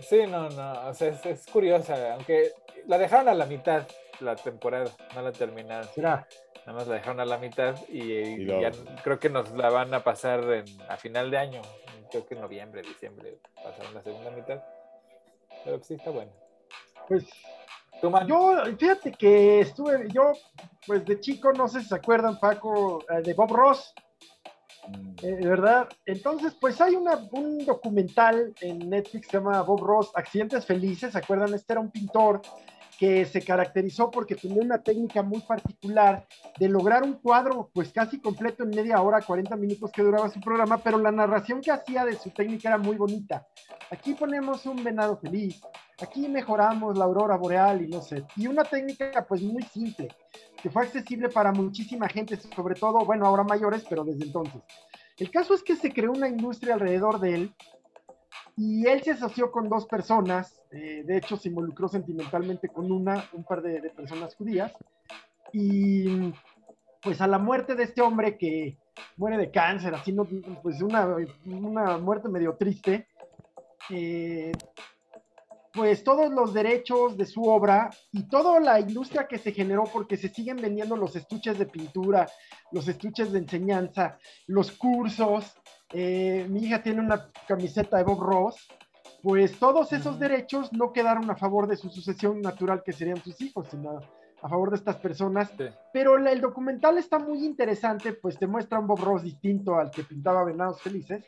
[0.00, 2.52] Sí, no, no, o sea, es, es curiosa, aunque
[2.86, 3.84] la dejaron a la mitad
[4.20, 5.88] la temporada, no la terminaron.
[6.68, 8.70] Nada más la dejaron a la mitad y, ya
[9.02, 11.62] creo que nos la van a pasar a final de año.
[12.10, 14.62] Creo que en noviembre, diciembre pasaron la segunda mitad.
[15.64, 16.30] Pero sí está bueno.
[17.08, 17.24] Pues
[18.26, 20.34] yo, fíjate que estuve, yo,
[20.86, 23.94] pues de chico, no sé si se acuerdan, Paco, eh, de Bob Ross.
[24.88, 25.14] Mm.
[25.22, 25.88] Eh, ¿Verdad?
[26.04, 31.12] Entonces, pues hay una, un documental en Netflix que se llama Bob Ross, Accidentes Felices,
[31.12, 31.54] ¿se acuerdan?
[31.54, 32.42] Este era un pintor
[32.98, 36.26] que se caracterizó porque tenía una técnica muy particular
[36.58, 40.40] de lograr un cuadro pues casi completo en media hora, 40 minutos que duraba su
[40.40, 43.46] programa, pero la narración que hacía de su técnica era muy bonita.
[43.92, 45.60] Aquí ponemos un venado feliz,
[46.02, 50.08] aquí mejoramos la aurora boreal y no sé, y una técnica pues muy simple,
[50.60, 54.60] que fue accesible para muchísima gente, sobre todo, bueno, ahora mayores, pero desde entonces.
[55.18, 57.54] El caso es que se creó una industria alrededor de él
[58.58, 63.24] y él se asoció con dos personas, eh, de hecho se involucró sentimentalmente con una,
[63.32, 64.72] un par de, personas judías,
[65.52, 66.32] y
[67.00, 68.76] pues a la muerte de este hombre que
[69.16, 70.26] muere de cáncer, así no,
[70.60, 71.06] pues una,
[71.46, 73.06] una muerte medio triste,
[73.90, 74.50] eh,
[75.72, 80.16] pues todos los derechos de su obra y toda la industria que se generó porque
[80.16, 82.28] se siguen vendiendo los estuches de pintura,
[82.72, 84.18] los estuches de enseñanza,
[84.48, 85.54] los cursos,
[85.92, 88.68] eh, mi hija tiene una camiseta de Bob Ross,
[89.22, 93.40] pues todos esos derechos no quedaron a favor de su sucesión natural, que serían sus
[93.40, 94.00] hijos, sino
[94.42, 95.50] a favor de estas personas.
[95.92, 100.04] Pero el documental está muy interesante, pues te muestra un Bob Ross distinto al que
[100.04, 101.24] pintaba Venados Felices,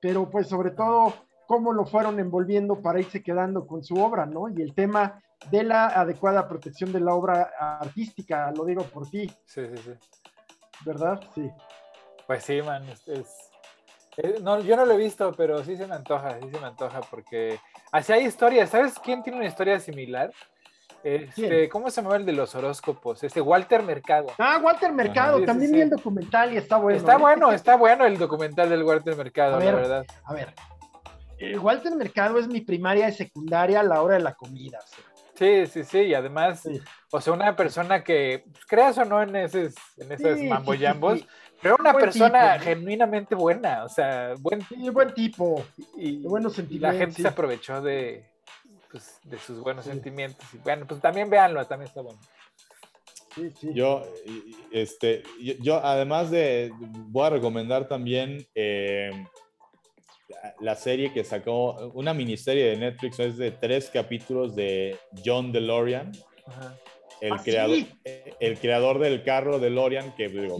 [0.00, 1.14] pero pues sobre todo
[1.46, 4.48] cómo lo fueron envolviendo para irse quedando con su obra, ¿no?
[4.48, 5.20] Y el tema
[5.50, 9.26] de la adecuada protección de la obra artística, lo digo por ti.
[9.46, 9.92] Sí, sí, sí.
[10.84, 11.20] ¿Verdad?
[11.34, 11.50] Sí.
[12.26, 13.24] Pues sí, man, es eh,
[14.42, 17.00] no, yo no lo he visto, pero sí se me antoja, sí se me antoja,
[17.02, 17.58] porque
[17.92, 18.70] así hay historias.
[18.70, 20.32] ¿Sabes quién tiene una historia similar?
[21.02, 23.22] Este, ¿Cómo se llama el de los horóscopos?
[23.24, 24.28] Este Walter Mercado.
[24.38, 26.98] Ah, Walter Mercado, también vi el documental y está bueno.
[26.98, 27.18] Está ¿eh?
[27.18, 30.06] bueno, está bueno el documental del Walter Mercado, la verdad.
[30.24, 30.52] A ver,
[31.38, 34.78] el Walter Mercado es mi primaria y secundaria a la hora de la comida.
[35.34, 36.68] Sí, sí, sí, y además,
[37.10, 41.26] o sea, una persona que, pues, creas o no en esos, en esos mamboyambos,
[41.62, 45.64] pero una persona genuinamente buena, o sea, buen, buen tipo.
[45.96, 46.94] Y, buenos sentimientos.
[46.94, 48.24] la gente se aprovechó de,
[48.90, 50.46] pues, de sus buenos sentimientos.
[50.54, 52.20] Y bueno, pues también véanlo, también está bueno.
[53.74, 54.02] Yo,
[54.72, 55.22] este,
[55.60, 59.10] yo, además de, voy a recomendar también eh,
[60.60, 66.10] la serie que sacó, una miniserie de Netflix, es de tres capítulos de John DeLorean.
[67.20, 70.58] El, ah, creador, eh, el creador del carro DeLorean, que digo,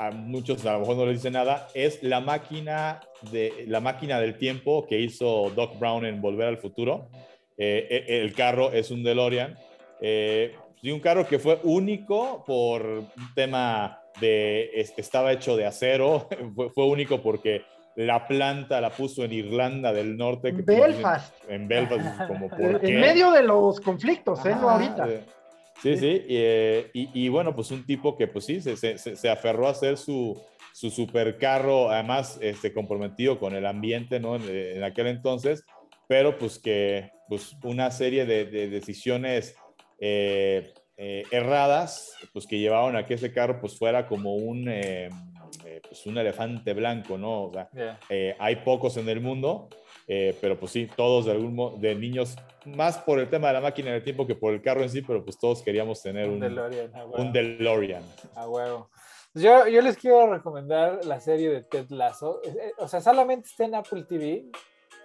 [0.00, 3.00] a muchos a lo mejor no les dice nada, es la máquina,
[3.30, 7.10] de, la máquina del tiempo que hizo Doc Brown en Volver al Futuro.
[7.58, 9.58] Eh, e, el carro es un DeLorean.
[10.00, 16.26] Eh, y un carro que fue único por un tema de, estaba hecho de acero,
[16.54, 17.62] fue, fue único porque
[17.96, 20.54] la planta la puso en Irlanda del Norte.
[20.54, 21.34] Que Belfast.
[21.46, 24.56] En, Belfast, como por En medio de los conflictos, ¿eh?
[24.58, 25.06] No ahorita.
[25.82, 29.28] Sí, sí, eh, y, y, bueno, pues un tipo que pues sí, se, se, se
[29.30, 30.38] aferró a hacer su,
[30.72, 34.36] su supercarro, además este, comprometido con el ambiente, ¿no?
[34.36, 35.64] En, en, aquel entonces,
[36.06, 39.54] pero pues que pues una serie de, de decisiones
[40.00, 45.08] eh, eh, erradas, pues que llevaban a que ese carro pues fuera como un eh,
[45.88, 47.44] pues un elefante blanco, ¿no?
[47.44, 47.70] O sea,
[48.10, 49.70] eh, hay pocos en el mundo,
[50.12, 52.34] eh, pero pues sí, todos de algún modo, de niños,
[52.64, 55.02] más por el tema de la máquina del tiempo que por el carro en sí,
[55.02, 56.90] pero pues todos queríamos tener un, un DeLorean.
[57.16, 58.02] Un DeLorean.
[58.34, 58.90] A huevo.
[59.32, 62.42] Pues yo, yo les quiero recomendar la serie de Ted Lasso.
[62.78, 64.46] O sea, solamente está en Apple TV,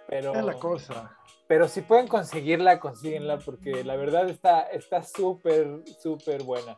[0.08, 0.34] pero...
[0.34, 1.16] Es la cosa.
[1.46, 6.76] Pero si pueden conseguirla, consíguenla, porque la verdad está súper, súper buena.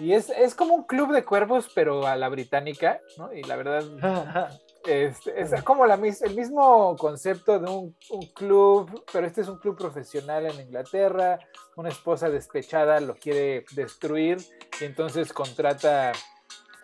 [0.00, 3.32] Y es, es, como un club de cuervos, pero a la británica, ¿no?
[3.32, 3.84] Y la verdad,
[4.84, 9.58] es, es como la, el mismo concepto de un, un, club, pero este es un
[9.58, 11.38] club profesional en Inglaterra.
[11.76, 14.38] Una esposa despechada lo quiere destruir
[14.80, 16.12] y entonces contrata,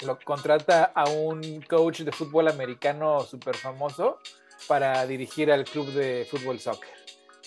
[0.05, 4.18] lo, contrata a un coach de fútbol americano súper famoso
[4.68, 6.94] para dirigir al club de fútbol soccer,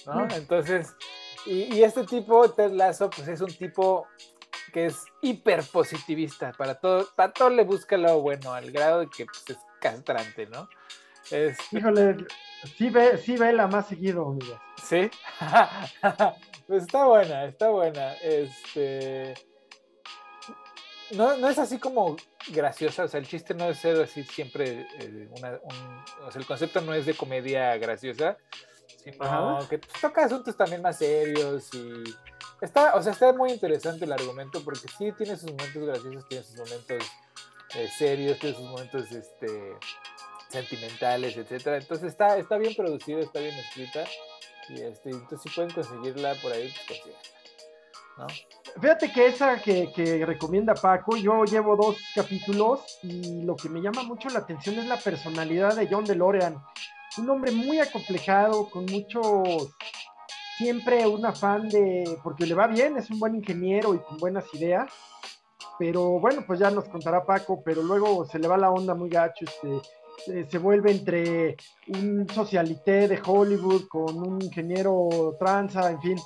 [0.06, 0.26] ¿no?
[0.26, 0.32] Mm.
[0.32, 0.96] Entonces,
[1.46, 4.08] y, y, este tipo, Ted Lasso, pues es un tipo
[4.72, 9.08] que es hiper positivista, para todo, para todo le busca lo bueno, al grado de
[9.08, 10.70] que pues, es castrante, ¿no?
[11.32, 11.58] Es...
[11.72, 12.26] Híjole,
[12.78, 14.60] sí ve, sí ve la más seguido, amigo.
[14.84, 15.10] Sí,
[16.68, 18.14] pues está buena, está buena.
[18.16, 19.34] Este
[21.12, 22.16] no, no, es así como
[22.50, 26.40] graciosa, o sea, el chiste no es ser así siempre, eh, una, un, o sea,
[26.40, 28.38] el concepto no es de comedia graciosa,
[29.04, 32.04] sino que pues, toca asuntos también más serios y
[32.62, 36.44] Está, o sea, está muy interesante el argumento porque sí tiene sus momentos graciosos, tiene
[36.44, 37.04] sus momentos
[37.76, 39.74] eh, serios, tiene sus momentos este,
[40.50, 41.78] sentimentales, etcétera.
[41.78, 44.04] Entonces está, está bien producido, está bien escrita.
[44.70, 47.02] Y este, entonces si pueden conseguirla por ahí, pues
[48.18, 48.28] ¿no?
[48.82, 53.82] Fíjate que esa que, que, recomienda Paco, yo llevo dos capítulos y lo que me
[53.82, 56.62] llama mucho la atención es la personalidad de John DeLorean.
[57.18, 59.74] Un hombre muy acomplejado, con muchos
[60.58, 64.44] siempre un afán de, porque le va bien, es un buen ingeniero y con buenas
[64.54, 64.92] ideas,
[65.80, 69.10] pero bueno, pues ya nos contará Paco, pero luego se le va la onda muy
[69.10, 71.56] gacho, este, se vuelve entre
[71.88, 76.18] un socialité de Hollywood con un ingeniero tranza, en fin.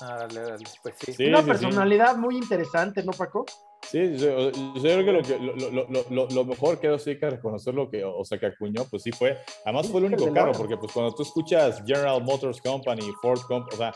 [0.00, 1.26] Ah, dale, pues sí.
[1.26, 3.44] Una personalidad muy interesante, ¿no, Paco?
[3.90, 4.50] Sí, yo,
[4.80, 8.24] creo que, lo, que lo, lo, lo, mejor que sí que reconocer lo que, o
[8.24, 11.22] sea, que acuñó, pues sí fue, además fue el único carro, porque pues cuando tú
[11.22, 13.94] escuchas General Motors Company, Ford Company, o sea,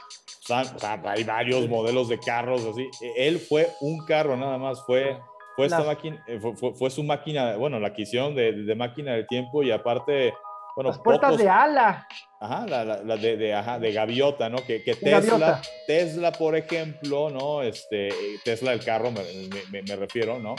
[0.74, 4.80] o sea, hay varios modelos de carros así, e, él fue un carro nada más,
[4.86, 5.18] fue,
[5.56, 9.26] fue, esta máquina, eh, fue, fue, su máquina, bueno, la adquisición de, de máquina del
[9.26, 10.32] tiempo y aparte
[10.76, 12.06] las puertas de ala.
[12.40, 14.58] Ajá, la, la, de, de, ajá, de gaviota, ¿no?
[14.64, 17.62] Que, que Tesla, Tesla, por ejemplo, ¿no?
[17.62, 18.08] Este,
[18.44, 19.22] Tesla, el carro, me,
[19.70, 20.54] me, me refiero, ¿no?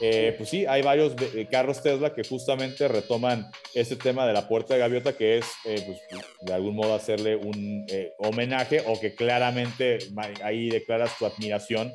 [0.00, 4.48] Eh, pues sí, hay varios eh, carros Tesla que justamente retoman ese tema de la
[4.48, 7.86] puerta de gaviota, que es eh, pues, de algún modo hacerle un
[8.18, 9.98] homenaje o que claramente
[10.42, 11.92] ahí declaras tu admiración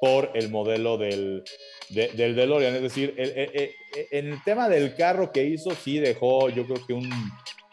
[0.00, 1.44] por el modelo del,
[1.90, 2.74] del DeLorean.
[2.76, 7.10] Es decir, en el tema del carro que hizo, sí dejó, yo creo que un,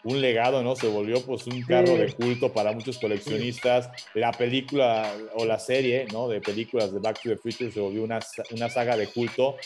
[0.04, 0.76] un legado, ¿no?
[0.76, 3.90] Se volvió pues un carro de culto para muchos coleccionistas.
[4.14, 6.28] La película o la serie, ¿no?
[6.28, 8.20] De películas de Back to the Future se volvió una,
[8.52, 9.56] una saga de culto.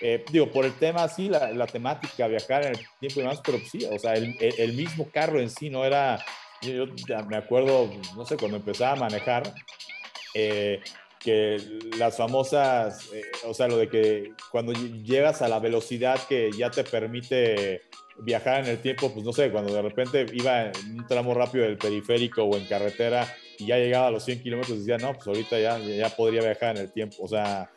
[0.00, 3.40] Eh, digo, por el tema, sí, la, la, temática, viajar en el tiempo y demás,
[3.44, 6.22] pero sí, o sea, el, el, mismo carro en sí no era,
[6.60, 6.86] yo
[7.28, 9.54] me acuerdo, no sé, cuando empezaba a manejar,
[10.34, 10.82] eh,
[11.20, 11.56] que
[11.96, 16.70] las famosas, eh, o sea, lo de que cuando llegas a la velocidad que ya
[16.70, 17.82] te permite
[18.18, 21.64] viajar en el tiempo, pues no sé, cuando de repente iba en un tramo rápido
[21.64, 23.26] del periférico o en carretera
[23.58, 26.76] y ya llegaba a los 100 kilómetros, decía, no, pues ahorita ya, ya podría viajar
[26.76, 27.16] en el tiempo.
[27.20, 27.70] O sea,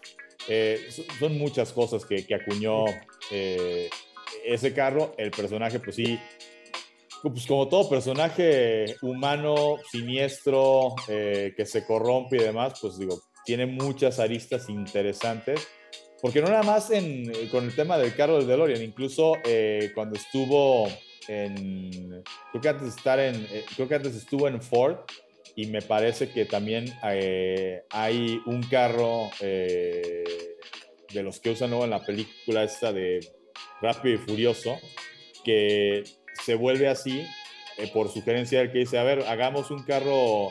[0.47, 0.88] eh,
[1.19, 2.85] son muchas cosas que, acuñó
[3.31, 3.89] eh,
[4.45, 5.14] ese carro.
[5.18, 6.19] El personaje, pues sí,
[7.22, 14.19] pues como todo personaje humano, siniestro, que se corrompe y demás, pues digo, tiene muchas
[14.19, 15.68] aristas interesantes.
[16.22, 20.15] Porque no nada más en, con el tema del carro del DeLorean, incluso eh, cuando
[20.15, 20.88] estuvo
[21.27, 24.98] en, creo que antes estar en, eh, creo que antes estuvo en Ford
[25.56, 31.91] y me parece que también eh, hay un carro de los que usan luego en
[31.91, 33.19] la película esta de
[33.81, 34.77] Rápido y Furioso
[35.44, 36.03] que
[36.45, 37.26] se vuelve así
[37.94, 40.49] por sugerencia del que dice, a ver, hagamos un carro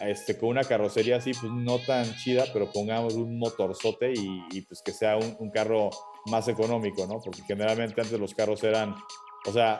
[0.00, 4.82] este, con una carrocería así, pues no tan chida, pero pongamos un motorzote y, pues
[4.82, 5.90] que sea un, carro
[6.26, 7.20] más económico, ¿no?
[7.20, 8.94] Porque generalmente antes los carros eran,
[9.46, 9.78] o sea,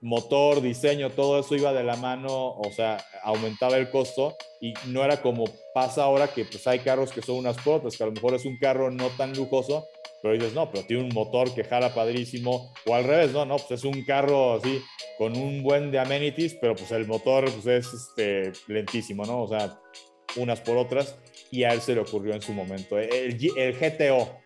[0.00, 5.04] motor, diseño, todo eso iba de la mano, o sea, aumentaba el costo y no
[5.04, 5.44] era como
[5.74, 8.44] pasa ahora que pues hay carros que son unas protas, que a lo mejor es
[8.44, 9.86] un carro no tan lujoso,
[10.22, 13.56] pero dices, no, pero tiene un motor que jala padrísimo, o al revés, no, no,
[13.56, 14.82] pues es un carro así,
[15.16, 19.42] con un buen de amenities, pero pues el motor pues es este, lentísimo, ¿no?
[19.42, 19.78] O sea,
[20.36, 21.16] unas por otras,
[21.50, 22.98] y a él se le ocurrió en su momento.
[22.98, 24.40] El, el GTO.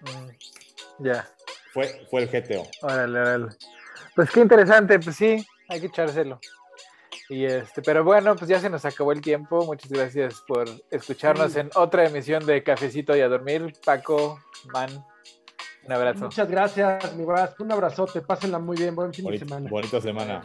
[0.99, 1.29] Ya.
[1.73, 2.67] Fue, fue el GTO.
[2.83, 3.49] Órale, órale.
[4.15, 6.39] Pues qué interesante, pues sí, hay que echárselo.
[7.29, 9.65] Y este, pero bueno, pues ya se nos acabó el tiempo.
[9.65, 13.73] Muchas gracias por escucharnos en otra emisión de Cafecito y a dormir.
[13.85, 14.41] Paco,
[14.73, 14.91] Man,
[15.85, 16.25] un abrazo.
[16.25, 18.21] Muchas gracias, mi Un abrazote.
[18.21, 18.95] Pásenla muy bien.
[18.95, 19.71] Buen fin de semana.
[19.71, 20.43] Bonita semana.